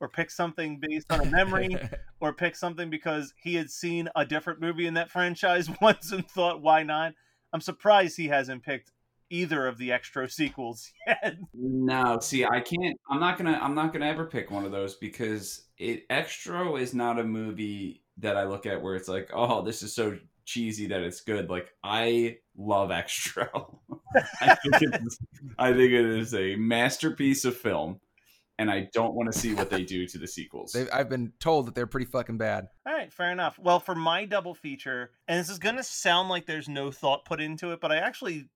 or 0.00 0.08
picked 0.08 0.32
something 0.32 0.78
based 0.80 1.10
on 1.12 1.20
a 1.20 1.30
memory 1.30 1.76
or 2.20 2.32
picked 2.32 2.56
something 2.56 2.90
because 2.90 3.32
he 3.36 3.54
had 3.54 3.70
seen 3.70 4.08
a 4.16 4.24
different 4.24 4.60
movie 4.60 4.86
in 4.86 4.94
that 4.94 5.10
franchise 5.12 5.70
once 5.80 6.12
and 6.12 6.28
thought, 6.28 6.62
why 6.62 6.82
not? 6.82 7.14
I'm 7.52 7.60
surprised 7.60 8.16
he 8.16 8.28
hasn't 8.28 8.62
picked 8.62 8.90
either 9.30 9.66
of 9.66 9.78
the 9.78 9.90
Xtro 9.90 10.30
sequels 10.30 10.92
yet. 11.06 11.36
No, 11.54 12.18
see, 12.20 12.44
I 12.44 12.60
can't. 12.60 12.98
I'm 13.08 13.20
not 13.20 13.38
gonna. 13.38 13.58
I'm 13.62 13.74
not 13.74 13.92
gonna 13.92 14.06
ever 14.06 14.26
pick 14.26 14.50
one 14.50 14.64
of 14.64 14.72
those 14.72 14.94
because 14.94 15.66
it 15.78 16.08
Xtro 16.08 16.80
is 16.80 16.94
not 16.94 17.18
a 17.18 17.24
movie 17.24 18.02
that 18.18 18.36
I 18.36 18.44
look 18.44 18.66
at 18.66 18.82
where 18.82 18.96
it's 18.96 19.08
like, 19.08 19.30
oh, 19.32 19.62
this 19.62 19.82
is 19.82 19.94
so 19.94 20.18
cheesy 20.44 20.86
that 20.88 21.00
it's 21.00 21.20
good. 21.20 21.50
Like 21.50 21.68
I 21.82 22.38
love 22.56 22.90
Xtro. 22.90 23.78
I 24.40 24.54
think 24.54 24.94
it's. 24.94 25.18
I 25.58 25.72
think 25.72 25.92
it 25.92 26.04
is 26.04 26.34
a 26.34 26.56
masterpiece 26.56 27.44
of 27.44 27.56
film, 27.56 28.00
and 28.58 28.70
I 28.70 28.88
don't 28.92 29.14
want 29.14 29.32
to 29.32 29.38
see 29.38 29.54
what 29.54 29.70
they 29.70 29.82
do 29.82 30.06
to 30.06 30.18
the 30.18 30.26
sequels. 30.26 30.72
They, 30.72 30.88
I've 30.90 31.08
been 31.08 31.32
told 31.40 31.66
that 31.66 31.74
they're 31.74 31.86
pretty 31.86 32.06
fucking 32.06 32.38
bad. 32.38 32.68
All 32.86 32.92
right, 32.92 33.12
fair 33.12 33.32
enough. 33.32 33.58
Well, 33.58 33.80
for 33.80 33.94
my 33.94 34.24
double 34.24 34.54
feature, 34.54 35.10
and 35.28 35.38
this 35.38 35.48
is 35.48 35.58
going 35.58 35.76
to 35.76 35.82
sound 35.82 36.28
like 36.28 36.46
there's 36.46 36.68
no 36.68 36.90
thought 36.90 37.24
put 37.24 37.40
into 37.40 37.72
it, 37.72 37.80
but 37.80 37.92
I 37.92 37.96
actually 37.96 38.48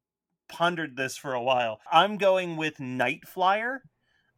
pondered 0.48 0.96
this 0.96 1.16
for 1.16 1.34
a 1.34 1.42
while. 1.42 1.80
I'm 1.90 2.16
going 2.16 2.56
with 2.56 2.80
Night 2.80 3.26
Flyer, 3.26 3.82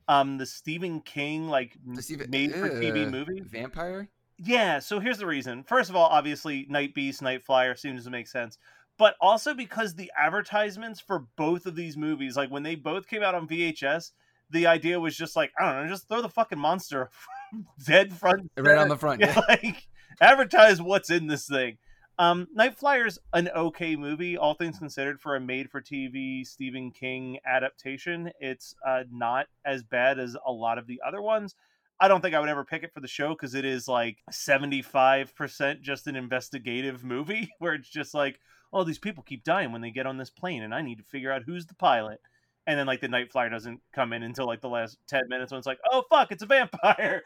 um, 0.09 0.39
the 0.39 0.47
Stephen 0.47 1.01
King 1.01 1.49
like 1.49 1.77
made 1.85 2.53
for 2.53 2.69
TV 2.69 3.07
Ugh, 3.07 3.13
movie. 3.13 3.43
Vampire. 3.45 4.09
Yeah, 4.43 4.79
so 4.79 5.01
here's 5.01 5.19
the 5.19 5.27
reason. 5.27 5.65
First 5.65 5.91
of 5.91 5.97
all, 5.97 6.07
obviously, 6.07 6.67
Night 6.71 6.95
Beast, 6.95 7.21
Night 7.21 7.45
Flyer 7.45 7.75
seems 7.75 8.05
to 8.05 8.11
make 8.11 8.27
sense. 8.27 8.59
But 8.97 9.15
also 9.21 9.55
because 9.55 9.95
the 9.95 10.11
advertisements 10.19 11.01
for 11.01 11.27
both 11.37 11.67
of 11.67 11.75
these 11.75 11.97
movies, 11.97 12.37
like 12.37 12.51
when 12.51 12.63
they 12.63 12.75
both 12.75 13.07
came 13.07 13.23
out 13.23 13.35
on 13.35 13.49
VHS, 13.49 14.13
the 14.51 14.67
idea 14.67 14.99
was 14.99 15.17
just 15.17 15.37
like, 15.37 15.53
I 15.59 15.73
don't 15.73 15.85
know, 15.85 15.91
just 15.93 16.09
throw 16.09 16.23
the 16.23 16.29
fucking 16.29 16.59
monster 16.59 17.11
dead 17.87 18.13
front. 18.13 18.51
Right 18.57 18.79
on 18.79 18.89
the 18.89 18.97
front, 18.97 19.21
yeah. 19.23 19.41
like 19.49 19.87
advertise 20.21 20.81
what's 20.81 21.11
in 21.11 21.27
this 21.27 21.47
thing. 21.47 21.79
Um, 22.19 22.49
Night 22.53 22.77
Flyer's 22.77 23.19
an 23.33 23.49
okay 23.49 23.97
movie, 23.97 24.37
all 24.37 24.53
things 24.53 24.79
considered, 24.79 25.21
for 25.21 25.37
a 25.37 25.41
made-for-TV 25.41 26.47
Stephen 26.47 26.91
King 26.91 27.39
adaptation. 27.47 28.31
It's 28.41 28.75
uh, 28.87 29.05
not 29.11 29.47
as 29.65 29.83
bad 29.83 30.19
as 30.19 30.37
a 30.47 30.53
lot 30.53 30.77
of 30.77 30.87
the 30.87 31.01
other 31.07 31.23
ones. 31.23 31.55
I 32.01 32.09
don't 32.09 32.23
think 32.23 32.35
I 32.35 32.41
would 32.41 32.49
ever 32.49 32.65
pick 32.65 32.83
it 32.83 32.95
for 32.95 33.01
the 33.01 33.09
show 33.09 33.31
because 33.31 33.55
it 33.55 33.65
is 33.65 33.87
like 33.87 34.19
75% 34.33 35.81
just 35.83 36.07
an 36.07 36.17
investigative 36.17 37.05
movie 37.05 37.51
where 37.59 37.75
it's 37.75 37.91
just 37.91 38.15
like, 38.15 38.41
oh, 38.73 38.85
these 38.85 38.99
people 38.99 39.23
keep 39.23 39.45
dying 39.45 39.71
when 39.71 39.83
they 39.83 39.91
get 39.91 40.07
on 40.07 40.17
this 40.17 40.31
plane 40.31 40.63
and 40.63 40.75
I 40.75 40.81
need 40.81 40.99
to 40.99 41.05
figure 41.05 41.33
out 41.33 41.43
who's 41.45 41.67
the 41.67 41.75
pilot. 41.75 42.21
And 42.67 42.79
then 42.79 42.87
like 42.87 43.01
the 43.01 43.09
night 43.09 43.33
flyer 43.33 43.51
doesn't 43.51 43.81
come 43.93 44.13
in 44.13 44.23
until 44.23 44.47
like 44.47 44.61
the 44.61 44.69
last 44.69 44.99
10 45.09 45.23
minutes 45.29 45.53
when 45.53 45.59
it's 45.59 45.67
like, 45.67 45.81
oh, 45.91 46.05
fuck, 46.09 46.31
it's 46.31 46.43
a 46.43 46.47
vampire. 46.47 47.23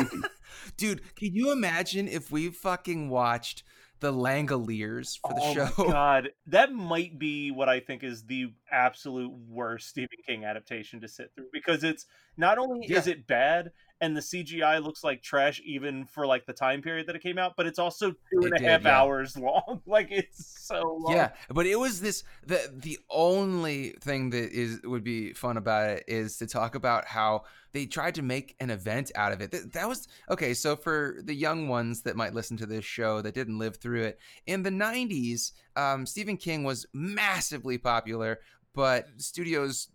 Dude, 0.76 1.02
can 1.16 1.34
you 1.34 1.50
imagine 1.50 2.06
if 2.08 2.30
we 2.30 2.50
fucking 2.50 3.08
watched 3.08 3.62
the 4.00 4.12
Langoliers 4.12 5.18
for 5.20 5.34
the 5.34 5.40
oh 5.42 5.54
show? 5.54 5.84
god, 5.90 6.30
that 6.46 6.72
might 6.72 7.18
be 7.18 7.50
what 7.50 7.68
I 7.68 7.80
think 7.80 8.04
is 8.04 8.24
the 8.24 8.52
absolute 8.70 9.32
worst 9.48 9.88
Stephen 9.88 10.18
King 10.26 10.44
adaptation 10.44 11.00
to 11.00 11.08
sit 11.08 11.30
through 11.34 11.48
because 11.52 11.82
it's 11.82 12.06
not 12.36 12.58
only 12.58 12.86
is 12.86 13.06
it 13.06 13.26
bad 13.26 13.72
and 14.00 14.16
the 14.16 14.20
CGI 14.20 14.82
looks 14.82 15.02
like 15.02 15.22
trash 15.22 15.60
even 15.64 16.04
for 16.06 16.26
like 16.26 16.46
the 16.46 16.52
time 16.52 16.82
period 16.82 17.06
that 17.06 17.16
it 17.16 17.22
came 17.22 17.38
out, 17.38 17.54
but 17.56 17.66
it's 17.66 17.78
also 17.78 18.10
two 18.10 18.40
and 18.42 18.52
a 18.52 18.56
It 18.56 18.62
half 18.62 18.84
yeah. 18.84 19.00
hours 19.00 19.36
long. 19.38 19.80
like 19.86 20.08
it's 20.10 20.66
so 20.66 20.98
long. 21.00 21.14
Yeah, 21.14 21.30
but 21.48 21.66
it 21.66 21.78
was 21.78 22.00
this 22.00 22.22
the 22.46 22.70
the 22.74 22.98
only 23.10 23.90
thing 24.00 24.30
that 24.30 24.52
is 24.52 24.80
would 24.84 25.04
be 25.04 25.32
fun 25.32 25.56
about 25.56 25.90
it 25.90 26.04
is 26.06 26.36
to 26.38 26.46
talk 26.46 26.74
about 26.74 27.06
how 27.06 27.44
they 27.72 27.86
tried 27.86 28.14
to 28.14 28.22
make 28.22 28.54
an 28.60 28.70
event 28.70 29.12
out 29.14 29.32
of 29.32 29.40
it. 29.40 29.50
That, 29.50 29.72
that 29.72 29.88
was 29.88 30.08
okay. 30.30 30.54
So 30.54 30.76
for 30.76 31.16
the 31.22 31.34
young 31.34 31.68
ones 31.68 32.02
that 32.02 32.16
might 32.16 32.34
listen 32.34 32.56
to 32.58 32.66
this 32.66 32.84
show 32.84 33.20
that 33.22 33.34
didn't 33.34 33.58
live 33.58 33.76
through 33.76 34.02
it 34.04 34.18
in 34.46 34.62
the 34.62 34.70
'90s, 34.70 35.52
um, 35.74 36.06
Stephen 36.06 36.36
King 36.36 36.64
was 36.64 36.86
massively 36.92 37.78
popular, 37.78 38.40
but 38.74 39.06
studios 39.16 39.88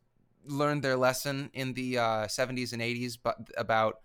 learned 0.45 0.83
their 0.83 0.95
lesson 0.95 1.49
in 1.53 1.73
the 1.73 1.97
uh, 1.97 2.25
70s 2.25 2.73
and 2.73 2.81
80s 2.81 3.17
but 3.21 3.37
about 3.57 3.99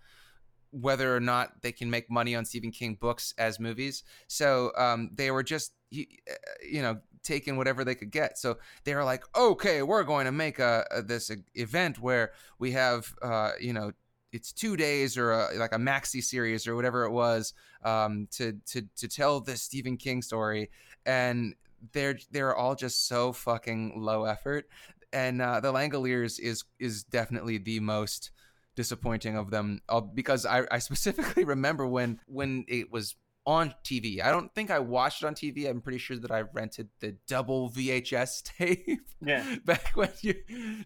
whether 0.71 1.15
or 1.15 1.19
not 1.19 1.61
they 1.61 1.71
can 1.71 1.89
make 1.89 2.09
money 2.09 2.35
on 2.35 2.45
Stephen 2.45 2.71
King 2.71 2.95
books 2.99 3.33
as 3.37 3.59
movies. 3.59 4.03
So 4.27 4.71
um, 4.77 5.11
they 5.13 5.31
were 5.31 5.43
just, 5.43 5.73
you, 5.89 6.05
uh, 6.29 6.33
you 6.69 6.81
know, 6.81 6.99
taking 7.23 7.57
whatever 7.57 7.83
they 7.83 7.95
could 7.95 8.11
get. 8.11 8.37
So 8.37 8.57
they 8.83 8.93
were 8.95 9.03
like, 9.03 9.23
okay, 9.35 9.81
we're 9.81 10.03
going 10.03 10.25
to 10.25 10.31
make 10.31 10.59
a, 10.59 10.85
a 10.91 11.01
this 11.01 11.31
uh, 11.31 11.35
event 11.55 11.99
where 11.99 12.31
we 12.59 12.71
have, 12.73 13.13
uh, 13.21 13.51
you 13.59 13.73
know, 13.73 13.91
it's 14.33 14.51
two 14.51 14.75
days 14.75 15.17
or 15.17 15.31
a, 15.31 15.55
like 15.55 15.73
a 15.73 15.77
maxi 15.77 16.23
series 16.23 16.67
or 16.67 16.75
whatever 16.75 17.03
it 17.05 17.11
was 17.11 17.53
um, 17.83 18.27
to 18.31 18.53
to 18.67 18.83
to 18.97 19.07
tell 19.07 19.39
this 19.39 19.61
Stephen 19.61 19.95
King 19.95 20.21
story, 20.21 20.69
and 21.05 21.55
they're 21.93 22.19
they're 22.31 22.55
all 22.55 22.75
just 22.75 23.07
so 23.07 23.31
fucking 23.31 23.93
low 23.95 24.25
effort. 24.25 24.67
And 25.13 25.41
uh, 25.41 25.59
the 25.59 25.71
Langoliers 25.71 26.39
is 26.39 26.63
is 26.79 27.03
definitely 27.03 27.57
the 27.57 27.79
most 27.79 28.31
disappointing 28.75 29.35
of 29.35 29.49
them 29.49 29.81
uh, 29.89 30.01
because 30.01 30.45
I, 30.45 30.63
I 30.71 30.79
specifically 30.89 31.43
remember 31.43 31.87
when 31.87 32.19
when 32.27 32.65
it 32.67 32.91
was 32.91 33.15
on 33.45 33.73
TV. 33.85 34.21
I 34.21 34.29
don't 34.29 34.53
think 34.53 34.69
I 34.69 34.79
watched 34.79 35.23
it 35.23 35.25
on 35.25 35.33
TV. 35.33 35.69
I'm 35.69 35.79
pretty 35.79 35.99
sure 35.99 36.17
that 36.17 36.31
I 36.31 36.41
rented 36.41 36.89
the 36.99 37.15
double 37.29 37.69
VHS 37.69 38.43
tape 38.57 39.07
Yeah. 39.25 39.55
back 39.65 39.91
when 39.95 40.09
you 40.21 40.35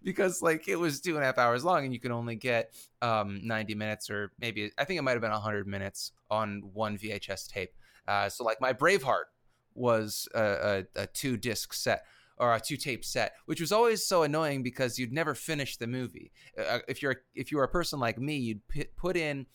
because 0.04 0.44
like 0.44 0.68
it 0.68 0.76
was 0.76 1.02
two 1.02 1.16
and 1.16 1.24
a 1.24 1.26
half 1.26 1.40
hours 1.40 1.64
long 1.66 1.86
and 1.86 1.94
you 1.94 2.00
could 2.00 2.12
only 2.12 2.36
get 2.36 2.76
um 3.02 3.42
90 3.44 3.74
minutes 3.74 4.12
or 4.12 4.32
maybe 4.40 4.72
I 4.78 4.84
think 4.86 5.00
it 5.00 5.02
might 5.02 5.14
have 5.14 5.22
been 5.22 5.32
100 5.32 5.68
minutes 5.68 6.12
on 6.30 6.62
one 6.74 6.98
VHS 7.00 7.48
tape. 7.52 7.72
Uh, 8.08 8.30
so 8.30 8.44
like 8.44 8.62
my 8.62 8.74
Braveheart 8.74 9.26
was 9.74 10.28
a, 10.36 10.86
a, 10.96 11.02
a 11.04 11.08
two 11.08 11.38
disc 11.38 11.74
set 11.74 12.04
or 12.42 12.56
a 12.56 12.60
two 12.60 12.76
tape 12.76 13.06
set, 13.06 13.34
which 13.46 13.62
was 13.62 13.72
always 13.72 14.06
so 14.06 14.24
annoying 14.24 14.64
because 14.64 14.98
you'd 14.98 15.14
never 15.14 15.36
finish 15.36 15.78
the 15.78 15.86
movie. 15.86 16.32
Uh, 16.58 16.80
if 16.88 17.02
you're 17.02 17.18
if 17.36 17.52
you 17.52 17.58
were 17.58 17.64
a 17.64 17.70
person 17.70 18.00
like 18.00 18.18
me, 18.18 18.36
you'd 18.36 18.68
p- 18.68 18.88
put 18.98 19.16
in 19.16 19.46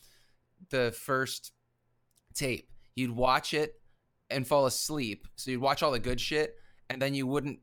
the 0.71 0.95
first 0.97 1.53
tape, 2.33 2.71
you'd 2.95 3.11
watch 3.11 3.53
it 3.53 3.75
and 4.31 4.47
fall 4.47 4.67
asleep. 4.67 5.27
So 5.35 5.51
you'd 5.51 5.61
watch 5.61 5.83
all 5.83 5.91
the 5.91 5.99
good 5.99 6.21
shit, 6.21 6.55
and 6.89 7.03
then 7.03 7.13
you 7.13 7.27
wouldn't, 7.27 7.59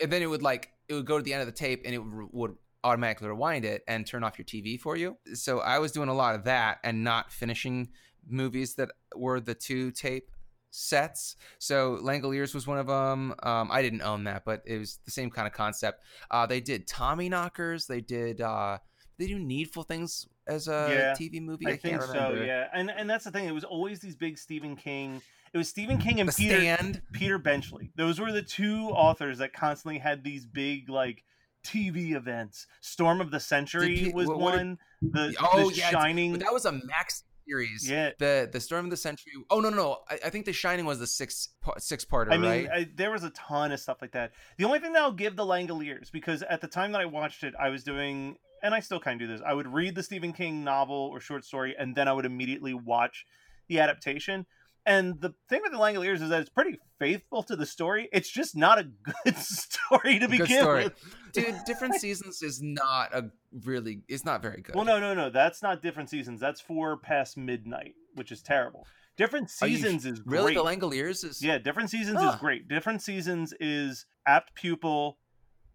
and 0.00 0.12
then 0.12 0.22
it 0.22 0.26
would 0.26 0.42
like 0.42 0.70
it 0.88 0.94
would 0.94 1.06
go 1.06 1.18
to 1.18 1.24
the 1.24 1.32
end 1.32 1.42
of 1.42 1.46
the 1.46 1.52
tape, 1.52 1.82
and 1.84 1.92
it 1.92 2.02
would 2.32 2.54
automatically 2.84 3.26
rewind 3.26 3.64
it 3.64 3.82
and 3.88 4.06
turn 4.06 4.22
off 4.22 4.38
your 4.38 4.44
TV 4.44 4.78
for 4.78 4.96
you. 4.96 5.16
So 5.34 5.58
I 5.58 5.80
was 5.80 5.90
doing 5.90 6.08
a 6.08 6.14
lot 6.14 6.36
of 6.36 6.44
that 6.44 6.78
and 6.84 7.02
not 7.02 7.32
finishing 7.32 7.88
movies 8.28 8.76
that 8.76 8.90
were 9.16 9.40
the 9.40 9.54
two 9.54 9.90
tape 9.90 10.30
sets. 10.74 11.36
So 11.58 11.98
Langoliers 12.02 12.54
was 12.54 12.66
one 12.66 12.78
of 12.78 12.86
them. 12.86 13.34
Um, 13.42 13.70
I 13.70 13.80
didn't 13.80 14.02
own 14.02 14.24
that, 14.24 14.44
but 14.44 14.62
it 14.66 14.78
was 14.78 14.98
the 15.04 15.10
same 15.10 15.30
kind 15.30 15.46
of 15.46 15.52
concept. 15.52 16.00
Uh, 16.30 16.46
they 16.46 16.60
did 16.60 16.88
Tommyknockers. 16.88 17.86
They 17.86 18.00
did. 18.00 18.40
Uh, 18.40 18.78
they 19.18 19.26
do 19.26 19.38
Needful 19.38 19.84
Things 19.84 20.26
as 20.46 20.66
a 20.68 20.88
yeah, 20.90 21.14
TV 21.14 21.40
movie. 21.40 21.66
I, 21.66 21.70
I, 21.70 21.76
think 21.76 22.02
so. 22.02 22.42
Yeah, 22.44 22.66
and 22.74 22.90
and 22.90 23.08
that's 23.08 23.24
the 23.24 23.30
thing. 23.30 23.46
It 23.46 23.52
was 23.52 23.64
always 23.64 24.00
these 24.00 24.16
big 24.16 24.36
Stephen 24.38 24.76
King. 24.76 25.22
It 25.52 25.58
was 25.58 25.68
Stephen 25.68 25.98
King 25.98 26.18
and 26.18 26.28
The 26.28 26.32
Peter 26.32 26.56
Stand. 26.60 27.02
Peter 27.12 27.38
Benchley. 27.38 27.92
Those 27.96 28.18
were 28.18 28.32
the 28.32 28.42
two 28.42 28.88
authors 28.88 29.38
that 29.38 29.52
constantly 29.52 29.98
had 30.00 30.24
these 30.24 30.44
big 30.46 30.88
like 30.88 31.22
TV 31.64 32.14
events. 32.16 32.66
Storm 32.80 33.20
of 33.20 33.30
the 33.30 33.38
Century 33.38 34.10
was 34.12 34.26
what- 34.26 34.40
what 34.40 34.50
did- 34.52 34.58
one. 34.58 34.78
the 35.00 35.36
Oh 35.40 35.70
the 35.70 35.76
yeah, 35.76 35.90
Shining. 35.90 36.32
but 36.32 36.40
that 36.40 36.52
was 36.52 36.64
a 36.64 36.72
Max 36.72 37.22
series. 37.46 37.88
Yeah. 37.88 38.10
The 38.18 38.48
the 38.50 38.60
Storm 38.60 38.86
of 38.86 38.90
the 38.90 38.96
Century. 38.96 39.32
Oh 39.50 39.60
no 39.60 39.70
no 39.70 39.76
no. 39.76 39.98
I, 40.08 40.18
I 40.26 40.30
think 40.30 40.44
The 40.44 40.52
Shining 40.52 40.84
was 40.84 40.98
the 40.98 41.06
six 41.06 41.50
six 41.78 42.04
parter. 42.04 42.32
I 42.32 42.36
mean, 42.36 42.50
right? 42.50 42.68
I, 42.72 42.88
there 42.94 43.10
was 43.10 43.24
a 43.24 43.30
ton 43.30 43.72
of 43.72 43.80
stuff 43.80 43.98
like 44.00 44.12
that. 44.12 44.32
The 44.58 44.64
only 44.64 44.78
thing 44.78 44.92
that 44.92 45.02
I'll 45.02 45.12
give 45.12 45.36
the 45.36 45.44
Langoliers, 45.44 46.10
because 46.10 46.42
at 46.42 46.60
the 46.60 46.68
time 46.68 46.92
that 46.92 47.00
I 47.00 47.06
watched 47.06 47.44
it, 47.44 47.54
I 47.58 47.68
was 47.68 47.84
doing, 47.84 48.36
and 48.62 48.74
I 48.74 48.80
still 48.80 49.00
kind 49.00 49.20
of 49.20 49.28
do 49.28 49.32
this. 49.32 49.42
I 49.46 49.54
would 49.54 49.66
read 49.66 49.94
the 49.94 50.02
Stephen 50.02 50.32
King 50.32 50.64
novel 50.64 51.10
or 51.12 51.20
short 51.20 51.44
story, 51.44 51.74
and 51.78 51.94
then 51.94 52.08
I 52.08 52.12
would 52.12 52.26
immediately 52.26 52.74
watch 52.74 53.26
the 53.68 53.80
adaptation. 53.80 54.46
And 54.86 55.20
the 55.20 55.32
thing 55.48 55.60
with 55.62 55.72
the 55.72 55.78
Langoliers 55.78 56.20
is 56.20 56.28
that 56.28 56.40
it's 56.40 56.50
pretty 56.50 56.78
faithful 56.98 57.42
to 57.44 57.56
the 57.56 57.64
story. 57.64 58.08
It's 58.12 58.28
just 58.30 58.54
not 58.56 58.78
a 58.78 58.84
good 58.84 59.36
story 59.38 60.18
to 60.18 60.28
begin 60.28 60.60
story. 60.60 60.84
with. 60.84 60.92
Dude, 61.32 61.56
different 61.66 61.94
seasons 61.94 62.42
is 62.42 62.60
not 62.62 63.14
a 63.14 63.30
really. 63.64 64.02
It's 64.08 64.24
not 64.24 64.42
very 64.42 64.60
good. 64.60 64.74
Well, 64.74 64.84
no, 64.84 65.00
no, 65.00 65.14
no. 65.14 65.30
That's 65.30 65.62
not 65.62 65.82
different 65.82 66.10
seasons. 66.10 66.38
That's 66.40 66.60
four 66.60 66.98
past 66.98 67.36
midnight, 67.38 67.94
which 68.14 68.30
is 68.30 68.42
terrible. 68.42 68.86
Different 69.16 69.48
you 69.62 69.68
seasons 69.68 70.04
is 70.06 70.20
really 70.26 70.54
great. 70.54 70.80
the 70.80 70.86
Langoliers 70.86 71.24
is 71.24 71.40
Yeah, 71.42 71.58
different 71.58 71.88
seasons 71.88 72.18
Huh. 72.20 72.30
is 72.30 72.36
great. 72.40 72.68
Different 72.68 73.00
seasons 73.00 73.54
is 73.60 74.06
apt 74.26 74.54
pupil, 74.54 75.18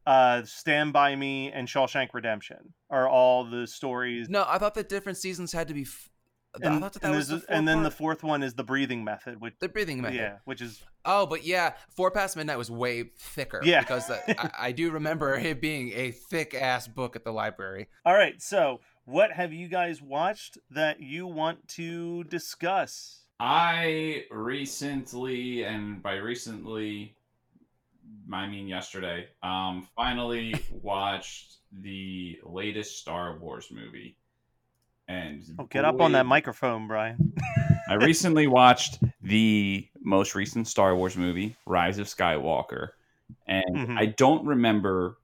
uh, 0.05 0.43
Stand 0.43 0.91
by 0.91 1.15
Me, 1.15 1.49
and 1.51 1.67
Shawshank 1.67 2.09
Redemption 2.13 2.73
are 2.89 3.07
all 3.07 3.49
the 3.49 3.65
stories. 3.65 4.27
No, 4.29 4.43
I 4.47 4.57
thought 4.57 4.73
that 4.75 4.89
different 4.89 5.17
seasons 5.17 5.53
had 5.53 5.67
to 5.69 5.73
be. 5.73 5.83
F- 5.83 6.08
and, 6.55 6.81
thought 6.81 6.93
that, 6.93 7.03
and 7.03 7.13
that 7.13 7.17
was 7.17 7.27
the 7.27 7.43
and 7.49 7.67
then 7.67 7.83
the 7.83 7.91
fourth 7.91 8.23
one 8.23 8.43
is 8.43 8.53
the 8.53 8.63
breathing 8.63 9.03
method, 9.03 9.39
which 9.39 9.53
the 9.59 9.69
breathing 9.69 10.01
method. 10.01 10.17
yeah, 10.17 10.37
which 10.45 10.61
is 10.61 10.83
Oh, 11.05 11.25
but 11.25 11.45
yeah, 11.45 11.73
Four 11.95 12.11
Past 12.11 12.35
Midnight 12.35 12.57
was 12.57 12.69
way 12.69 13.03
thicker. 13.17 13.61
Yeah. 13.63 13.79
because 13.79 14.07
the, 14.07 14.41
I, 14.41 14.67
I 14.67 14.71
do 14.71 14.91
remember 14.91 15.35
it 15.35 15.61
being 15.61 15.91
a 15.93 16.11
thick 16.11 16.53
ass 16.53 16.87
book 16.87 17.15
at 17.15 17.23
the 17.23 17.31
library. 17.31 17.87
all 18.05 18.13
right. 18.13 18.41
So, 18.41 18.81
what 19.05 19.31
have 19.31 19.53
you 19.53 19.67
guys 19.67 20.01
watched 20.01 20.57
that 20.69 21.01
you 21.01 21.25
want 21.25 21.67
to 21.69 22.25
discuss? 22.25 23.21
I 23.39 24.25
recently, 24.29 25.63
and 25.63 26.03
by 26.03 26.15
recently, 26.15 27.15
I 28.31 28.47
mean 28.47 28.67
yesterday, 28.67 29.27
um, 29.41 29.87
finally 29.95 30.53
watched 30.83 31.57
the 31.71 32.39
latest 32.43 32.99
Star 32.99 33.37
Wars 33.39 33.69
movie. 33.71 34.17
And 35.09 35.43
Oh, 35.57 35.63
get 35.63 35.85
up 35.85 35.99
on 36.01 36.11
that 36.11 36.27
microphone, 36.27 36.87
Brian. 36.87 37.33
I 37.89 37.95
recently 37.95 38.45
watched 38.45 38.99
the 39.23 39.87
most 40.01 40.35
recent 40.35 40.67
Star 40.67 40.95
Wars 40.95 41.17
movie, 41.17 41.55
Rise 41.65 41.97
of 41.97 42.05
Skywalker, 42.05 42.89
and 43.47 43.75
Mhm. 43.75 43.97
I 43.97 44.05
don't 44.05 44.45
remember 44.45 45.17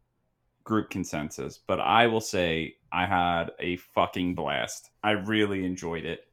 group 0.64 0.90
consensus, 0.90 1.60
but 1.60 1.80
I 1.80 2.08
will 2.08 2.20
say 2.20 2.78
I 2.92 3.06
had 3.06 3.52
a 3.60 3.78
fucking 3.78 4.34
blast. 4.34 4.90
I 5.04 5.12
really 5.12 5.64
enjoyed 5.64 6.04
it. 6.06 6.28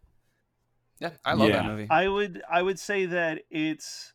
Yeah, 0.98 1.10
I 1.22 1.34
love 1.34 1.52
that 1.52 1.66
movie. 1.66 1.88
I 1.90 2.08
would 2.08 2.42
I 2.50 2.62
would 2.62 2.78
say 2.78 3.04
that 3.06 3.42
it's 3.50 4.14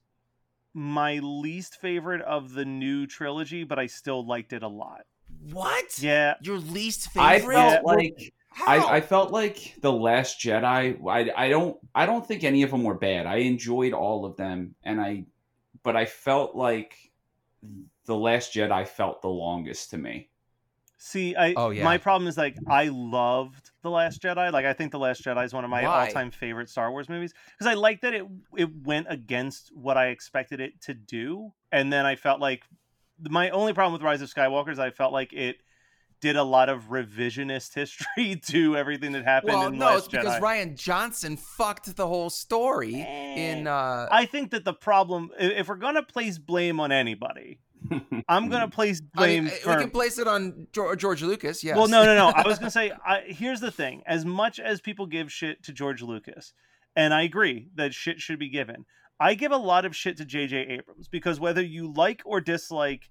my 0.73 1.19
least 1.19 1.79
favorite 1.79 2.21
of 2.21 2.53
the 2.53 2.65
new 2.65 3.05
trilogy, 3.05 3.63
but 3.63 3.77
I 3.77 3.85
still 3.85 4.25
liked 4.25 4.53
it 4.53 4.63
a 4.63 4.67
lot. 4.67 5.05
What? 5.51 5.99
Yeah, 5.99 6.35
Your 6.41 6.57
least 6.57 7.11
favorite? 7.11 7.23
I 7.25 7.39
favorite? 7.39 7.55
felt 7.55 7.85
like 7.85 8.13
How? 8.17 8.25
I, 8.65 8.97
I 8.97 9.01
felt 9.01 9.31
like 9.31 9.75
the 9.81 9.91
Last 9.91 10.39
Jedi. 10.39 10.97
I, 11.07 11.31
I 11.45 11.49
don't 11.49 11.77
I 11.93 12.05
don't 12.05 12.25
think 12.25 12.43
any 12.43 12.63
of 12.63 12.71
them 12.71 12.83
were 12.83 12.95
bad. 12.95 13.25
I 13.25 13.37
enjoyed 13.37 13.93
all 13.93 14.25
of 14.25 14.37
them, 14.37 14.75
and 14.83 14.99
I 14.99 15.25
but 15.83 15.95
I 15.95 16.05
felt 16.05 16.55
like 16.55 16.95
the 18.05 18.15
Last 18.15 18.53
Jedi 18.53 18.87
felt 18.87 19.21
the 19.21 19.29
longest 19.29 19.91
to 19.91 19.97
me. 19.97 20.29
See, 20.99 21.35
I 21.35 21.53
Oh, 21.55 21.69
yeah. 21.69 21.83
my 21.83 21.97
problem 21.99 22.27
is 22.27 22.37
like 22.37 22.57
I 22.67 22.85
loved 22.85 23.71
The 23.83 23.89
Last 23.89 24.21
Jedi. 24.21 24.51
Like 24.51 24.65
I 24.65 24.73
think 24.73 24.91
The 24.91 24.99
Last 24.99 25.23
Jedi 25.23 25.45
is 25.45 25.53
one 25.53 25.63
of 25.63 25.69
my 25.69 25.83
Why? 25.83 26.07
all-time 26.07 26.31
favorite 26.31 26.69
Star 26.69 26.91
Wars 26.91 27.07
movies 27.07 27.33
because 27.51 27.67
I 27.67 27.75
like 27.75 28.01
that 28.01 28.13
it 28.13 28.25
it 28.55 28.69
went 28.83 29.07
against 29.09 29.71
what 29.75 29.97
I 29.97 30.07
expected 30.07 30.59
it 30.59 30.81
to 30.81 30.93
do, 30.93 31.53
and 31.71 31.93
then 31.93 32.05
I 32.05 32.15
felt 32.15 32.39
like 32.39 32.63
my 33.29 33.49
only 33.51 33.73
problem 33.73 33.93
with 33.93 34.01
Rise 34.01 34.21
of 34.21 34.33
Skywalker 34.33 34.71
is 34.71 34.79
I 34.79 34.89
felt 34.89 35.13
like 35.13 35.33
it 35.33 35.57
did 36.21 36.35
a 36.35 36.43
lot 36.43 36.69
of 36.69 36.85
revisionist 36.85 37.73
history 37.75 38.35
to 38.47 38.75
everything 38.75 39.11
that 39.13 39.23
happened 39.25 39.53
well, 39.53 39.67
in 39.67 39.73
The 39.73 39.77
no, 39.79 39.85
Last 39.85 39.97
it's 39.97 40.07
because 40.09 40.35
Jedi. 40.35 40.41
Rian 40.41 40.75
Johnson 40.75 41.37
fucked 41.37 41.95
the 41.95 42.07
whole 42.07 42.29
story 42.29 42.95
in. 42.95 43.67
uh 43.67 44.07
I 44.11 44.25
think 44.25 44.51
that 44.51 44.65
the 44.65 44.73
problem, 44.73 45.31
if 45.39 45.67
we're 45.67 45.75
gonna 45.75 46.03
place 46.03 46.37
blame 46.37 46.79
on 46.79 46.91
anybody, 46.91 47.59
I'm 48.29 48.49
gonna 48.49 48.69
place 48.69 49.01
I 49.15 49.27
mean, 49.27 49.43
blame. 49.45 49.75
we 49.77 49.81
can 49.81 49.91
place 49.91 50.17
it 50.17 50.27
on 50.27 50.67
George, 50.71 50.99
George 50.99 51.21
Lucas. 51.21 51.63
Yes. 51.63 51.77
Well, 51.77 51.87
no, 51.87 52.03
no, 52.03 52.15
no. 52.15 52.29
I 52.29 52.47
was 52.47 52.59
gonna 52.59 52.71
say, 52.81 52.91
I, 53.05 53.21
here's 53.27 53.59
the 53.59 53.71
thing: 53.71 54.01
as 54.05 54.25
much 54.25 54.59
as 54.59 54.81
people 54.81 55.05
give 55.05 55.31
shit 55.31 55.63
to 55.63 55.73
George 55.73 56.01
Lucas, 56.01 56.53
and 56.95 57.13
I 57.13 57.23
agree 57.23 57.69
that 57.75 57.93
shit 57.93 58.19
should 58.19 58.39
be 58.39 58.49
given, 58.49 58.85
I 59.19 59.33
give 59.35 59.51
a 59.51 59.57
lot 59.57 59.85
of 59.85 59.95
shit 59.95 60.17
to 60.17 60.25
J.J. 60.25 60.57
Abrams 60.57 61.07
because 61.07 61.39
whether 61.39 61.61
you 61.61 61.91
like 61.91 62.21
or 62.25 62.41
dislike 62.41 63.09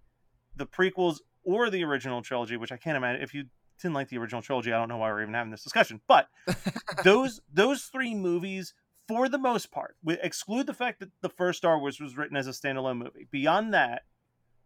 the 0.55 0.67
prequels 0.67 1.19
or 1.47 1.71
the 1.71 1.85
original 1.85 2.21
trilogy, 2.21 2.57
which 2.59 2.73
I 2.73 2.77
can't 2.77 2.97
imagine 2.97 3.23
if 3.23 3.33
you 3.33 3.45
didn't 3.81 3.95
like 3.95 4.09
the 4.09 4.19
original 4.19 4.43
trilogy, 4.43 4.73
I 4.73 4.79
don't 4.79 4.89
know 4.89 4.99
why 4.99 5.11
we're 5.11 5.23
even 5.23 5.35
having 5.35 5.53
this 5.53 5.63
discussion. 5.63 6.01
But 6.07 6.29
those 7.05 7.41
those 7.53 7.85
three 7.85 8.15
movies, 8.15 8.75
for 9.09 9.29
the 9.29 9.39
most 9.39 9.71
part, 9.71 9.97
we 10.03 10.19
exclude 10.21 10.67
the 10.67 10.75
fact 10.75 11.01
that 11.01 11.11
the 11.23 11.29
first 11.29 11.59
Star 11.59 11.79
Wars 11.79 12.01
was 12.01 12.17
written 12.17 12.37
as 12.37 12.49
a 12.49 12.51
standalone 12.51 12.99
movie. 12.99 13.29
Beyond 13.31 13.73
that, 13.73 14.03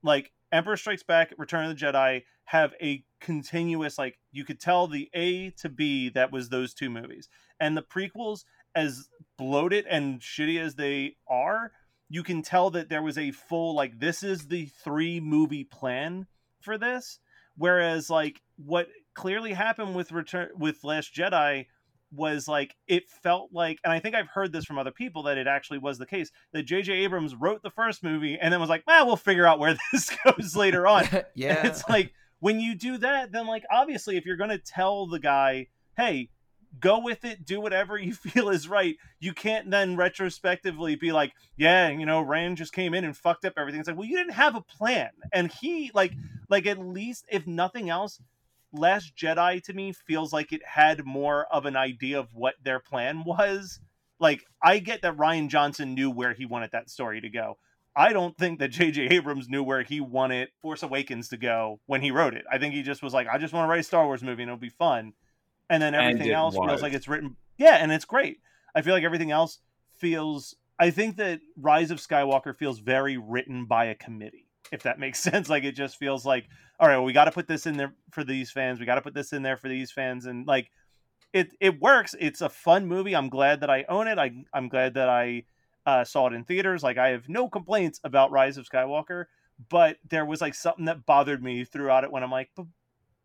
like 0.02 0.32
Emperor 0.50 0.76
Strikes 0.76 1.02
Back, 1.02 1.32
Return 1.38 1.70
of 1.70 1.78
the 1.78 1.84
Jedi 1.84 2.22
have 2.44 2.74
a 2.82 3.04
continuous 3.20 3.98
like 3.98 4.18
you 4.32 4.44
could 4.44 4.58
tell 4.58 4.86
the 4.86 5.10
A 5.14 5.50
to 5.50 5.68
B 5.68 6.08
that 6.10 6.32
was 6.32 6.48
those 6.48 6.74
two 6.74 6.90
movies. 6.90 7.28
And 7.60 7.76
the 7.76 7.82
prequels 7.82 8.44
as 8.74 9.08
bloated 9.36 9.86
and 9.86 10.20
shitty 10.20 10.60
as 10.60 10.76
they 10.76 11.16
are, 11.28 11.72
you 12.08 12.22
can 12.22 12.42
tell 12.42 12.70
that 12.70 12.88
there 12.88 13.02
was 13.02 13.18
a 13.18 13.32
full 13.32 13.74
like 13.74 14.00
this 14.00 14.22
is 14.22 14.48
the 14.48 14.66
three 14.82 15.20
movie 15.20 15.64
plan 15.64 16.26
for 16.60 16.78
this 16.78 17.18
whereas 17.56 18.10
like 18.10 18.40
what 18.56 18.88
clearly 19.14 19.52
happened 19.52 19.94
with 19.94 20.12
return 20.12 20.48
with 20.56 20.82
Last 20.84 21.14
Jedi 21.14 21.66
was 22.12 22.48
like 22.48 22.74
it 22.88 23.08
felt 23.08 23.50
like 23.52 23.78
and 23.84 23.92
I 23.92 24.00
think 24.00 24.14
I've 24.14 24.28
heard 24.28 24.52
this 24.52 24.64
from 24.64 24.78
other 24.78 24.90
people 24.90 25.24
that 25.24 25.38
it 25.38 25.46
actually 25.46 25.78
was 25.78 25.98
the 25.98 26.06
case 26.06 26.30
that 26.52 26.66
JJ 26.66 26.88
Abrams 26.88 27.34
wrote 27.34 27.62
the 27.62 27.70
first 27.70 28.02
movie 28.02 28.38
and 28.38 28.52
then 28.52 28.60
was 28.60 28.68
like, 28.68 28.82
"Well, 28.86 29.06
we'll 29.06 29.16
figure 29.16 29.46
out 29.46 29.58
where 29.58 29.76
this 29.92 30.10
goes 30.24 30.56
later 30.56 30.86
on." 30.86 31.04
yeah. 31.34 31.58
And 31.58 31.68
it's 31.68 31.88
like 31.88 32.12
when 32.40 32.58
you 32.58 32.74
do 32.74 32.98
that, 32.98 33.30
then 33.30 33.46
like 33.46 33.64
obviously 33.70 34.16
if 34.16 34.26
you're 34.26 34.36
going 34.36 34.50
to 34.50 34.58
tell 34.58 35.06
the 35.06 35.20
guy, 35.20 35.68
"Hey, 35.96 36.30
go 36.78 36.98
with 36.98 37.24
it, 37.24 37.44
do 37.44 37.60
whatever 37.60 37.98
you 37.98 38.14
feel 38.14 38.50
is 38.50 38.68
right," 38.68 38.96
you 39.18 39.32
can't 39.32 39.70
then 39.70 39.96
retrospectively 39.96 40.96
be 40.96 41.12
like, 41.12 41.32
"Yeah, 41.56 41.88
you 41.88 42.06
know, 42.06 42.20
Rand 42.20 42.58
just 42.58 42.72
came 42.72 42.94
in 42.94 43.04
and 43.04 43.16
fucked 43.16 43.44
up 43.44 43.54
everything." 43.56 43.80
It's 43.80 43.88
like, 43.88 43.96
"Well, 43.96 44.08
you 44.08 44.16
didn't 44.16 44.34
have 44.34 44.54
a 44.54 44.62
plan." 44.62 45.10
And 45.32 45.50
he 45.50 45.90
like 45.94 46.12
like 46.48 46.66
at 46.66 46.78
least 46.78 47.24
if 47.30 47.46
nothing 47.46 47.90
else, 47.90 48.20
Last 48.72 49.16
Jedi 49.16 49.62
to 49.64 49.72
me 49.72 49.92
feels 49.92 50.32
like 50.32 50.52
it 50.52 50.64
had 50.64 51.04
more 51.04 51.46
of 51.52 51.66
an 51.66 51.76
idea 51.76 52.20
of 52.20 52.34
what 52.34 52.54
their 52.62 52.78
plan 52.78 53.24
was. 53.24 53.80
Like 54.20 54.44
I 54.62 54.78
get 54.78 55.02
that 55.02 55.16
Rian 55.16 55.48
Johnson 55.48 55.94
knew 55.94 56.10
where 56.10 56.34
he 56.34 56.46
wanted 56.46 56.70
that 56.72 56.90
story 56.90 57.20
to 57.20 57.28
go. 57.28 57.58
I 57.96 58.12
don't 58.12 58.36
think 58.38 58.60
that 58.60 58.68
J.J. 58.68 59.08
Abrams 59.08 59.48
knew 59.48 59.64
where 59.64 59.82
he 59.82 60.00
wanted 60.00 60.48
Force 60.62 60.84
Awakens 60.84 61.28
to 61.30 61.36
go 61.36 61.80
when 61.86 62.00
he 62.00 62.12
wrote 62.12 62.34
it. 62.34 62.44
I 62.50 62.58
think 62.58 62.72
he 62.72 62.82
just 62.82 63.02
was 63.02 63.12
like, 63.12 63.26
I 63.26 63.38
just 63.38 63.52
want 63.52 63.64
to 63.64 63.68
write 63.68 63.80
a 63.80 63.84
Star 63.84 64.04
Wars 64.04 64.22
movie 64.22 64.42
and 64.42 64.50
it'll 64.50 64.60
be 64.60 64.68
fun. 64.68 65.12
And 65.70 65.82
then 65.82 65.94
everything 65.94 66.28
it 66.28 66.34
else 66.34 66.54
feels 66.54 66.82
like 66.82 66.92
it's 66.92 67.08
written. 67.08 67.36
Yeah, 67.56 67.76
and 67.76 67.92
it's 67.92 68.04
great. 68.04 68.40
I 68.74 68.82
feel 68.82 68.92
like 68.92 69.04
everything 69.04 69.30
else 69.30 69.60
feels. 69.96 70.56
I 70.78 70.90
think 70.90 71.16
that 71.18 71.40
Rise 71.56 71.90
of 71.90 71.98
Skywalker 71.98 72.56
feels 72.56 72.80
very 72.80 73.16
written 73.16 73.66
by 73.66 73.86
a 73.86 73.94
committee, 73.94 74.48
if 74.72 74.82
that 74.82 74.98
makes 74.98 75.20
sense. 75.22 75.48
Like 75.48 75.62
it 75.64 75.72
just 75.72 75.96
feels 75.96 76.26
like, 76.26 76.46
all 76.80 76.88
right, 76.88 76.96
well, 76.96 77.04
we 77.04 77.12
got 77.12 77.26
to 77.26 77.32
put 77.32 77.46
this 77.46 77.66
in 77.66 77.76
there 77.76 77.94
for 78.10 78.24
these 78.24 78.50
fans. 78.50 78.80
We 78.80 78.86
got 78.86 78.96
to 78.96 79.02
put 79.02 79.14
this 79.14 79.32
in 79.32 79.42
there 79.42 79.56
for 79.56 79.68
these 79.68 79.92
fans. 79.92 80.26
And 80.26 80.46
like, 80.46 80.70
it 81.32 81.52
it 81.60 81.80
works. 81.80 82.16
It's 82.18 82.40
a 82.40 82.48
fun 82.48 82.86
movie. 82.86 83.14
I'm 83.14 83.28
glad 83.28 83.60
that 83.60 83.70
I 83.70 83.84
own 83.88 84.08
it. 84.08 84.18
I 84.18 84.32
I'm 84.52 84.68
glad 84.68 84.94
that 84.94 85.08
I 85.08 85.44
uh, 85.86 86.04
saw 86.04 86.26
it 86.26 86.32
in 86.32 86.44
theaters. 86.44 86.82
Like 86.82 86.98
I 86.98 87.10
have 87.10 87.28
no 87.28 87.48
complaints 87.48 88.00
about 88.02 88.32
Rise 88.32 88.56
of 88.56 88.68
Skywalker, 88.68 89.26
but 89.68 89.98
there 90.08 90.24
was 90.24 90.40
like 90.40 90.54
something 90.54 90.86
that 90.86 91.06
bothered 91.06 91.42
me 91.42 91.64
throughout 91.64 92.04
it 92.04 92.10
when 92.10 92.24
I'm 92.24 92.30
like, 92.30 92.50
but 92.56 92.66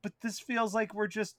but 0.03 0.13
this 0.21 0.39
feels 0.39 0.75
like 0.75 0.93
we're 0.93 1.07
just 1.07 1.35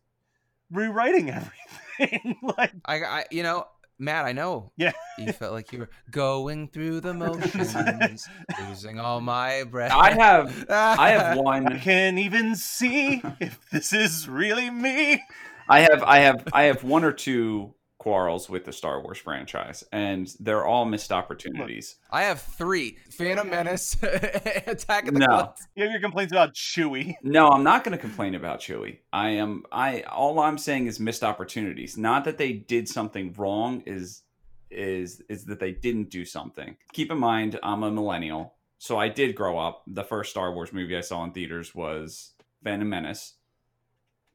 rewriting 0.70 1.30
everything. 1.98 2.36
like 2.42 2.72
I, 2.84 3.02
I, 3.02 3.24
you 3.30 3.42
know, 3.42 3.66
Matt, 3.98 4.26
I 4.26 4.32
know. 4.32 4.72
Yeah. 4.76 4.92
You 5.18 5.32
felt 5.32 5.52
like 5.52 5.72
you 5.72 5.80
were 5.80 5.90
going 6.10 6.68
through 6.68 7.00
the 7.00 7.14
motions, 7.14 8.28
losing 8.68 9.00
all 9.00 9.20
my 9.20 9.64
breath. 9.64 9.92
I 9.92 10.12
have 10.12 10.66
I 10.68 11.10
have 11.10 11.38
one 11.38 11.66
I 11.72 11.78
can't 11.78 12.18
even 12.18 12.56
see 12.56 13.22
if 13.40 13.58
this 13.70 13.92
is 13.92 14.28
really 14.28 14.70
me. 14.70 15.22
I 15.68 15.80
have 15.80 16.02
I 16.02 16.18
have 16.18 16.46
I 16.52 16.64
have 16.64 16.84
one 16.84 17.04
or 17.04 17.12
two 17.12 17.74
quarrels 18.06 18.48
with 18.48 18.64
the 18.64 18.72
Star 18.72 19.02
Wars 19.02 19.18
franchise, 19.18 19.82
and 19.90 20.32
they're 20.38 20.64
all 20.64 20.84
missed 20.84 21.10
opportunities. 21.10 21.96
I 22.08 22.22
have 22.22 22.40
three: 22.40 22.98
Phantom 23.10 23.50
Menace, 23.50 23.96
Attack 24.02 25.08
of 25.08 25.14
the 25.14 25.18
No. 25.18 25.26
Clones. 25.26 25.66
You 25.74 25.82
have 25.82 25.90
your 25.90 26.00
complaints 26.00 26.32
about 26.32 26.54
Chewie. 26.54 27.14
No, 27.24 27.48
I'm 27.48 27.64
not 27.64 27.82
going 27.82 27.96
to 27.96 28.00
complain 28.00 28.36
about 28.36 28.60
Chewie. 28.60 28.98
I 29.12 29.30
am 29.30 29.64
I 29.72 30.02
all 30.02 30.38
I'm 30.38 30.56
saying 30.56 30.86
is 30.86 31.00
missed 31.00 31.24
opportunities. 31.24 31.98
Not 31.98 32.24
that 32.26 32.38
they 32.38 32.52
did 32.52 32.88
something 32.88 33.34
wrong 33.36 33.82
is 33.86 34.22
is 34.70 35.20
is 35.28 35.44
that 35.46 35.58
they 35.58 35.72
didn't 35.72 36.08
do 36.08 36.24
something. 36.24 36.76
Keep 36.92 37.10
in 37.10 37.18
mind 37.18 37.58
I'm 37.64 37.82
a 37.82 37.90
millennial. 37.90 38.54
So 38.78 39.00
I 39.00 39.08
did 39.08 39.34
grow 39.34 39.58
up. 39.58 39.82
The 39.88 40.04
first 40.04 40.30
Star 40.30 40.52
Wars 40.54 40.72
movie 40.72 40.96
I 40.96 41.00
saw 41.00 41.24
in 41.24 41.32
theaters 41.32 41.74
was 41.74 42.34
Phantom 42.62 42.88
Menace. 42.88 43.32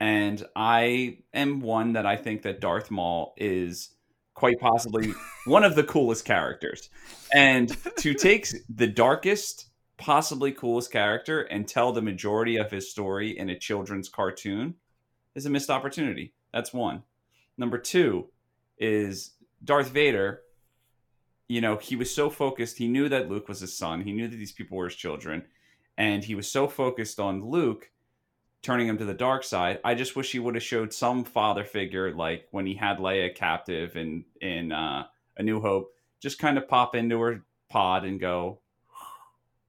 And 0.02 0.44
I 0.56 1.20
am 1.32 1.60
one 1.60 1.94
that 1.94 2.08
I 2.08 2.16
think 2.16 2.42
that 2.42 2.60
Darth 2.60 2.90
Maul 2.90 3.36
is 3.38 3.92
quite 4.34 4.60
possibly 4.60 5.14
one 5.46 5.64
of 5.64 5.76
the 5.76 5.84
coolest 5.84 6.26
characters. 6.26 6.90
And 7.32 7.70
to 7.98 8.16
take 8.16 8.48
the 8.68 8.88
darkest, 8.88 9.68
possibly 9.98 10.54
coolest 10.54 10.92
character 10.92 11.42
and 11.42 11.68
tell 11.68 11.92
the 11.92 12.02
majority 12.02 12.58
of 12.58 12.72
his 12.72 12.90
story 12.90 13.38
in 13.38 13.52
a 13.52 13.60
children's 13.60 14.10
cartoon 14.10 14.74
is 15.36 15.46
a 15.46 15.52
missed 15.52 15.70
opportunity. 15.70 16.34
That's 16.52 16.74
one. 16.74 17.04
Number 17.56 17.78
two 17.78 18.30
is 18.80 19.34
Darth 19.64 19.90
Vader. 19.90 20.42
You 21.48 21.62
know, 21.62 21.78
he 21.78 21.96
was 21.96 22.12
so 22.12 22.32
focused. 22.32 22.80
He 22.80 22.88
knew 22.88 23.08
that 23.08 23.30
Luke 23.30 23.48
was 23.48 23.60
his 23.60 23.78
son. 23.78 24.02
He 24.02 24.14
knew 24.14 24.28
that 24.28 24.38
these 24.38 24.52
people 24.52 24.78
were 24.78 24.90
his 24.90 24.96
children. 24.96 25.44
And 25.96 26.24
he 26.24 26.34
was 26.34 26.52
so 26.52 26.68
focused 26.68 27.20
on 27.20 27.46
Luke 27.46 27.92
turning 28.62 28.88
him 28.88 28.98
to 28.98 29.06
the 29.06 29.14
dark 29.14 29.44
side. 29.44 29.80
I 29.84 29.96
just 29.96 30.16
wish 30.16 30.32
he 30.32 30.40
would 30.40 30.56
have 30.56 30.64
showed 30.64 30.94
some 30.94 31.24
father 31.24 31.64
figure, 31.64 32.14
like 32.14 32.48
when 32.52 32.66
he 32.66 32.76
had 32.76 32.98
Leia 32.98 33.34
captive 33.36 33.96
in 33.96 34.26
in 34.40 34.72
uh, 34.72 35.06
A 35.38 35.44
New 35.44 35.62
Hope. 35.62 35.94
Just 36.22 36.40
kind 36.40 36.58
of 36.58 36.68
pop 36.68 36.96
into 36.96 37.20
her 37.20 37.44
pod 37.70 38.06
and 38.06 38.20
go, 38.20 38.60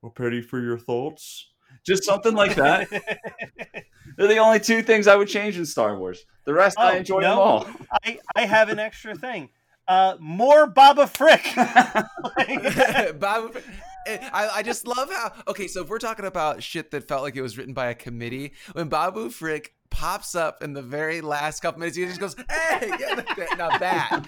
"A 0.05 0.11
pity 0.11 0.43
for 0.43 0.61
your 0.61 0.79
thoughts." 0.79 1.49
Just 1.85 2.05
something 2.05 2.35
like 2.35 2.55
that. 2.57 2.89
They're 4.17 4.29
the 4.29 4.39
only 4.39 4.61
two 4.61 4.83
things 4.83 5.07
I 5.07 5.17
would 5.17 5.29
change 5.29 5.57
in 5.57 5.65
Star 5.65 5.97
Wars. 5.97 6.25
The 6.45 6.53
rest 6.53 6.79
I 6.79 6.97
enjoy 6.97 7.23
them 7.23 7.39
all. 7.39 7.67
Oh, 7.67 7.87
I, 8.05 8.19
I 8.37 8.47
have 8.47 8.69
an 8.69 8.79
extra 8.79 9.15
thing. 9.15 9.49
Uh, 9.89 10.17
more 10.21 10.67
Babu 10.67 11.07
Frick. 11.07 11.43
Bob, 13.19 13.57
I, 14.07 14.51
I 14.55 14.63
just 14.63 14.87
love 14.87 15.11
how. 15.13 15.33
Okay, 15.49 15.67
so 15.67 15.83
if 15.83 15.89
we're 15.89 15.99
talking 15.99 16.25
about 16.25 16.63
shit 16.63 16.91
that 16.91 17.09
felt 17.09 17.23
like 17.23 17.37
it 17.37 17.43
was 17.43 17.57
written 17.59 17.75
by 17.75 17.87
a 17.89 17.95
committee, 17.95 18.53
when 18.73 18.89
Babu 18.89 19.31
Frick 19.31 19.75
pops 19.91 20.35
up 20.35 20.63
in 20.63 20.73
the 20.73 20.83
very 20.83 21.21
last 21.21 21.61
couple 21.61 21.81
minutes, 21.81 21.97
he 21.97 22.05
just 22.07 22.21
goes, 22.21 22.35
"Hey, 22.51 22.91
yeah, 22.99 23.23
now 23.57 23.79
that, 23.79 24.27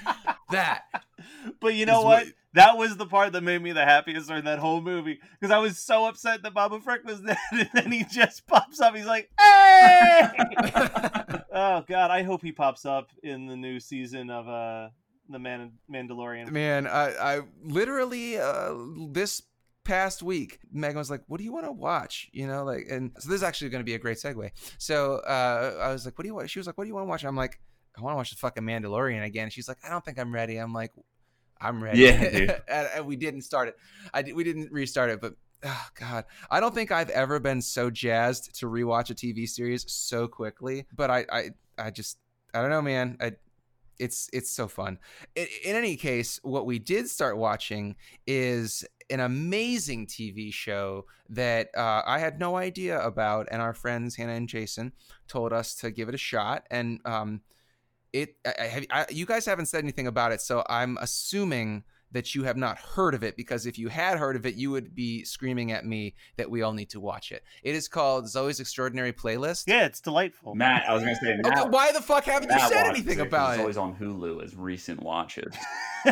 that." 0.50 0.84
But 1.60 1.74
you 1.74 1.86
know 1.86 2.00
is 2.00 2.04
what? 2.04 2.26
That 2.54 2.78
was 2.78 2.96
the 2.96 3.06
part 3.06 3.32
that 3.32 3.42
made 3.42 3.60
me 3.60 3.72
the 3.72 3.84
happiest 3.84 4.28
during 4.28 4.44
that 4.44 4.60
whole 4.60 4.80
movie 4.80 5.18
because 5.40 5.50
I 5.50 5.58
was 5.58 5.78
so 5.78 6.06
upset 6.06 6.42
that 6.42 6.54
Babu 6.54 6.80
Frick 6.80 7.04
was 7.04 7.20
dead, 7.26 7.38
and 7.52 7.70
then 7.74 7.92
he 7.92 8.04
just 8.04 8.46
pops 8.46 8.80
up. 8.80 8.94
He's 8.94 9.06
like, 9.06 9.30
"Hey!" 9.38 10.28
oh 11.52 11.84
God, 11.88 12.10
I 12.10 12.22
hope 12.22 12.42
he 12.42 12.52
pops 12.52 12.84
up 12.84 13.08
in 13.22 13.46
the 13.46 13.56
new 13.56 13.80
season 13.80 14.30
of 14.30 14.48
uh 14.48 14.90
the 15.28 15.38
Man 15.38 15.72
Mandalorian. 15.90 16.50
Man, 16.50 16.86
I, 16.86 17.36
I 17.36 17.40
literally 17.62 18.38
uh, 18.38 18.74
this 19.10 19.42
past 19.84 20.22
week, 20.22 20.58
Megan 20.72 20.98
was 20.98 21.10
like, 21.10 21.22
"What 21.26 21.38
do 21.38 21.44
you 21.44 21.52
want 21.52 21.66
to 21.66 21.72
watch?" 21.72 22.28
You 22.32 22.46
know, 22.46 22.64
like, 22.64 22.86
and 22.90 23.12
so 23.18 23.28
this 23.28 23.36
is 23.36 23.42
actually 23.42 23.70
going 23.70 23.80
to 23.80 23.84
be 23.84 23.94
a 23.94 23.98
great 23.98 24.18
segue. 24.18 24.50
So 24.78 25.16
uh, 25.16 25.78
I 25.80 25.92
was 25.92 26.04
like, 26.04 26.18
"What 26.18 26.22
do 26.22 26.28
you 26.28 26.34
want?" 26.34 26.50
She 26.50 26.58
was 26.58 26.66
like, 26.66 26.76
"What 26.76 26.84
do 26.84 26.88
you 26.88 26.94
want 26.94 27.04
to 27.04 27.08
watch?" 27.08 27.22
And 27.22 27.28
I'm 27.28 27.36
like, 27.36 27.60
"I 27.96 28.00
want 28.00 28.14
to 28.14 28.16
watch 28.16 28.30
the 28.30 28.36
fucking 28.36 28.62
Mandalorian 28.62 29.24
again." 29.24 29.50
She's 29.50 29.68
like, 29.68 29.78
"I 29.84 29.90
don't 29.90 30.04
think 30.04 30.18
I'm 30.18 30.32
ready." 30.32 30.56
I'm 30.56 30.72
like, 30.72 30.92
"I'm 31.60 31.82
ready." 31.82 32.00
Yeah, 32.00 32.58
and, 32.68 32.88
and 32.96 33.06
we 33.06 33.16
didn't 33.16 33.42
start 33.42 33.68
it. 33.68 33.76
I 34.12 34.22
did, 34.22 34.34
we 34.34 34.44
didn't 34.44 34.72
restart 34.72 35.10
it, 35.10 35.20
but. 35.20 35.34
Oh 35.66 35.86
God, 35.98 36.26
I 36.50 36.60
don't 36.60 36.74
think 36.74 36.92
I've 36.92 37.08
ever 37.08 37.40
been 37.40 37.62
so 37.62 37.88
jazzed 37.88 38.54
to 38.56 38.66
rewatch 38.66 39.08
a 39.08 39.14
TV 39.14 39.48
series 39.48 39.90
so 39.90 40.28
quickly. 40.28 40.84
But 40.94 41.10
I, 41.10 41.24
I, 41.32 41.50
I 41.78 41.90
just, 41.90 42.18
I 42.52 42.60
don't 42.60 42.68
know, 42.68 42.82
man. 42.82 43.16
I, 43.18 43.32
it's 43.98 44.28
it's 44.32 44.50
so 44.50 44.68
fun. 44.68 44.98
In, 45.34 45.46
in 45.64 45.76
any 45.76 45.96
case, 45.96 46.40
what 46.42 46.66
we 46.66 46.78
did 46.78 47.08
start 47.08 47.36
watching 47.36 47.96
is 48.26 48.84
an 49.10 49.20
amazing 49.20 50.06
TV 50.06 50.52
show 50.52 51.04
that 51.28 51.68
uh, 51.76 52.02
I 52.06 52.18
had 52.18 52.38
no 52.38 52.56
idea 52.56 53.00
about, 53.00 53.48
and 53.50 53.60
our 53.62 53.74
friends 53.74 54.16
Hannah 54.16 54.32
and 54.32 54.48
Jason 54.48 54.92
told 55.28 55.52
us 55.52 55.74
to 55.76 55.90
give 55.90 56.08
it 56.08 56.14
a 56.14 56.18
shot. 56.18 56.64
And 56.70 57.00
um, 57.04 57.40
it, 58.12 58.36
I, 58.46 58.54
I, 58.58 58.64
have- 58.66 58.86
I, 58.90 59.06
you 59.10 59.26
guys 59.26 59.46
haven't 59.46 59.66
said 59.66 59.82
anything 59.84 60.06
about 60.06 60.32
it, 60.32 60.40
so 60.40 60.64
I'm 60.68 60.96
assuming 61.00 61.84
that 62.12 62.32
you 62.32 62.44
have 62.44 62.56
not 62.56 62.78
heard 62.78 63.12
of 63.12 63.24
it 63.24 63.36
because 63.36 63.66
if 63.66 63.76
you 63.76 63.88
had 63.88 64.18
heard 64.18 64.36
of 64.36 64.46
it, 64.46 64.54
you 64.54 64.70
would 64.70 64.94
be 64.94 65.24
screaming 65.24 65.72
at 65.72 65.84
me 65.84 66.14
that 66.36 66.48
we 66.48 66.62
all 66.62 66.72
need 66.72 66.88
to 66.90 67.00
watch 67.00 67.32
it. 67.32 67.42
It 67.64 67.74
is 67.74 67.88
called 67.88 68.26
Zoey's 68.26 68.60
Extraordinary 68.60 69.12
Playlist. 69.12 69.64
Yeah, 69.66 69.84
it's 69.86 70.00
delightful. 70.00 70.54
Matt, 70.54 70.88
I 70.88 70.94
was 70.94 71.02
gonna 71.02 71.16
say, 71.16 71.34
Matt, 71.42 71.58
Okay, 71.58 71.68
why 71.70 71.90
the 71.90 72.00
fuck 72.00 72.22
haven't 72.24 72.52
you 72.52 72.68
said 72.68 72.86
anything 72.86 73.14
it 73.14 73.16
'cause 73.22 73.26
about 73.26 73.50
it's 73.50 73.58
it? 73.58 73.60
always 73.62 73.76
on 73.76 73.96
Hulu 73.96 74.44
as 74.44 74.54
recent 74.54 75.02
watches. 75.02 75.52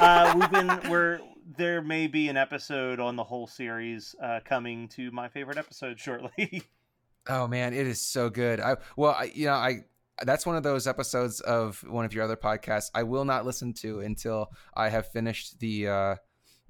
uh, 0.00 0.34
we've 0.38 0.50
been 0.50 0.90
we're 0.90 1.20
there 1.56 1.82
may 1.82 2.06
be 2.06 2.28
an 2.28 2.36
episode 2.36 3.00
on 3.00 3.16
the 3.16 3.24
whole 3.24 3.46
series 3.46 4.14
uh, 4.22 4.40
coming 4.44 4.88
to 4.88 5.10
my 5.10 5.28
favorite 5.28 5.58
episode 5.58 5.98
shortly. 5.98 6.62
Oh 7.28 7.46
man, 7.46 7.72
it 7.72 7.86
is 7.86 8.04
so 8.04 8.28
good. 8.30 8.58
I 8.58 8.78
well, 8.96 9.12
I, 9.12 9.30
you 9.32 9.46
know, 9.46 9.52
I 9.52 9.84
that's 10.24 10.44
one 10.44 10.56
of 10.56 10.64
those 10.64 10.88
episodes 10.88 11.40
of 11.40 11.78
one 11.88 12.04
of 12.04 12.12
your 12.12 12.24
other 12.24 12.36
podcasts 12.36 12.90
I 12.96 13.04
will 13.04 13.24
not 13.24 13.46
listen 13.46 13.72
to 13.74 14.00
until 14.00 14.50
I 14.74 14.88
have 14.88 15.06
finished 15.12 15.60
the 15.60 15.86
uh 15.86 16.16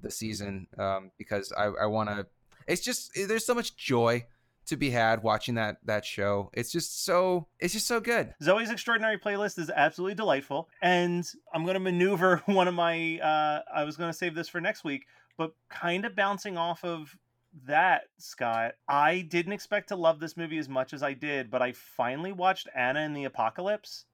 the 0.01 0.11
season 0.11 0.67
um 0.77 1.09
because 1.17 1.51
I 1.57 1.65
I 1.65 1.85
want 1.87 2.09
to 2.09 2.27
it's 2.67 2.81
just 2.81 3.11
there's 3.15 3.45
so 3.45 3.55
much 3.55 3.75
joy 3.75 4.25
to 4.65 4.77
be 4.77 4.89
had 4.89 5.23
watching 5.23 5.55
that 5.55 5.77
that 5.85 6.05
show. 6.05 6.49
It's 6.53 6.71
just 6.71 7.03
so 7.03 7.47
it's 7.59 7.73
just 7.73 7.87
so 7.87 7.99
good. 7.99 8.33
Zoey's 8.41 8.71
Extraordinary 8.71 9.17
Playlist 9.17 9.59
is 9.59 9.69
absolutely 9.69 10.15
delightful, 10.15 10.69
and 10.81 11.27
I'm 11.53 11.63
to 11.75 11.79
maneuver 11.79 12.37
one 12.45 12.67
of 12.67 12.73
my. 12.73 13.19
Uh, 13.19 13.61
I 13.73 13.83
was 13.83 13.97
to 14.11 14.17
save 14.17 14.35
this 14.35 14.49
for 14.49 14.61
next 14.61 14.83
week, 14.83 15.05
but 15.37 15.53
kind 15.69 16.05
of 16.05 16.15
bouncing 16.15 16.57
off 16.57 16.83
of 16.83 17.17
that, 17.65 18.03
Scott. 18.17 18.73
I 18.87 19.21
didn't 19.21 19.53
expect 19.53 19.89
to 19.89 19.95
love 19.95 20.19
this 20.19 20.37
movie 20.37 20.57
as 20.57 20.69
much 20.69 20.93
as 20.93 21.03
I 21.03 21.13
did, 21.13 21.51
but 21.51 21.61
I 21.61 21.73
finally 21.73 22.31
watched 22.31 22.67
Anna 22.75 23.01
and 23.01 23.15
the 23.15 23.25
Apocalypse, 23.25 24.05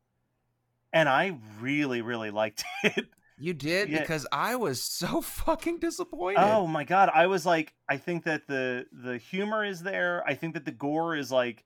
and 0.91 1.07
I 1.07 1.37
really, 1.59 2.01
really 2.01 2.31
liked 2.31 2.63
it. 2.83 3.07
You 3.39 3.53
did 3.53 3.89
Yeah. 3.89 3.99
because 4.01 4.27
I 4.31 4.55
was 4.55 4.83
so 4.83 5.21
fucking 5.21 5.79
disappointed. 5.79 6.41
Oh 6.41 6.67
my 6.67 6.83
god, 6.83 7.09
I 7.13 7.27
was 7.27 7.45
like 7.45 7.73
I 7.87 7.97
think 7.97 8.25
that 8.25 8.47
the 8.47 8.85
the 8.91 9.17
humor 9.17 9.63
is 9.63 9.81
there. 9.83 10.23
I 10.27 10.35
think 10.35 10.53
that 10.53 10.65
the 10.65 10.71
gore 10.71 11.15
is 11.15 11.31
like 11.31 11.63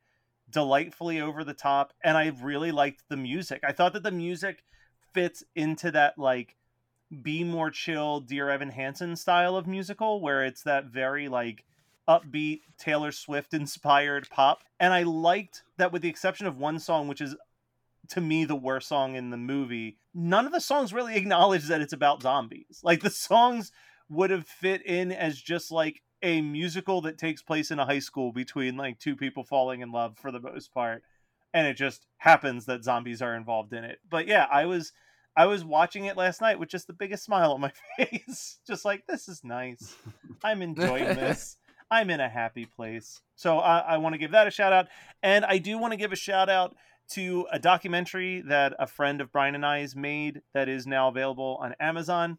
delightfully 0.49 1.19
over 1.19 1.43
the 1.43 1.53
top 1.53 1.93
and 2.03 2.17
I 2.17 2.27
really 2.41 2.71
liked 2.71 3.03
the 3.09 3.17
music. 3.17 3.61
I 3.67 3.71
thought 3.71 3.93
that 3.93 4.03
the 4.03 4.11
music 4.11 4.63
fits 5.13 5.43
into 5.55 5.91
that 5.91 6.17
like 6.17 6.55
be 7.21 7.43
more 7.43 7.69
chill 7.71 8.19
Dear 8.19 8.49
Evan 8.49 8.69
Hansen 8.69 9.15
style 9.15 9.55
of 9.55 9.67
musical 9.67 10.21
where 10.21 10.43
it's 10.43 10.63
that 10.63 10.85
very 10.85 11.27
like 11.27 11.63
upbeat 12.07 12.61
Taylor 12.77 13.11
Swift 13.11 13.53
inspired 13.53 14.29
pop. 14.29 14.63
And 14.79 14.93
I 14.93 15.03
liked 15.03 15.63
that 15.77 15.91
with 15.91 16.01
the 16.01 16.09
exception 16.09 16.45
of 16.47 16.57
one 16.57 16.79
song 16.79 17.07
which 17.07 17.21
is 17.21 17.35
to 18.09 18.21
me 18.21 18.45
the 18.45 18.55
worst 18.55 18.87
song 18.87 19.15
in 19.15 19.29
the 19.29 19.37
movie. 19.37 19.97
None 20.13 20.45
of 20.45 20.51
the 20.51 20.59
songs 20.59 20.93
really 20.93 21.15
acknowledge 21.17 21.67
that 21.67 21.81
it's 21.81 21.93
about 21.93 22.21
zombies. 22.21 22.79
Like 22.83 23.01
the 23.01 23.09
songs 23.09 23.71
would 24.09 24.29
have 24.29 24.47
fit 24.47 24.85
in 24.85 25.11
as 25.11 25.39
just 25.39 25.71
like 25.71 26.01
a 26.21 26.41
musical 26.41 27.01
that 27.01 27.17
takes 27.17 27.41
place 27.41 27.71
in 27.71 27.79
a 27.79 27.85
high 27.85 27.99
school 27.99 28.31
between 28.31 28.77
like 28.77 28.99
two 28.99 29.15
people 29.15 29.43
falling 29.43 29.81
in 29.81 29.91
love 29.91 30.17
for 30.17 30.31
the 30.31 30.39
most 30.39 30.73
part. 30.73 31.03
And 31.53 31.67
it 31.67 31.75
just 31.75 32.07
happens 32.17 32.65
that 32.65 32.83
zombies 32.83 33.21
are 33.21 33.35
involved 33.35 33.73
in 33.73 33.83
it. 33.83 33.99
But 34.09 34.27
yeah, 34.27 34.47
I 34.51 34.65
was 34.65 34.93
I 35.35 35.47
was 35.47 35.65
watching 35.65 36.05
it 36.05 36.17
last 36.17 36.41
night 36.41 36.59
with 36.59 36.69
just 36.69 36.87
the 36.87 36.93
biggest 36.93 37.23
smile 37.25 37.53
on 37.53 37.61
my 37.61 37.71
face. 37.97 38.59
just 38.67 38.85
like 38.85 39.05
this 39.07 39.27
is 39.27 39.43
nice. 39.43 39.95
I'm 40.43 40.61
enjoying 40.61 41.05
this. 41.05 41.57
I'm 41.91 42.09
in 42.09 42.19
a 42.19 42.29
happy 42.29 42.65
place. 42.65 43.21
So 43.35 43.59
I, 43.59 43.79
I 43.79 43.97
want 43.97 44.13
to 44.13 44.19
give 44.19 44.31
that 44.31 44.47
a 44.47 44.51
shout 44.51 44.73
out. 44.73 44.87
And 45.21 45.45
I 45.45 45.59
do 45.59 45.77
want 45.77 45.91
to 45.91 45.97
give 45.97 46.11
a 46.11 46.15
shout 46.15 46.49
out 46.49 46.75
to 47.09 47.45
a 47.51 47.59
documentary 47.59 48.41
that 48.41 48.73
a 48.79 48.87
friend 48.87 49.21
of 49.21 49.31
Brian 49.31 49.55
and 49.55 49.65
I 49.65 49.79
I's 49.79 49.95
made 49.95 50.41
that 50.53 50.69
is 50.69 50.87
now 50.87 51.07
available 51.09 51.57
on 51.61 51.75
Amazon. 51.79 52.37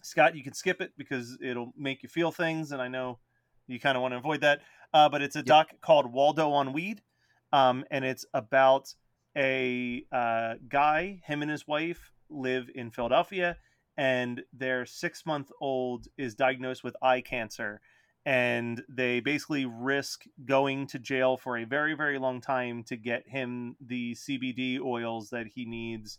Scott, 0.00 0.34
you 0.34 0.42
can 0.42 0.54
skip 0.54 0.80
it 0.80 0.92
because 0.96 1.38
it'll 1.42 1.72
make 1.76 2.02
you 2.02 2.08
feel 2.08 2.32
things, 2.32 2.72
and 2.72 2.80
I 2.80 2.88
know 2.88 3.18
you 3.66 3.78
kind 3.78 3.96
of 3.96 4.02
want 4.02 4.12
to 4.12 4.18
avoid 4.18 4.40
that. 4.40 4.60
Uh, 4.92 5.08
but 5.08 5.22
it's 5.22 5.36
a 5.36 5.42
doc 5.42 5.68
called 5.80 6.12
Waldo 6.12 6.50
on 6.52 6.72
Weed, 6.72 7.02
um, 7.52 7.84
and 7.90 8.04
it's 8.04 8.26
about 8.34 8.94
a 9.36 10.04
uh, 10.12 10.54
guy, 10.68 11.22
him 11.24 11.42
and 11.42 11.50
his 11.50 11.66
wife 11.66 12.12
live 12.28 12.68
in 12.74 12.90
Philadelphia, 12.90 13.56
and 13.96 14.42
their 14.52 14.84
six 14.86 15.24
month 15.24 15.50
old 15.60 16.08
is 16.16 16.34
diagnosed 16.34 16.84
with 16.84 16.96
eye 17.02 17.20
cancer. 17.20 17.80
And 18.24 18.84
they 18.88 19.20
basically 19.20 19.66
risk 19.66 20.24
going 20.44 20.86
to 20.88 20.98
jail 20.98 21.36
for 21.36 21.58
a 21.58 21.64
very, 21.64 21.94
very 21.94 22.18
long 22.18 22.40
time 22.40 22.84
to 22.84 22.96
get 22.96 23.28
him 23.28 23.76
the 23.80 24.14
CBD 24.14 24.80
oils 24.80 25.30
that 25.30 25.48
he 25.48 25.64
needs 25.64 26.18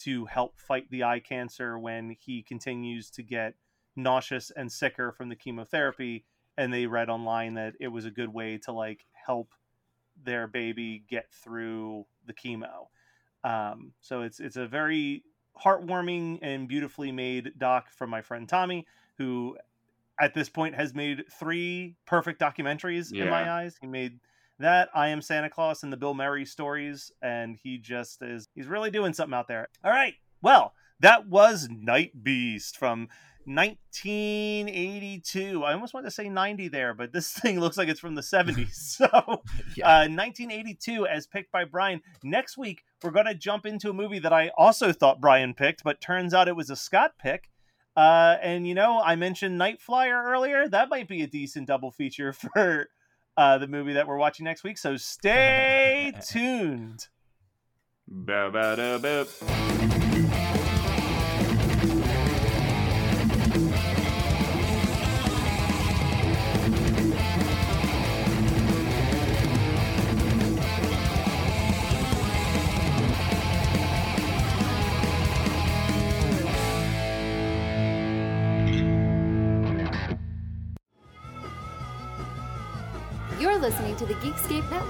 to 0.00 0.26
help 0.26 0.58
fight 0.58 0.90
the 0.90 1.04
eye 1.04 1.20
cancer 1.20 1.78
when 1.78 2.16
he 2.18 2.42
continues 2.42 3.10
to 3.10 3.22
get 3.22 3.54
nauseous 3.96 4.50
and 4.52 4.70
sicker 4.70 5.12
from 5.12 5.28
the 5.28 5.36
chemotherapy. 5.36 6.24
And 6.56 6.72
they 6.72 6.86
read 6.86 7.10
online 7.10 7.54
that 7.54 7.74
it 7.80 7.88
was 7.88 8.04
a 8.04 8.10
good 8.10 8.32
way 8.32 8.58
to 8.58 8.72
like 8.72 9.06
help 9.12 9.52
their 10.22 10.46
baby 10.46 11.04
get 11.08 11.32
through 11.32 12.06
the 12.26 12.32
chemo. 12.32 12.88
Um, 13.42 13.92
so 14.00 14.22
it's 14.22 14.40
it's 14.40 14.56
a 14.56 14.66
very 14.66 15.24
heartwarming 15.64 16.38
and 16.42 16.68
beautifully 16.68 17.12
made 17.12 17.52
doc 17.58 17.90
from 17.90 18.10
my 18.10 18.22
friend 18.22 18.48
Tommy, 18.48 18.86
who 19.18 19.56
at 20.20 20.34
this 20.34 20.48
point 20.48 20.74
has 20.74 20.94
made 20.94 21.24
three 21.38 21.96
perfect 22.06 22.40
documentaries 22.40 23.12
in 23.12 23.30
my 23.30 23.50
eyes. 23.50 23.76
He 23.80 23.86
made 23.86 24.18
that 24.58 24.90
I 24.94 25.08
Am 25.08 25.22
Santa 25.22 25.48
Claus 25.48 25.82
and 25.82 25.92
the 25.92 25.96
Bill 25.96 26.14
Murray 26.14 26.44
stories, 26.44 27.10
and 27.22 27.56
he 27.62 27.78
just 27.78 28.22
is 28.22 28.48
he's 28.54 28.66
really 28.66 28.90
doing 28.90 29.14
something 29.14 29.34
out 29.34 29.48
there. 29.48 29.68
All 29.84 29.90
right. 29.90 30.14
Well, 30.42 30.74
that 31.00 31.28
was 31.28 31.68
Night 31.70 32.22
Beast 32.22 32.76
from 32.76 33.08
1982. 33.46 35.64
I 35.64 35.72
almost 35.72 35.94
wanted 35.94 36.08
to 36.08 36.10
say 36.10 36.28
90 36.28 36.68
there, 36.68 36.92
but 36.94 37.12
this 37.12 37.32
thing 37.32 37.58
looks 37.58 37.78
like 37.78 37.88
it's 37.88 38.00
from 38.00 38.14
the 38.14 38.22
70s. 38.22 38.68
So, 39.00 39.06
uh, 39.06 40.08
1982, 40.08 41.06
as 41.06 41.26
picked 41.26 41.52
by 41.52 41.64
Brian. 41.64 42.02
Next 42.22 42.58
week, 42.58 42.82
we're 43.02 43.12
going 43.12 43.26
to 43.26 43.34
jump 43.34 43.64
into 43.64 43.88
a 43.88 43.94
movie 43.94 44.18
that 44.18 44.32
I 44.32 44.50
also 44.58 44.92
thought 44.92 45.20
Brian 45.20 45.54
picked, 45.54 45.84
but 45.84 46.00
turns 46.00 46.34
out 46.34 46.48
it 46.48 46.56
was 46.56 46.70
a 46.70 46.76
Scott 46.76 47.12
pick. 47.18 47.49
Uh, 47.96 48.36
and 48.42 48.66
you 48.66 48.74
know, 48.74 49.00
I 49.00 49.16
mentioned 49.16 49.58
Night 49.58 49.80
Flier 49.80 50.22
earlier. 50.22 50.68
That 50.68 50.88
might 50.88 51.08
be 51.08 51.22
a 51.22 51.26
decent 51.26 51.66
double 51.66 51.90
feature 51.90 52.32
for 52.54 52.88
uh, 53.36 53.58
the 53.58 53.66
movie 53.66 53.94
that 53.94 54.06
we're 54.06 54.18
watching 54.18 54.44
next 54.44 54.64
week. 54.64 54.78
So 54.78 54.96
stay 54.96 56.12
tuned. 56.28 57.08
Bow, 58.08 58.50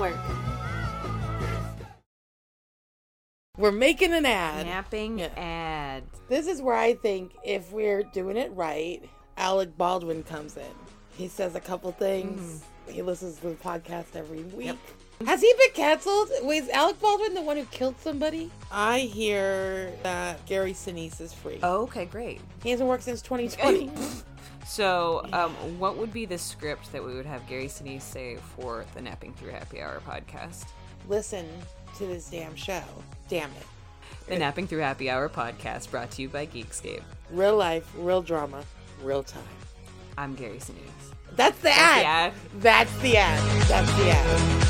Network. 0.01 0.19
We're 3.59 3.73
making 3.73 4.15
an 4.15 4.25
ad. 4.25 4.67
Napping 4.67 5.23
ad. 5.23 6.05
This 6.29 6.47
is 6.47 6.63
where 6.63 6.77
I 6.77 6.95
think 6.95 7.37
if 7.45 7.71
we're 7.73 8.05
doing 8.05 8.39
it 8.39 8.51
right, 8.55 9.03
Alec 9.37 9.77
Baldwin 9.77 10.23
comes 10.23 10.57
in. 10.57 10.65
He 11.17 11.29
says 11.29 11.55
a 11.55 11.61
couple 11.61 11.93
things. 11.93 12.41
Mm-hmm. 12.41 12.93
He 12.93 13.03
listens 13.03 13.37
to 13.41 13.49
the 13.49 13.55
podcast 13.57 14.17
every 14.17 14.43
week. 14.45 14.79
Has 15.27 15.43
he 15.43 15.53
been 15.59 15.75
canceled? 15.75 16.31
Was 16.43 16.71
Alec 16.71 16.99
Baldwin 16.99 17.35
the 17.35 17.43
one 17.43 17.59
who 17.59 17.67
killed 17.67 18.01
somebody? 18.01 18.51
I 18.73 19.01
hear 19.01 19.93
that 20.03 20.47
Gary 20.47 20.73
Sinise 20.73 21.21
is 21.21 21.35
free. 21.35 21.59
Oh, 21.63 21.83
okay, 21.83 22.07
great. 22.07 22.41
He 22.63 22.71
hasn't 22.71 22.89
worked 22.89 23.03
since 23.03 23.21
2020. 23.21 23.91
So, 24.71 25.27
um, 25.33 25.51
what 25.81 25.97
would 25.97 26.13
be 26.13 26.27
the 26.27 26.39
script 26.39 26.93
that 26.93 27.05
we 27.05 27.13
would 27.13 27.27
have 27.27 27.45
Gary 27.49 27.67
Sinise 27.67 28.03
say 28.03 28.37
for 28.55 28.85
the 28.95 29.03
Napping 29.03 29.35
Through 29.35 29.51
Happy 29.51 29.83
Hour 29.83 30.01
podcast? 30.07 30.67
Listen 31.09 31.45
to 31.97 32.07
this 32.07 32.31
damn 32.31 32.55
show. 32.55 32.81
Damn 33.29 33.51
it. 33.51 33.67
The 34.29 34.39
Napping 34.39 34.69
Through 34.69 34.79
Happy 34.79 35.11
Hour 35.11 35.29
podcast 35.29 35.91
brought 35.91 36.13
to 36.13 36.23
you 36.23 36.29
by 36.29 36.47
Geekscape. 36.47 37.03
Real 37.33 37.57
life, 37.57 37.93
real 37.99 38.23
drama, 38.23 38.63
real 39.03 39.25
time. 39.25 39.43
I'm 40.17 40.37
Gary 40.37 40.59
Sinise. 40.59 41.17
That's 41.35 41.59
the 41.59 41.65
That's 41.65 41.81
ad. 41.81 42.03
the 42.03 42.07
ad. 42.07 42.33
That's 42.61 42.99
the 43.01 43.17
ad. 43.17 43.63
That's 43.63 43.93
the 43.97 44.11
ad. 44.11 44.70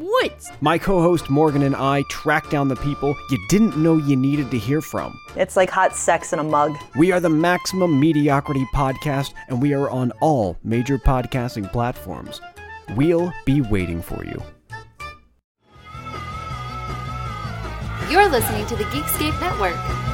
woods? 0.00 0.50
My 0.60 0.78
co 0.78 1.00
host 1.00 1.30
Morgan 1.30 1.62
and 1.62 1.76
I 1.76 2.02
track 2.08 2.50
down 2.50 2.68
the 2.68 2.76
people 2.76 3.16
you 3.30 3.38
didn't 3.48 3.76
know 3.76 3.96
you 3.96 4.16
needed 4.16 4.50
to 4.50 4.58
hear 4.58 4.80
from. 4.80 5.18
It's 5.36 5.56
like 5.56 5.70
hot 5.70 5.94
sex 5.96 6.32
in 6.32 6.38
a 6.38 6.44
mug. 6.44 6.76
We 6.96 7.12
are 7.12 7.20
the 7.20 7.30
Maximum 7.30 7.98
Mediocrity 8.00 8.66
Podcast, 8.74 9.32
and 9.48 9.60
we 9.60 9.74
are 9.74 9.88
on 9.90 10.12
all 10.20 10.56
major 10.62 10.98
podcasting 10.98 11.70
platforms. 11.72 12.40
We'll 12.96 13.32
be 13.44 13.60
waiting 13.60 14.02
for 14.02 14.24
you. 14.24 14.42
You're 18.10 18.28
listening 18.28 18.66
to 18.66 18.76
the 18.76 18.84
Geekscape 18.84 19.40
Network. 19.40 20.13